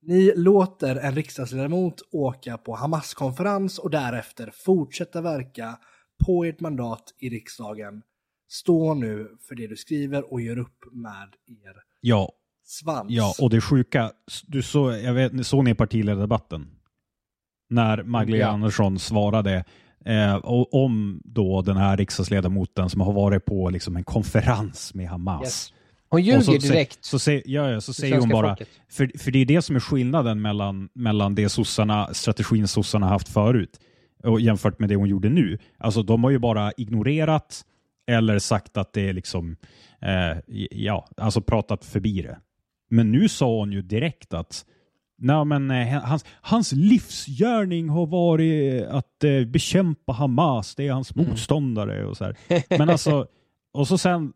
[0.01, 5.79] Ni låter en riksdagsledamot åka på Hamas-konferens och därefter fortsätta verka
[6.25, 8.01] på ert mandat i riksdagen.
[8.49, 12.31] Stå nu för det du skriver och gör upp med er ja.
[12.65, 13.07] svans.
[13.09, 14.11] Ja, och det sjuka,
[14.47, 16.67] du så, jag vet, såg ni partiledardebatten?
[17.69, 18.47] När Magdalena ja.
[18.47, 19.65] Andersson svarade
[20.05, 20.35] eh,
[20.71, 25.43] om då den här riksdagsledamoten som har varit på liksom en konferens med Hamas.
[25.43, 25.73] Yes.
[26.09, 27.05] Hon ljuger så, direkt.
[27.05, 28.57] Så, så, ja, ja, så säger hon bara,
[28.89, 33.29] för, för det är det som är skillnaden mellan, mellan det sossarna, strategin sossarna haft
[33.29, 33.79] förut
[34.23, 35.57] och jämfört med det hon gjorde nu.
[35.77, 37.65] Alltså de har ju bara ignorerat
[38.09, 39.55] eller sagt att det är liksom,
[40.01, 40.37] eh,
[40.71, 42.39] ja, alltså pratat förbi det.
[42.89, 44.65] Men nu sa hon ju direkt att
[45.21, 50.75] Nej, men, eh, hans, hans livsgärning har varit att eh, bekämpa Hamas.
[50.75, 51.29] Det är hans mm.
[51.29, 52.37] motståndare och så här.
[52.77, 53.27] Men alltså,
[53.73, 54.33] och så sen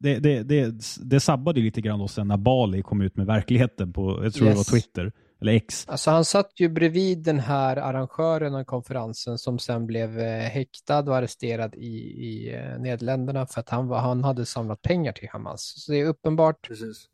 [0.00, 3.92] det, det, det, det sabbade lite grann då sen när Bali kom ut med verkligheten
[3.92, 4.54] på, jag tror yes.
[4.54, 5.84] det var Twitter, eller X.
[5.88, 10.98] Alltså han satt ju bredvid den här arrangören av konferensen som sen blev eh, häktad
[10.98, 11.96] och arresterad i,
[12.26, 15.74] i eh, Nederländerna för att han, var, han hade samlat pengar till Hamas.
[15.76, 17.08] Så det är uppenbart Precis.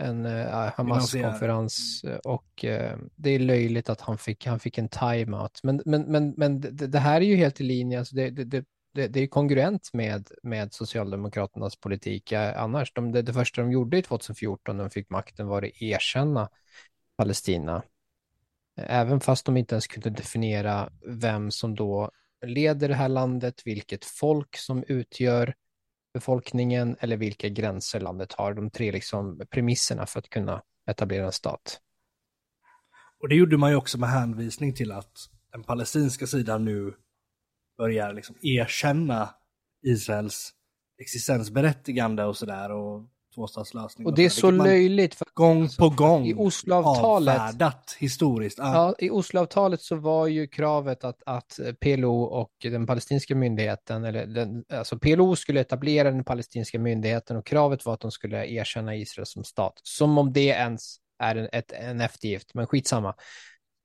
[0.00, 5.60] en uh, Hamas-konferens och uh, det är löjligt att han fick, han fick en timeout.
[5.62, 8.64] Men, men, men, men det, det här är ju helt i linje, alltså det, det,
[8.94, 12.32] det, det är kongruent med, med Socialdemokraternas politik.
[12.32, 15.82] Annars, de, det, det första de gjorde i 2014 när de fick makten var att
[15.82, 16.48] erkänna
[17.18, 17.82] Palestina.
[18.76, 22.10] Även fast de inte ens kunde definiera vem som då
[22.46, 25.54] leder det här landet, vilket folk som utgör
[26.14, 28.54] befolkningen eller vilka gränser landet har.
[28.54, 31.80] De tre liksom premisserna för att kunna etablera en stat.
[33.20, 35.12] Och det gjorde man ju också med hänvisning till att
[35.52, 36.94] den palestinska sidan nu
[37.78, 39.34] börjar liksom erkänna
[39.82, 40.52] Israels
[40.98, 44.06] existensberättigande och sådär och tvåstatslösning.
[44.06, 45.14] Och det är så löjligt.
[45.14, 48.60] För gång alltså, på gång i Osloavtalet, avfärdat historiskt.
[48.60, 48.72] Ah.
[48.74, 54.26] Ja, I Osloavtalet så var ju kravet att, att PLO och den palestinska myndigheten, eller
[54.26, 58.96] den, alltså PLO skulle etablera den palestinska myndigheten och kravet var att de skulle erkänna
[58.96, 59.80] Israel som stat.
[59.82, 63.14] Som om det ens är en, ett, en eftergift, men skitsamma.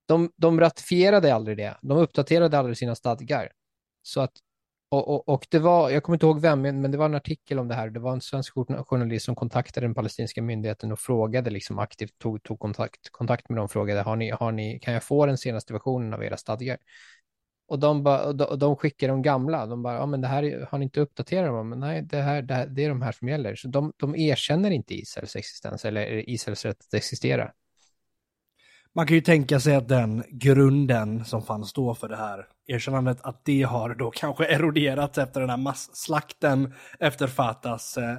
[0.07, 1.77] De, de ratifierade aldrig det.
[1.81, 3.51] De uppdaterade aldrig sina stadgar.
[4.01, 4.31] Så att,
[4.93, 7.59] och, och, och, det var, jag kommer inte ihåg vem, men det var en artikel
[7.59, 7.89] om det här.
[7.89, 8.53] Det var en svensk
[8.87, 13.57] journalist som kontaktade den palestinska myndigheten och frågade liksom aktivt, tog, tog kontakt, kontakt med
[13.57, 16.37] dem och frågade, har ni, har ni, kan jag få den senaste versionen av era
[16.37, 16.77] stadgar?
[17.67, 19.65] Och de, ba, och de, och de skickade de gamla.
[19.65, 21.69] De bara, ja men det här har ni inte uppdaterat dem?
[21.69, 23.55] Men nej, det, här, det, här, det är de här som gäller.
[23.55, 27.51] Så de, de erkänner inte Israels existens eller Israels rätt att existera
[28.95, 33.21] man kan ju tänka sig att den grunden som fanns då för det här erkännandet,
[33.21, 38.17] att det har då kanske eroderat efter den här masslakten efter Fatas eh,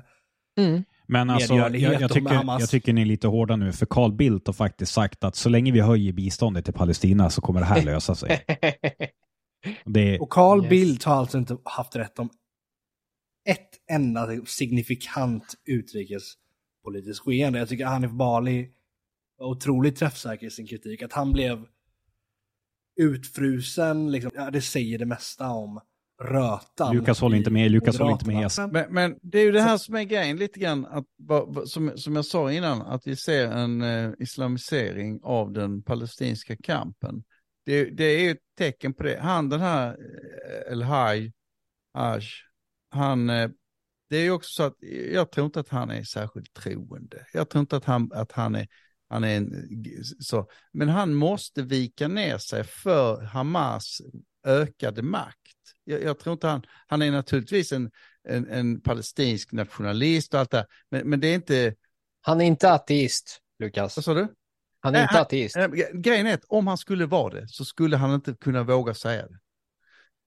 [0.59, 0.84] mm.
[1.06, 4.46] Men alltså, jag, jag, tycker, jag tycker ni är lite hårda nu, för Carl Bildt
[4.46, 7.82] har faktiskt sagt att så länge vi höjer biståndet till Palestina så kommer det här
[7.82, 8.44] lösa sig.
[9.84, 10.18] det...
[10.18, 10.70] Och Carl yes.
[10.70, 12.30] Bildt har alltså inte haft rätt om
[13.48, 17.59] ett enda signifikant utrikespolitiskt skeende.
[17.59, 18.68] Jag tycker Hanif Bali
[19.44, 21.02] var otroligt träffsäker i sin kritik.
[21.02, 21.66] Att han blev
[23.00, 25.80] utfrusen, liksom, ja, det säger det mesta om
[26.22, 26.96] rötan.
[26.96, 28.50] Lukas håller inte med, Lukas håller inte med.
[28.72, 31.04] Men, men, det är ju det här som är grejen lite grann, att,
[31.68, 37.24] som, som jag sa innan, att vi ser en eh, islamisering av den palestinska kampen.
[37.66, 39.18] Det, det är ju ett tecken på det.
[39.20, 41.32] Han den här eh, El Haj,
[41.94, 42.28] Ash,
[42.90, 43.50] han, eh,
[44.10, 44.74] det är ju också så att
[45.12, 47.26] jag tror inte att han är särskilt troende.
[47.32, 48.68] Jag tror inte att han, att han är
[49.15, 49.69] han är en,
[50.20, 50.49] så.
[50.73, 54.01] Men han måste vika ner sig för Hamas
[54.47, 55.36] ökade makt.
[55.85, 57.91] Jag, jag tror inte han, han är naturligtvis en,
[58.28, 61.74] en, en palestinsk nationalist och allt det men, men det är inte...
[62.20, 63.97] Han är inte ateist, Lukas.
[63.97, 64.28] Vad sa du?
[64.81, 65.57] Han är inte ateist.
[65.95, 69.23] grejen är att om han skulle vara det så skulle han inte kunna våga säga
[69.27, 69.39] det.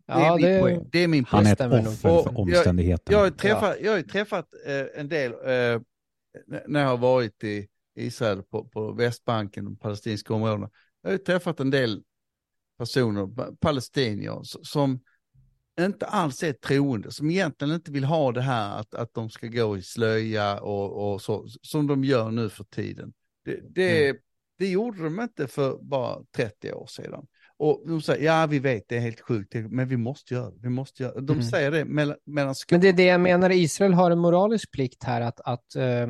[0.07, 0.89] Det är, Ja, min det- poäng.
[0.91, 1.51] det är min Han poäng.
[1.51, 3.13] är ett offer för jag- omständigheterna.
[3.13, 5.81] Jag har ju träffat, jag har träffat eh, en del, eh,
[6.67, 10.69] när jag har varit i Israel på, på Västbanken, de palestinska områdena.
[11.01, 12.03] Jag har ju träffat en del
[12.77, 14.99] personer, pa- palestinier, som
[15.79, 19.47] inte alls är troende, som egentligen inte vill ha det här att, att de ska
[19.47, 23.13] gå i slöja och, och så, som de gör nu för tiden.
[23.45, 24.17] Det, det,
[24.59, 27.25] det gjorde de inte för bara 30 år sedan.
[27.57, 30.57] Och de säger, ja vi vet det är helt sjukt, men vi måste göra det.
[30.61, 31.21] Vi måste göra det.
[31.21, 31.43] De Mm.
[31.43, 35.03] säger det mellan, mellan Men det är det jag menar, Israel har en moralisk plikt
[35.03, 36.09] här att, att eh,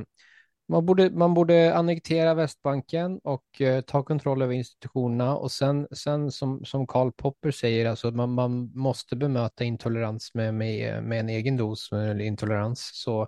[0.68, 6.32] man, borde, man borde annektera Västbanken och eh, ta kontroll över institutionerna och sen, sen
[6.32, 11.30] som, som Karl Popper säger, alltså man, man måste bemöta intolerans med, med, med en
[11.30, 12.92] egen dos eller intolerans.
[12.94, 13.28] Så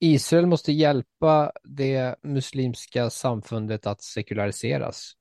[0.00, 5.12] Israel måste hjälpa det muslimska samfundet att sekulariseras.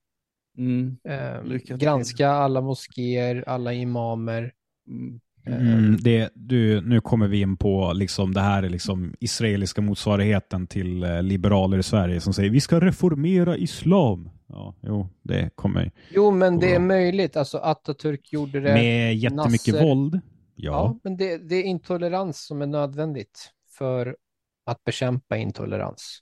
[0.58, 1.44] Mm, Eh,
[1.78, 4.54] granska alla moskéer, alla imamer.
[4.88, 5.20] mm.
[5.46, 10.68] Mm, det, du, nu kommer vi in på liksom, det här är liksom israeliska motsvarigheten
[10.68, 14.30] till eh, liberaler i Sverige som säger vi ska reformera islam.
[14.48, 17.38] Ja, jo, det kommer Jo, men det är möjligt.
[17.38, 18.74] Alltså Atatürk gjorde det.
[18.74, 20.20] med jättemycket Nasser- våld.
[20.56, 24.16] Ja, Ja, men det, det är intolerans som är nödvändigt för
[24.66, 26.20] att bekämpa intolerans.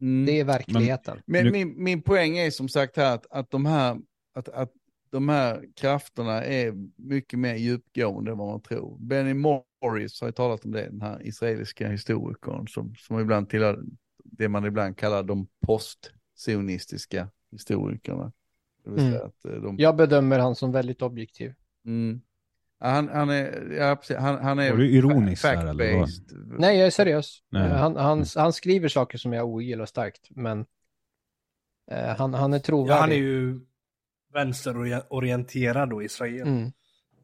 [0.00, 0.26] Mm.
[0.26, 1.18] Det är verkligheten.
[1.26, 3.96] Men Nu- min, min poäng är som sagt här att, att, de här,
[4.34, 4.70] att, att
[5.14, 8.98] de här krafterna är mycket mer djupgående än vad man tror.
[9.00, 13.84] Benny Morris har ju talat om det, den här israeliska historikern som, som ibland tillhör
[14.24, 18.32] det man ibland kallar de postsionistiska historikerna.
[18.84, 19.14] Det vill Mm.
[19.14, 21.54] eh, de, Jag bedömer han som väldigt objektiv.
[21.84, 22.20] mm.
[22.80, 26.08] Ja, han, han är, ja, han, han är Var du ironisk där, eller vad?
[26.58, 27.38] Nej, jag är seriös.
[27.50, 27.68] Nej.
[27.68, 30.66] Han, han, han skriver saker som jag ogillar starkt, men
[31.90, 33.00] eh, han, han är Ja, trovärdig.
[33.00, 33.60] han är ju
[34.34, 36.40] vänsterorienterad då, Israel.
[36.48, 36.72] mm.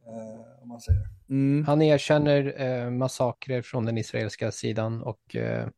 [0.07, 1.03] Eh, om man säger.
[1.29, 1.65] Mm.
[1.67, 5.69] Han erkänner eh, massakrer från den israeliska sidan och eh,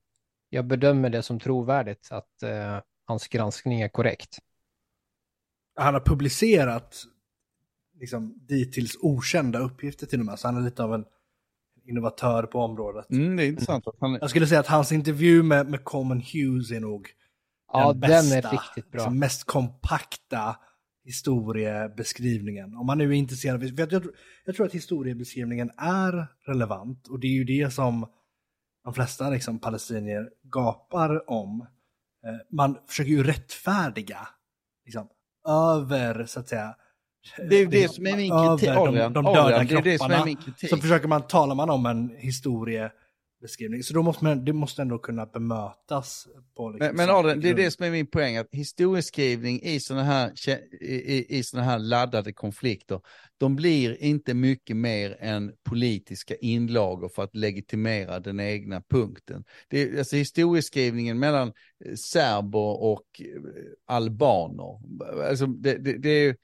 [0.50, 4.38] jag bedömer det som trovärdigt att eh, hans granskning är korrekt.
[5.76, 7.04] Han har publicerat
[8.00, 11.04] liksom, dittills okända uppgifter till och med, så han är lite av en
[11.84, 13.10] innovatör på området.
[13.10, 16.70] Mm, det är intressant han, Jag skulle säga att hans intervju med, med Common Hughes
[16.70, 17.08] är nog
[17.72, 18.98] Ja, den den bästa, är riktigt bra.
[18.98, 20.56] liksom mest kompakta
[21.04, 22.76] historiebeskrivningen.
[22.76, 24.14] Om man nu är intresserad, jag, jag, tror-
[24.44, 28.06] jag tror att historiebeskrivningen är relevant och det är ju det som
[28.84, 31.60] de flesta liksom, palestinier gapar om.
[32.26, 34.28] Eh, Man försöker ju rättfärdiga
[34.84, 35.08] liksom,
[35.48, 36.74] över, så att säga,
[37.50, 38.74] det är det som är min över kritik.
[38.74, 40.24] de, döda Adrian, det är det som är kropparna.
[40.24, 40.70] min kritik.
[40.70, 42.10] Så försöker man, talar man om en
[43.42, 43.82] historiebeskrivning.
[43.82, 47.48] Så då måste man, det måste ändå kunna bemötas på liksom Men, men Adrian, det
[47.48, 50.32] är det som är min poäng, att historieskrivning i sådana här,
[50.80, 53.00] i, i såna här laddade konflikter,
[53.38, 59.44] de blir inte mycket mer än politiska inlagor för att legitimera den egna punkten.
[59.68, 61.52] Det är, alltså historieskrivningen mellan
[61.84, 63.42] eh, serber och eh,
[63.86, 64.80] albaner,
[65.28, 66.36] alltså det, det, det är,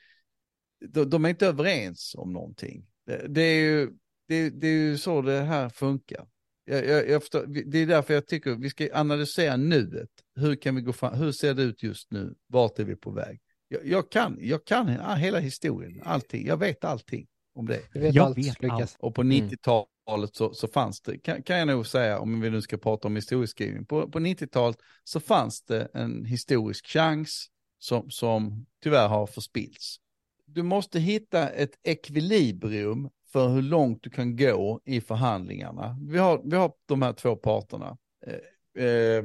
[0.88, 2.86] de, de är inte överens om någonting.
[3.06, 3.90] Det, det är ju,
[4.28, 6.26] det, det är ju så det här funkar.
[6.68, 10.08] Jag, jag, jag förstår, det är därför jag tycker vi ska analysera nuet.
[10.36, 11.14] Hur kan vi gå fram?
[11.14, 12.34] Hur ser det ut just nu?
[12.46, 13.40] Vart är vi på väg?
[13.68, 14.88] Jag, jag kan, jag kan
[15.18, 16.46] hela historien, allting.
[16.46, 17.80] Jag vet allting om det.
[17.92, 18.80] Du vet Jag allt, vet Lukas.
[18.80, 18.96] allt.
[18.98, 19.48] Och på Mm.
[19.48, 23.08] 90-talet så, så fanns det, kan, kan jag nog säga, om vi nu ska prata
[23.08, 27.46] om historieskrivning, på, på 90-talet så fanns det en historisk chans
[27.78, 29.96] som, som tyvärr har förspillts.
[30.46, 35.98] Du måste hitta ett ekvilibrium för hur långt du kan gå i förhandlingarna.
[36.00, 39.24] Vi har, vi har de här två parterna, eh, eh,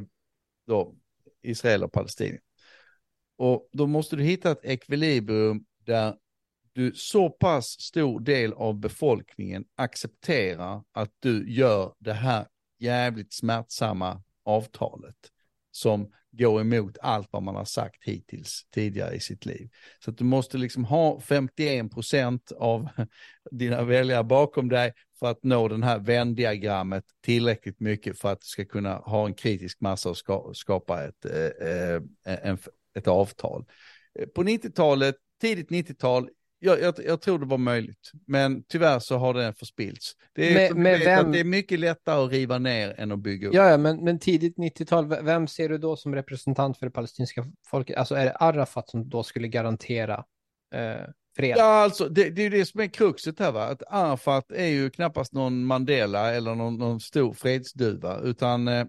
[0.67, 0.95] då,
[1.41, 2.37] Israel och Palestina.
[3.37, 6.15] Och då måste du hitta ett ekvilibrium där
[6.73, 12.47] du så pass stor del av befolkningen accepterar att du gör det här
[12.79, 15.15] jävligt smärtsamma avtalet
[15.71, 19.69] som går emot allt vad man har sagt hittills tidigare i sitt liv.
[19.99, 22.89] Så att du måste liksom ha 51 procent av
[23.51, 28.47] dina väljare bakom dig för att nå den här vändiagrammet tillräckligt mycket för att du
[28.47, 32.57] ska kunna ha en kritisk massa och ska, skapa ett, eh, eh en,
[32.95, 33.65] ett avtal.
[34.19, 36.29] Eh, på 90-talet, tidigt 90-tal,
[36.63, 40.13] jag, jag, jag tror det var möjligt, men tyvärr så har det förspillts.
[40.33, 41.31] Det är, Med- med vem?
[41.31, 43.53] det är mycket lättare att riva ner än att bygga upp.
[43.53, 46.91] Ja, ja, men, men tidigt 90-tal, v- vem ser du då som representant för det
[46.91, 47.97] palestinska folket?
[47.97, 50.13] Alltså är det Arafat som då skulle garantera
[50.75, 51.55] eh, fred?
[51.57, 54.89] Ja, alltså det, det är det som är kruxet här va, att Arafat är ju
[54.89, 58.85] knappast någon Mandela eller någon, någon stor fredsduva, utan eh,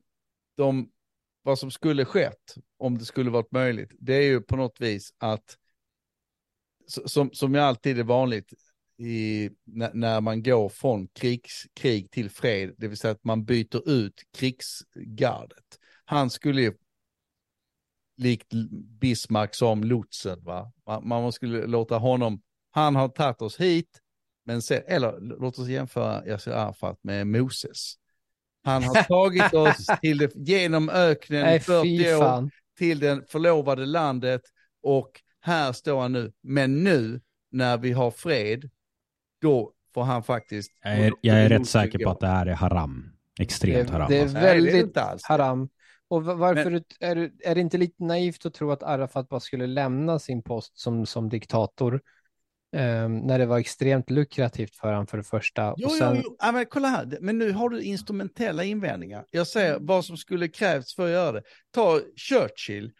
[0.56, 0.88] de,
[1.42, 5.10] vad som skulle skett, om det skulle varit möjligt, det är ju på något vis
[5.18, 5.56] att,
[6.86, 8.52] som, som ju alltid är vanligt,
[8.98, 13.44] i, när, när man går från krigs, krig till fred, det vill säga att man
[13.44, 15.78] byter ut krigsgardet.
[16.04, 16.72] Han skulle ju
[18.16, 18.52] likt
[19.00, 20.72] Bismarck som lotsen, va?
[20.86, 24.00] Man, man skulle låta honom, han har tagit oss hit,
[24.44, 27.94] men sen, eller låt oss jämföra Yasser Arafat med Moses.
[28.64, 33.86] Han har tagit oss till det, genom öknen i 40 fy år till det förlovade
[33.86, 34.42] landet
[34.82, 36.32] och här står han nu.
[36.42, 38.70] Men nu när vi har fred,
[39.40, 40.70] då får han faktiskt...
[40.82, 43.10] Jag är, jag är rätt säker på att det här är haram.
[43.40, 44.08] Extremt Det, haram.
[44.10, 44.34] det är alltså.
[44.38, 45.24] Nej, det är det väldigt inte alls.
[45.24, 45.68] haram.
[46.08, 49.28] Och va- varför Men- är, det- är det inte lite naivt att tro att Arafat
[49.28, 52.00] bara skulle lämna sin post som, som diktator
[52.76, 55.74] ehm, när det var extremt lukrativt för honom för det första.
[55.76, 56.36] Jo, och sen, jo, jo.
[56.40, 59.24] Ja, men kolla här, men nu har du instrumentella invändningar.
[59.30, 61.42] Jag säger vad som skulle krävts för att göra det.
[61.70, 62.92] Ta Churchill,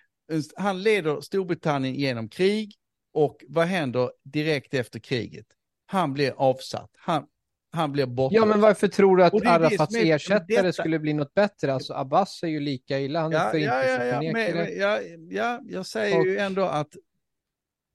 [0.57, 2.75] han leder Storbritannien genom krig
[3.13, 5.47] och vad händer direkt efter kriget?
[5.87, 7.27] Han blir avsatt, han,
[7.73, 8.35] han blir borta.
[8.35, 11.75] Ja, men varför tror du att Och Arafats ersättare detta- skulle bli något bättre?
[11.75, 14.55] Alltså Abbas är ju lika illa, han är ja, ja, ja, ja, förintelseförnekare.
[14.55, 16.89] men, ja, ja, jag säger ju ändå att...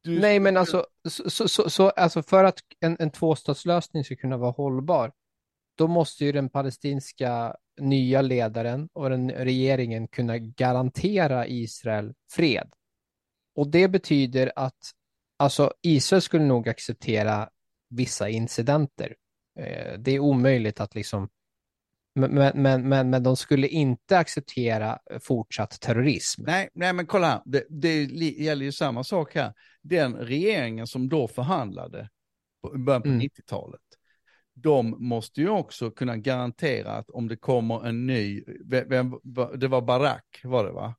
[0.03, 4.15] Du, Nej, men alltså, så, så, så, så, alltså för att en, en tvåstatslösning ska
[4.15, 5.11] kunna vara hållbar,
[5.77, 12.73] då måste ju den palestinska nya ledaren och den regeringen kunna garantera Israel fred.
[13.56, 14.91] Och det betyder att
[15.38, 17.49] alltså, Israel skulle nog acceptera
[17.89, 19.15] vissa incidenter.
[19.60, 21.30] Eh, det är omöjligt att liksom
[22.15, 26.43] men, men, men, men, de skulle inte acceptera fortsatt terrorism.
[26.45, 29.53] Nej, nej, men kolla här, det, det gäller ju samma sak här.
[29.81, 32.10] Den regeringen som då förhandlade
[32.76, 33.22] i början på Mm.
[33.22, 33.81] 90-talet,
[34.61, 39.19] de måste ju också kunna garantera att om det kommer en ny, vem,
[39.56, 40.95] det var Barack var det va?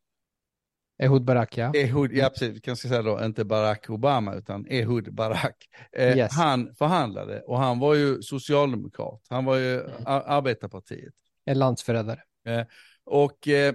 [1.03, 1.73] Ehud Barak, ja.
[1.75, 5.57] Ehud, ja precis, vi kanske säga då inte Barack Obama utan Ehud Barak.
[5.93, 6.33] Eh, Yes.
[6.37, 11.15] Han förhandlade och han var ju socialdemokrat, han var ju ar- arbetarpartiet.
[11.45, 12.23] En landsförrädare.
[13.05, 13.75] Och eh,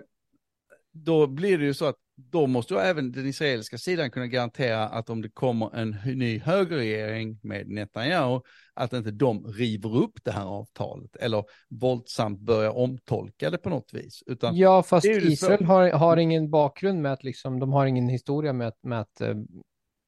[0.91, 4.87] då blir det ju så att då måste ju även den israeliska sidan kunna garantera
[4.87, 8.41] att om det kommer en ny högerregering med Netanyahu,
[8.73, 13.93] att inte de river upp det här avtalet eller våldsamt börjar omtolka det på något
[13.93, 14.23] vis.
[14.25, 18.53] Utan, Ja, fast Israel har, har ingen bakgrund med att liksom, de har ingen historia
[18.53, 19.35] med att, med att, eh,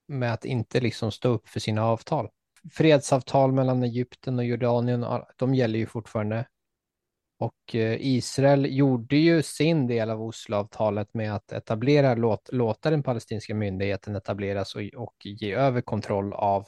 [0.08, 2.30] med att inte liksom stå upp för sina avtal.
[2.74, 5.06] Fredsavtal mellan Egypten och Jordanien,
[5.38, 6.46] de gäller ju fortfarande.
[7.40, 13.04] Och eh, Israel gjorde ju sin del av Osloavtalet med att etablera, låt, låta den
[13.04, 16.68] palestinska myndigheten etableras och, och ge över kontroll av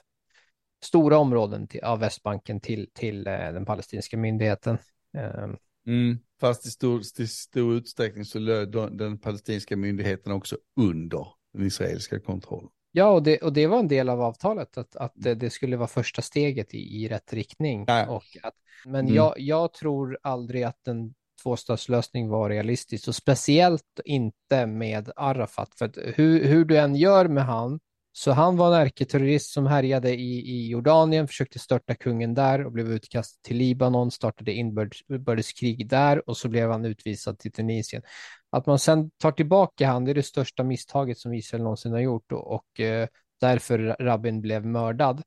[0.84, 4.78] stora områden till, av Västbanken till, till eh, den palestinska myndigheten.
[5.18, 5.58] Ehm.
[5.88, 11.66] Mm, fast i stor, i stor utsträckning så löd den palestinska myndigheten också under den
[11.66, 12.70] israeliska kontrollen.
[12.92, 15.78] Ja, och det, och det var en del av avtalet, att, att det, det skulle
[15.78, 17.84] vara första steget i, i rätt riktning.
[17.88, 18.08] Ja.
[18.08, 18.54] Och att,
[18.86, 19.16] men Mm.
[19.16, 21.14] jag, jag tror aldrig att en
[21.44, 25.76] tvåstatslösning var realistisk, och speciellt inte med Arafat.
[25.76, 27.80] För hur, hur du än gör med han,
[28.12, 32.72] så han var en ärketerrorist som härjade i, i Jordanien, försökte störta kungen där och
[32.72, 38.04] blev utkastad till Libanon, startade inbördeskrig där och så blev han utvisad till Tunisien.
[38.50, 42.00] Att man sen tar tillbaka han, det är det största misstaget som Israel någonsin har
[42.00, 43.08] gjort och, och eh,
[43.42, 45.24] därför Rabin blev mördad.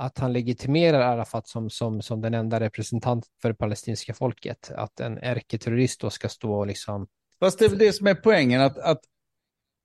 [0.00, 4.70] Att han legitimerar Arafat som, som, som den enda representanten för det palestinska folket.
[4.74, 7.06] Att en ärketerrorist då ska stå och liksom...
[7.40, 9.00] Fast det är väl det som är poängen, att, att,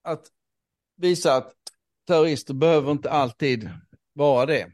[0.03, 0.27] att
[0.97, 1.53] visa att
[2.07, 3.69] terrorister behöver inte alltid
[4.13, 4.67] vara det.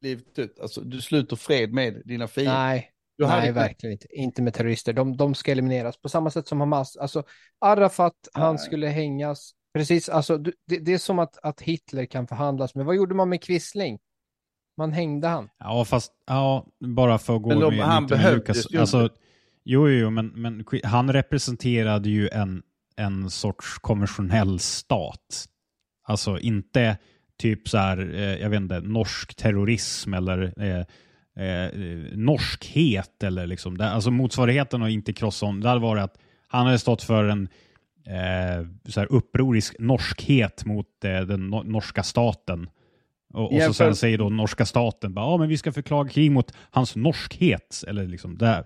[0.00, 0.60] Livet ut.
[0.60, 2.52] Alltså, du sluter fred med dina fiender.
[2.54, 4.06] Nej, Du nej inte- verkligen inte.
[4.16, 4.92] Inte med terrorister.
[4.92, 6.96] De, de ska elimineras på samma sätt som Hamas.
[6.96, 7.22] Alltså
[7.58, 8.64] Arafat, han Nej.
[8.64, 9.52] skulle hängas.
[9.74, 12.86] Precis, alltså det, det är som att, att Hitler kan förhandlas med.
[12.86, 13.98] Vad gjorde man med Quisling?
[14.76, 15.48] Man hängde han.
[15.58, 18.66] Ja, fast ja, bara för att gå Men de- med, han med Lukas.
[18.70, 19.08] ju Alltså,
[19.64, 22.62] jo, jo, men, men han representerade ju en,
[22.96, 25.46] en sorts konventionell stat.
[26.12, 26.96] Alltså inte
[27.38, 30.84] typ så här, eh, jag vet inte, norsk terrorism eller eh,
[31.46, 31.70] eh,
[32.12, 33.78] norskhet eller liksom.
[33.78, 36.18] Det, alltså motsvarigheten och inte Crosson, det hade varit att
[36.48, 37.48] han hade stått för en
[38.06, 42.68] eh, så här upprorisk norskhet mot eh, den no- norska staten.
[43.34, 46.52] Och, och så sen säger då norska staten, ja men vi ska förklara krig mot
[46.70, 47.84] hans norskhet.
[47.88, 48.64] Eller liksom det,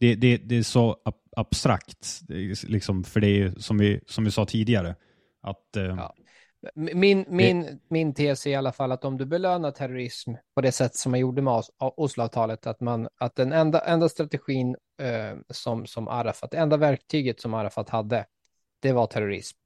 [0.00, 2.22] det, det, det är så ab abstrakt,
[2.66, 4.94] liksom, för det är som vi, som vi sa tidigare.
[5.42, 6.14] Att, Ja.
[6.74, 10.72] Min, min, min tes är i alla fall att om du belönar terrorism på det
[10.72, 15.38] sätt som man gjorde med Os- Osloavtalet, att, man, att den enda, enda strategin eh,
[15.50, 18.24] som, som Arafat, det enda verktyget som Arafat hade,
[18.82, 19.58] det var terrorism.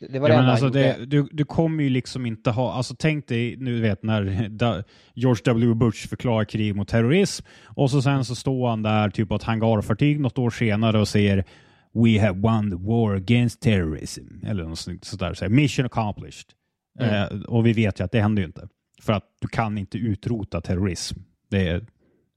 [0.00, 2.72] Det var det ja, enda men alltså det, du, du kommer ju liksom inte ha,
[2.72, 4.82] alltså tänk dig nu vet när da,
[5.14, 5.74] George W.
[5.74, 9.42] Bush förklarar krig mot terrorism och så sen så står han där typ på ett
[9.42, 11.44] hangarfartyg något år senare och säger
[11.92, 14.26] We have won the war against terrorism.
[14.46, 16.46] Eller något sånt sådär, så här, mission accomplished.
[17.00, 17.14] Mm.
[17.14, 18.68] Eh, och vi vet ju att det händer ju inte.
[19.02, 21.18] För att du kan inte utrota terrorism.
[21.50, 21.86] Det är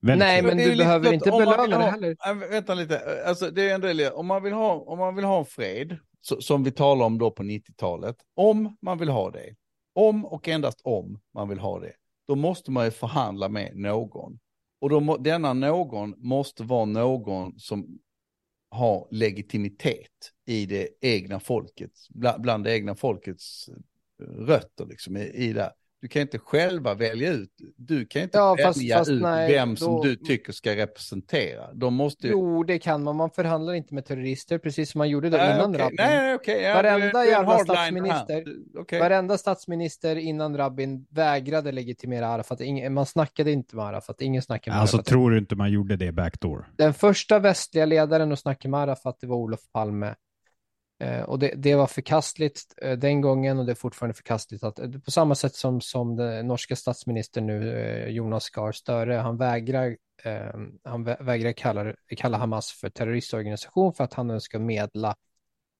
[0.00, 2.16] väldigt Nej, men du behöver inte belöna det heller.
[2.26, 5.24] Nej, vänta lite, alltså det är ändå det, om man vill ha, om man vill
[5.24, 9.30] ha en fred, så, som vi talar om då på 90-talet, om man vill ha
[9.30, 9.54] det,
[9.94, 11.92] om och endast om man vill ha det,
[12.28, 14.38] då måste man ju förhandla med någon.
[14.80, 17.98] Och då, må- denna någon måste vara någon som
[18.72, 23.70] har legitimitet i det egna folket, bland, bland det egna folkets
[24.38, 25.72] rötter liksom i, i det.
[26.02, 29.52] Du kan inte själva välja ut, du kan inte Ja, fast- välja fast ut nej,
[29.52, 31.72] vem som då- du tycker ska representera.
[31.72, 32.32] De måste ju...
[32.32, 33.16] Jo, det kan man.
[33.16, 35.80] Man förhandlar inte med terrorister, precis som man gjorde då Nej, innan okej.
[35.84, 35.96] Rabin.
[35.98, 36.62] Nej, okej.
[36.62, 38.44] Ja, Varenda jävla statsminister-
[38.78, 39.00] okej.
[39.00, 42.60] Varenda statsminister innan Rabin vägrade legitimera Arafat.
[42.60, 44.20] Ingen, man snackade inte med Arafat.
[44.20, 45.06] Ingen snackade med Alltså Arafat.
[45.08, 46.68] tror du inte man gjorde det backdoor?
[46.76, 50.14] Den första västliga ledaren att snacka med Arafat, det var Olof Palme.
[51.02, 54.64] Eh, och det, det var förkastligt eh, den gången och det är fortfarande förkastligt.
[54.64, 59.36] Att, eh, på samma sätt som, som den norska statsministern nu, Jonas Gahr Støre, han
[59.36, 59.96] vägrar,
[60.84, 65.14] han vägrar kalla, kalla Hamas för terroristorganisation för att han önskar medla.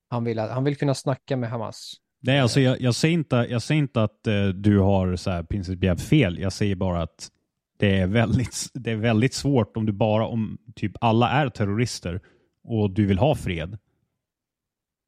[0.08, 1.94] Han vill, han vill kunna snacka med Hamas.
[2.20, 5.42] Nej, alltså jag, jag, säger inte, jag säger inte att eh, du har så här
[5.42, 6.38] principiellt fel.
[6.38, 7.28] Jag säger bara att
[7.78, 12.20] det är, väldigt, det är väldigt svårt om du bara, om typ alla är terrorister
[12.64, 13.78] och du vill ha fred.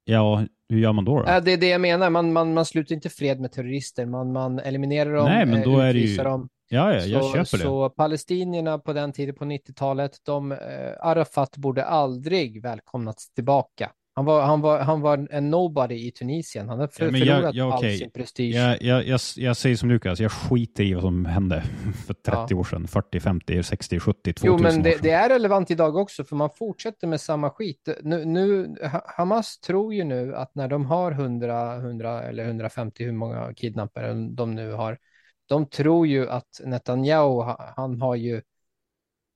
[0.05, 1.23] Ja, hur gör man då?
[1.23, 1.29] då?
[1.29, 4.33] Äh, det är det jag menar, man, man, man slutar inte fred med terrorister, man,
[4.33, 6.49] man eliminerar dem, Nej, men eh, då är det ju- dem.
[6.69, 7.65] ja, ja, jag så, köper det.
[7.65, 10.59] Så palestinierna på den tiden på 90-talet, de, eh,
[11.01, 13.91] Arafat borde aldrig välkomnats tillbaka.
[14.17, 16.69] Han var, han, var, han var en nobody i Tunisien.
[16.69, 17.99] Han har för, Ja, men jag- förlorat ja, all okej.
[17.99, 18.55] sin prestige.
[18.55, 21.63] Jag, jag, jag, jag säger som Lukas, jag skiter i vad som hände
[22.07, 25.71] för 30 år sedan, 40, 50, 60, 70, 2000 Jo, men det, det är relevant
[25.71, 27.89] idag också, för man fortsätter med samma skit.
[28.03, 33.05] Nu, nu, Ha- Hamas tror ju nu att när de har 100, 100 eller 150,
[33.05, 34.99] hur många kidnappare de nu har,
[35.47, 38.43] de tror ju att Netanyahu, ha- han har ju,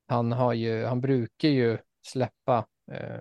[0.08, 3.16] han har ju, han brukar ju släppa eh,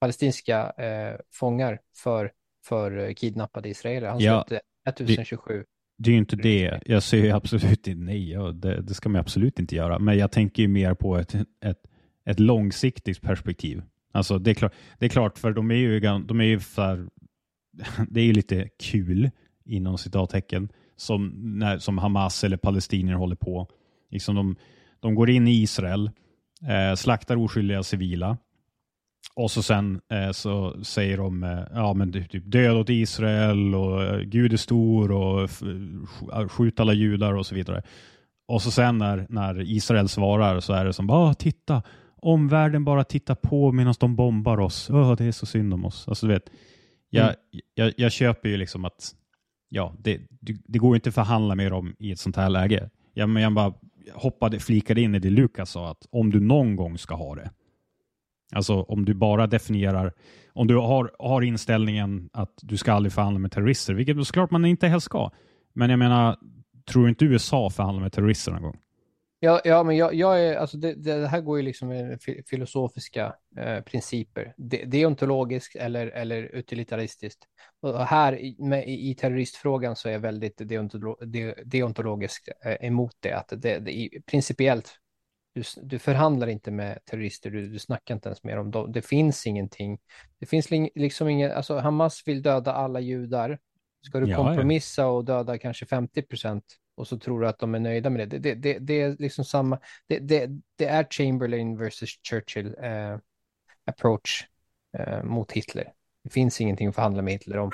[0.00, 2.30] palestinska eh, fångar för,
[2.64, 4.08] för eh, kidnappade israeler.
[4.08, 5.64] Han Ja, släppte 1027.
[5.98, 6.80] Det är ju inte det.
[6.86, 8.30] Jag säger absolut inte nej.
[8.30, 9.98] Ja, det, det ska man absolut inte göra.
[9.98, 11.82] Men jag tänker ju mer på ett, ett,
[12.24, 13.82] ett långsiktigt perspektiv.
[14.12, 17.08] Alltså det är klart, det är klart för de är ju, de är ju för,
[18.08, 19.30] det är ju lite kul
[19.64, 23.68] inom citattecken som, när, som Hamas eller palestinier håller på.
[24.10, 24.56] Liksom de,
[25.00, 26.10] de går in i Israel,
[26.68, 28.38] eh, slaktar oskyldiga civila
[29.34, 34.02] och så sen eh, så säger de eh, ja men typ död åt Israel och
[34.02, 37.82] eh, Gud är stor och sk- skjut alla judar och så vidare.
[38.48, 41.82] Och så sen när, när Israel svarar så är det som bara titta,
[42.16, 44.90] omvärlden bara tittar på medan de bombar oss.
[44.90, 46.08] Åh, det är så synd om oss.
[46.08, 46.50] Alltså du vet,
[47.10, 47.34] jag, Mm.
[47.74, 49.14] jag, jag köper ju liksom att
[49.68, 52.90] ja, det, det, går inte att förhandla med dem i ett sånt här läge.
[53.14, 53.74] Ja, men jag bara
[54.14, 57.50] hoppade, flikade in i det Lukas sa, att om du någon gång ska ha det,
[58.52, 60.12] alltså om du bara definierar,
[60.52, 64.64] om du har, har inställningen att du ska aldrig förhandla med terrorister, vilket såklart man
[64.64, 65.30] inte helst ska.
[65.72, 66.36] Men jag menar,
[66.90, 68.78] tror du inte USA förhandlar med terrorister någon gång?
[69.42, 73.34] Ja, ja men jag, jag är, alltså det, det här går ju liksom med filosofiska
[73.56, 74.54] eh, principer.
[74.56, 77.44] De, deontologiskt eller, eller utilitaristiskt.
[77.82, 83.16] Och här i, med, i terroristfrågan så är jag väldigt deontolo, de, deontologiskt eh, emot
[83.20, 83.32] det.
[83.32, 84.94] Att det, det principiellt,
[85.54, 88.70] du, du förhandlar inte med terrorister, du, du snackar inte ens med dem.
[88.70, 89.98] De, det finns ingenting.
[90.38, 93.58] Det finns liksom inget, alltså Hamas vill döda alla judar.
[94.02, 96.64] Ska du kompromissa och döda kanske 50 procent
[97.00, 98.38] och så tror du att de är nöjda med det.
[98.38, 103.18] Det, det, det, det är liksom samma, det, det, det är Chamberlain versus Churchill eh,
[103.84, 104.46] approach
[104.98, 105.92] eh, mot Hitler.
[106.24, 107.72] Det finns ingenting att förhandla med Hitler om.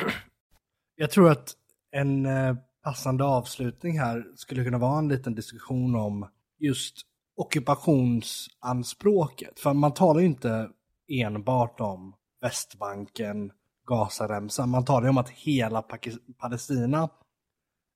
[0.97, 1.53] Jag tror att
[1.91, 6.97] en eh, passande avslutning här skulle kunna vara en liten diskussion om just
[7.37, 9.61] ockupationsanspråket.
[9.61, 10.69] För man talar ju inte
[11.09, 13.53] enbart om Västbanken,
[13.87, 14.71] Gazaremsan.
[14.71, 17.09] Man talar ju om att hela Pakis- Palestina,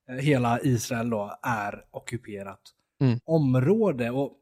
[0.08, 2.60] eh, hela Israel då, är ockuperat
[3.00, 3.18] Mm.
[3.24, 4.10] område.
[4.10, 4.36] Och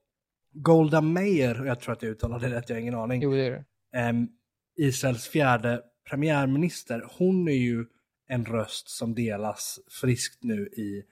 [0.53, 3.47] Golda Meir, jag tror att jag uttalade det rätt, jag har ingen aning, Jo, det
[3.47, 3.65] är det.
[3.99, 4.29] Ehm,
[4.77, 7.87] Israels fjärde premiärminister, hon är ju
[8.29, 11.03] en röst som delas friskt nu i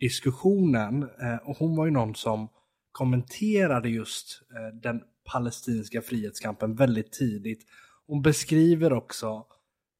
[0.00, 1.02] diskussionen.
[1.02, 2.48] Eh, och hon var ju någon som
[2.94, 5.02] kommenterade just eh, den
[5.32, 7.66] palestinska frihetskampen väldigt tidigt.
[8.06, 9.46] Hon beskriver också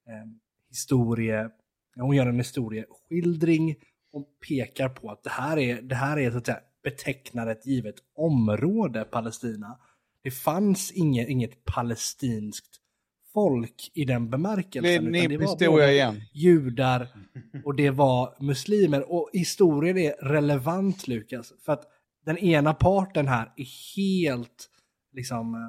[0.09, 0.31] eh,
[0.71, 1.51] historie,
[1.97, 3.77] Hon gör en historieskildring
[4.13, 7.67] och pekar på att det här är, det här är så att säga, betecknar ett
[7.67, 9.79] givet område, Palestina.
[10.23, 12.81] Det fanns inget, inget palestinskt
[13.33, 15.15] folk i den bemärkelsen.
[15.15, 16.23] Utan det var både igen.
[16.33, 17.09] judar
[17.65, 19.13] och det var muslimer.
[19.13, 21.85] Och historien är relevant, Lukas, för att
[22.25, 24.71] den ena parten här är helt,
[25.13, 25.61] liksom, eh,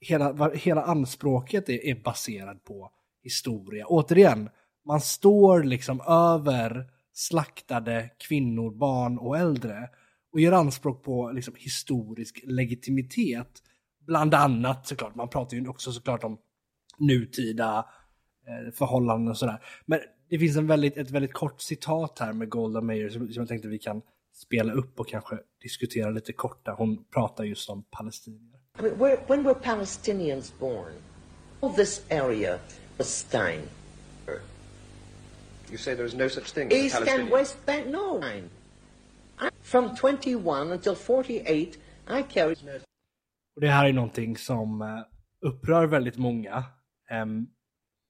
[0.00, 2.90] hela, hela anspråket är, är baserad på
[3.22, 3.86] historia.
[3.86, 4.50] Återigen,
[4.86, 9.88] man står liksom över slaktade kvinnor, barn och äldre
[10.32, 13.62] och gör anspråk på liksom historisk legitimitet.
[14.06, 16.38] Bland annat såklart, man pratar ju också såklart om
[16.98, 17.86] nutida
[18.46, 19.64] eh, förhållanden och sådär.
[19.86, 23.40] Men det finns en väldigt, ett väldigt kort citat här med Golda Meir som, som
[23.40, 24.02] jag tänkte vi kan
[24.42, 26.72] spela upp och kanske diskutera lite korta.
[26.72, 28.58] Hon pratar just om palestinier.
[28.78, 30.92] Where, when were Palestinians born?
[31.60, 32.58] All this area
[32.98, 33.62] was Stein.
[35.70, 37.30] You say there is no such thing as East and.
[37.30, 38.20] West Bank, no.
[39.62, 41.78] From 21 until 48,
[42.08, 42.58] I carried
[43.54, 44.88] Och det här är någonting som eh,
[45.40, 46.64] upprör väldigt många.
[47.10, 47.46] Ehm,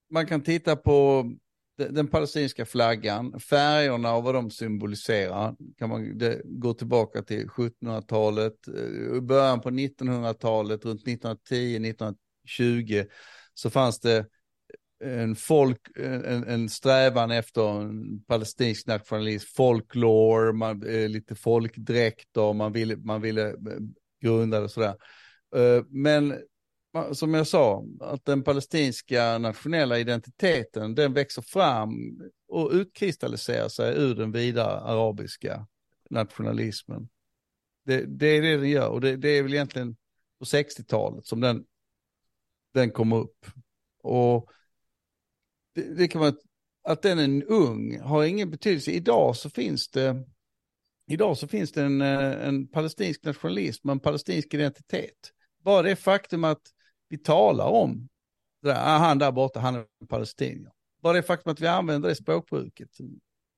[0.09, 1.25] Man kan titta på
[1.77, 5.55] den palestinska flaggan, färgerna och vad de symboliserar.
[5.77, 13.05] Kan man gå tillbaka till 1700-talet, eh, början på 1900-talet, runt 1910-1920
[13.53, 14.17] så fanns det
[15.03, 22.53] eh, en, folk, eh, en, en strävan efter en palestinsk nationalism, folklore, man, lite folkdräkter,
[22.53, 23.55] man ville, man ville
[24.21, 24.95] grunda det sådär.
[25.89, 26.33] Men
[27.11, 34.15] som jag sa, att den palestinska nationella identiteten, den växer fram och utkristalliserar sig ur
[34.15, 35.67] den vidare arabiska
[36.09, 37.09] nationalismen.
[37.85, 39.95] Det, det är det den gör och det, det är väl egentligen
[40.39, 41.65] på 60-talet som den,
[42.73, 43.45] den kom upp.
[44.03, 44.51] Och
[45.75, 46.33] det, det kan vara
[46.83, 48.91] att den är ung har ingen betydelse.
[48.91, 50.25] Idag så finns det
[51.07, 55.31] Idag så finns det en, eh, en palestinsk nationalism, en palestinsk identitet.
[55.59, 56.61] Bara det faktum att
[57.13, 58.09] vi talar om,
[58.65, 60.71] ah, han där borta, han är palestinier.
[61.01, 62.89] Bara det faktum att vi använder det språkbruket,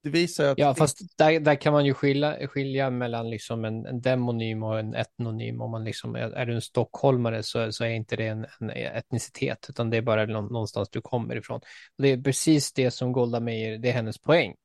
[0.04, 0.58] det visar ju att...
[0.58, 4.80] Ja, fast där, där kan man ju skilja, skilja mellan liksom en, en demonym och
[4.80, 5.62] en etnonym.
[5.62, 8.70] Om man liksom, är, är du en stockholmare så, så är inte det en, en
[8.70, 11.60] etnicitet, utan det är bara nå- någonstans du kommer ifrån.
[11.98, 14.56] Och det är precis det som Golda Meir, det är hennes poäng.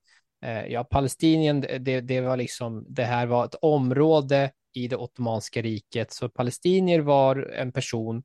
[0.45, 5.63] Eh, ja, Palestinien, det, det var liksom, det här var ett område i det ottomanska
[5.63, 8.23] riket, så palestinier var en person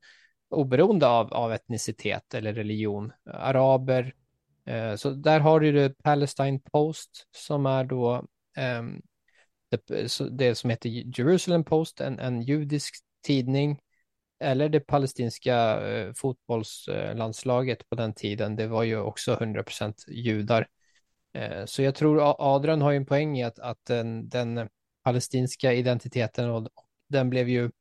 [0.49, 3.11] oberoende av, av etnicitet eller religion.
[3.25, 4.13] Araber,
[4.65, 8.25] Eh, Så där har du det Palestine Post som är då
[8.57, 9.01] ehm,
[9.69, 12.95] det, det som heter Jerusalem Post, en, en judisk
[13.25, 13.79] tidning.
[14.39, 20.67] Eller det palestinska eh, fotbollslandslaget på den tiden, det var ju också 100% judar.
[21.33, 24.69] Eh, så jag tror Adrian har ju en poäng i att, att den, den
[25.03, 26.69] palestinska identiteten och
[27.09, 27.71] den blev ju,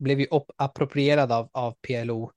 [0.00, 2.32] blev ju approprierad av, av PLO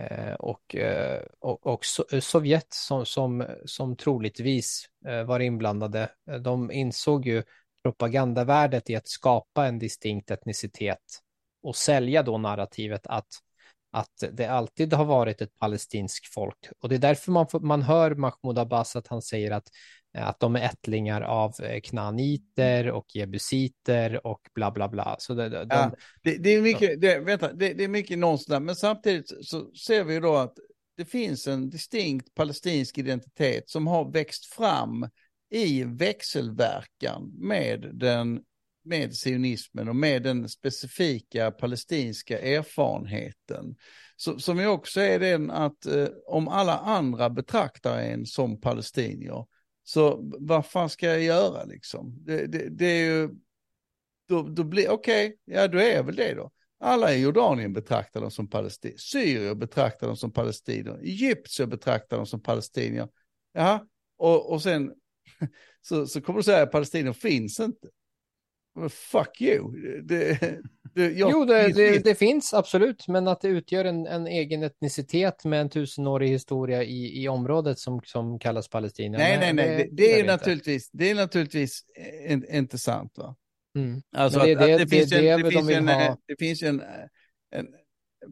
[0.00, 6.10] Eh, och, eh, och, och So- eh, Sovjet som, som, som troligtvis eh, var inblandade,
[6.30, 7.42] eh, de insåg ju
[7.82, 10.98] propagandavärdet i att skapa en distinkt etnicitet
[11.62, 13.26] och sälja då narrativet att,
[13.92, 16.68] att det alltid har varit ett palestinskt folk.
[16.80, 19.68] Och det är därför man, man hör Mahmoud Abbas att han säger att,
[20.18, 25.16] att de är ättlingar av eh, knaniter och jebusiter och bla bla bla.
[25.18, 25.92] Så det, de, Ja,
[26.22, 30.04] det, det, är mycket, det, vänta, det, det är mycket nonsens men samtidigt så ser
[30.04, 30.54] vi då att
[30.96, 35.08] det finns en distinkt palestinsk identitet som har växt fram
[35.50, 38.40] i växelverkan med den
[38.82, 43.76] med sionismen och med den specifika palestinska erfarenheten.
[44.16, 49.46] Så, som ju också är den att eh, om alla andra betraktar en som palestinier,
[49.90, 52.24] så vad fan ska jag göra liksom?
[52.24, 53.28] Det, det, det är ju,
[54.28, 56.50] då, då blir, okej, ja då är jag väl det då.
[56.80, 62.26] Alla i Jordanien betraktar dem som palestinier, syrier betraktar dem som palestinier, egyptier betraktar dem
[62.26, 63.08] som palestinier.
[63.52, 63.86] Jaha,
[64.16, 64.92] och, och sen
[65.82, 67.88] så, så kommer du säga att palestinier finns inte.
[68.90, 69.72] Fuck you.
[70.02, 70.40] Det,
[70.94, 74.26] det, jag, jo, det, finns- det, det finns absolut, men att det utgör en, en
[74.26, 79.18] egen etnicitet med en tusenårig historia i, i området som, som kallas Palestina.
[79.18, 81.80] Nej, nej, nej, det, är naturligtvis, det är naturligtvis
[82.28, 83.12] eh, inte sant.
[83.16, 83.36] Va?
[83.78, 84.02] Mm.
[84.16, 86.16] Alltså det att, det- det, finns det en, det finns de en, vill eh, ha.
[86.26, 86.86] det finns en, eh,
[87.50, 87.66] en,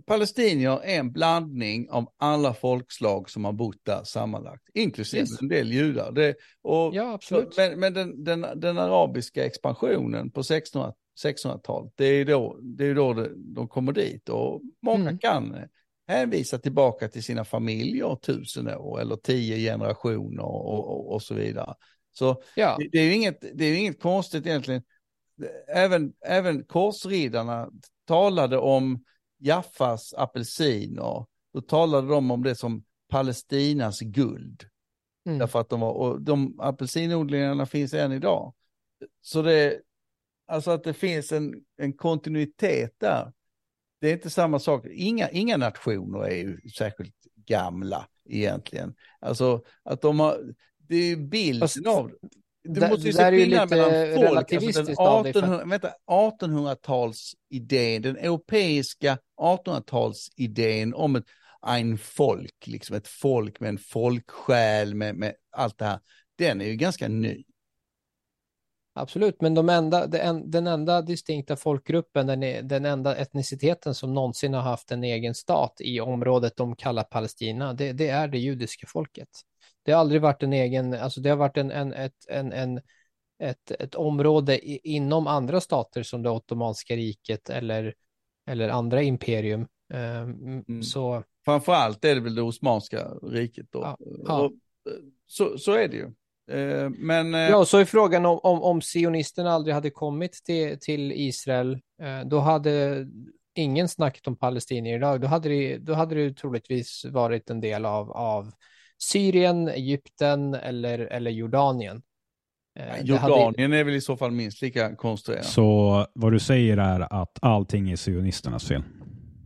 [0.07, 5.41] palestinier är en blandning av alla folkslag som har bott där sammanlagt, inklusive Yes.
[5.43, 6.13] en del judar.
[6.13, 7.57] Det, och, Ja, absolut.
[7.57, 10.95] Men, men den, den, den arabiska expansionen på 1600
[11.25, 15.19] 1600-talet, det är då, det är då de kommer dit och många Mm.
[15.19, 15.57] kan
[16.09, 21.75] hänvisa tillbaka till sina familjer tusen år eller tio generationer och, och, och så vidare.
[22.13, 22.77] Så Ja.
[22.79, 24.83] det, det, är ju inget, det är inget konstigt egentligen.
[25.75, 27.71] Även, även korsriddarna
[28.07, 29.05] talade om
[29.39, 31.27] Jaffas apelsiner.
[31.55, 34.65] Då talade de om det som Palestinas guld.
[35.27, 35.39] Mm.
[35.39, 38.55] Därför att de var, och de apelsinodlingarna finns än idag.
[39.21, 39.81] Så det,
[40.49, 43.33] alltså att det finns en, en kontinuitet där.
[44.01, 44.87] Det är inte samma sak.
[44.91, 47.15] Inga, inga nationer är ju särskilt
[47.47, 48.95] gamla egentligen.
[49.21, 50.41] Alltså att de har,
[50.79, 52.11] det är ju bilden Fast av
[52.65, 54.53] du där- måste ju det se skillnad mellan folk.
[54.53, 61.25] alltså den dig, för 1800, vänta, 1800-talsidén, den europeiska 1800-talsidén om ett
[61.67, 66.01] ein folk, liksom ett folk med en folksjäl med, med allt det här,
[66.37, 67.45] den är ju ganska ny.
[68.99, 70.07] Absolut, men de enda,
[70.45, 72.27] den enda distinkta folkgruppen,
[72.69, 77.73] den, enda etniciteten som någonsin har haft en egen stat i området de kallar Palestina,
[77.73, 79.29] det, det är det judiska folket.
[79.85, 82.81] Det har aldrig varit en egen, alltså det har varit en, en, ett, en, en,
[83.43, 87.95] ett, ett område i, inom andra stater som det Ottomanska riket eller,
[88.47, 89.67] eller andra imperium.
[89.95, 90.83] Ehm, Mm.
[90.83, 93.81] Så Framförallt är det väl det Osmanska riket då.
[93.81, 93.97] Ja,
[94.27, 94.41] ja.
[94.41, 94.53] Och,
[94.93, 96.13] eh, så, så är det ju.
[96.51, 100.79] Eh, Men eh, Ja, så är frågan om, om, om sionisterna aldrig hade kommit till,
[100.81, 101.73] till Israel,
[102.03, 103.07] eh, då hade
[103.55, 105.21] ingen snackat om palestinier idag.
[105.21, 108.53] Då hade det, då hade det troligtvis varit en del av, av
[109.03, 112.03] Syrien, Egypten eller, eller Jordanien.
[112.79, 115.45] Eh, det hade- Jordanien är väl i så fall minst lika konstruerat.
[115.47, 118.83] Så vad du säger är att allting är sionisternas fel.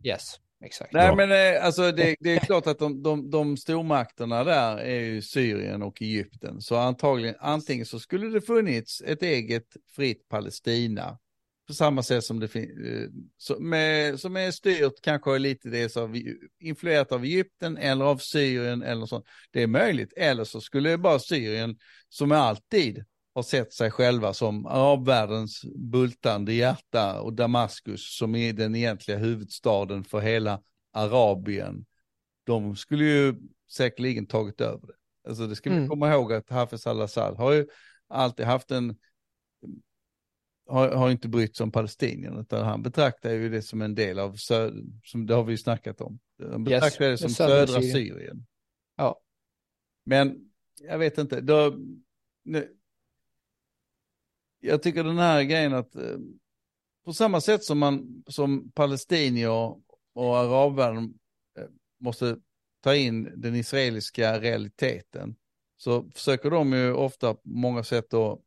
[0.04, 0.92] Yes, exakt.
[0.92, 1.14] Nej, Ja.
[1.14, 5.22] men eh, alltså det, det är klart att de, de, de stormakterna där är ju
[5.22, 6.60] Syrien och Egypten.
[6.60, 9.66] Så antagligen, antingen så skulle det funnits ett eget
[9.96, 11.18] fritt Palestina.
[11.66, 12.70] På samma sätt som det finns,
[13.36, 16.16] som är, som är styrt kanske lite det av,
[16.60, 19.24] influerat av Egypten eller av Syrien eller sånt.
[19.50, 20.12] Det är möjligt.
[20.16, 21.76] Eller så skulle bara Syrien,
[22.08, 23.04] som alltid
[23.34, 30.04] har sett sig själva som arabvärldens bultande hjärta och Damaskus som är den egentliga huvudstaden
[30.04, 31.86] för hela Arabien.
[32.44, 33.34] De skulle ju
[33.70, 34.94] säkerligen tagit över det.
[35.28, 35.88] Alltså det ska vi Mm.
[35.88, 37.66] komma ihåg att Hafiz al-Assad har ju
[38.08, 38.96] alltid haft en
[40.66, 44.18] har, har inte brytt sig om Palestinien, utan han betraktar ju det som en del
[44.18, 46.18] av söder, som det har vi ju snackat om.
[46.38, 47.92] Han Yes, betraktar det som södra södra Syrien.
[47.92, 48.46] Syrien.
[48.96, 49.20] Ja.
[50.04, 50.50] Men
[50.80, 51.76] jag vet inte, då,
[52.44, 52.76] nu,
[54.62, 56.18] jag tycker den här grejen att eh,
[57.04, 59.50] på samma sätt som man som palestinier
[60.14, 61.14] och arabvärlden
[61.58, 61.64] eh,
[62.00, 62.36] måste
[62.82, 65.36] ta in den israeliska realiteten
[65.76, 68.40] så försöker de ju ofta på många sätt att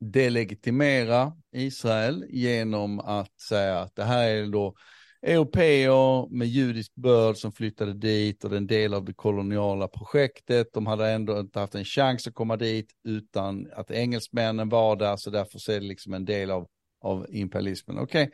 [0.00, 4.74] delegitimera Israel genom att säga att det här är då
[5.22, 9.88] europeer med judisk börd som flyttade dit och det är en del av det koloniala
[9.88, 10.72] projektet.
[10.72, 15.16] De hade ändå inte haft en chans att komma dit utan att engelsmännen var där,
[15.16, 16.68] så därför så är det liksom en del av,
[17.00, 17.98] av imperialismen.
[17.98, 18.30] Okej,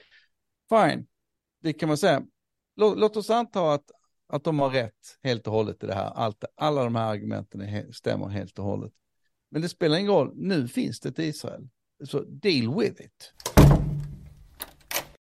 [0.69, 1.07] fine,
[1.63, 2.23] det kan man säga.
[2.77, 3.91] Låt, låt oss anta att,
[4.29, 6.11] att de har rätt helt och hållet i det här.
[6.11, 8.93] Allt, alla de här argumenten är, he- stämmer helt och hållet.
[9.51, 11.69] Men det spelar ingen roll, nu finns det ett Israel.
[12.05, 13.33] Så deal with it.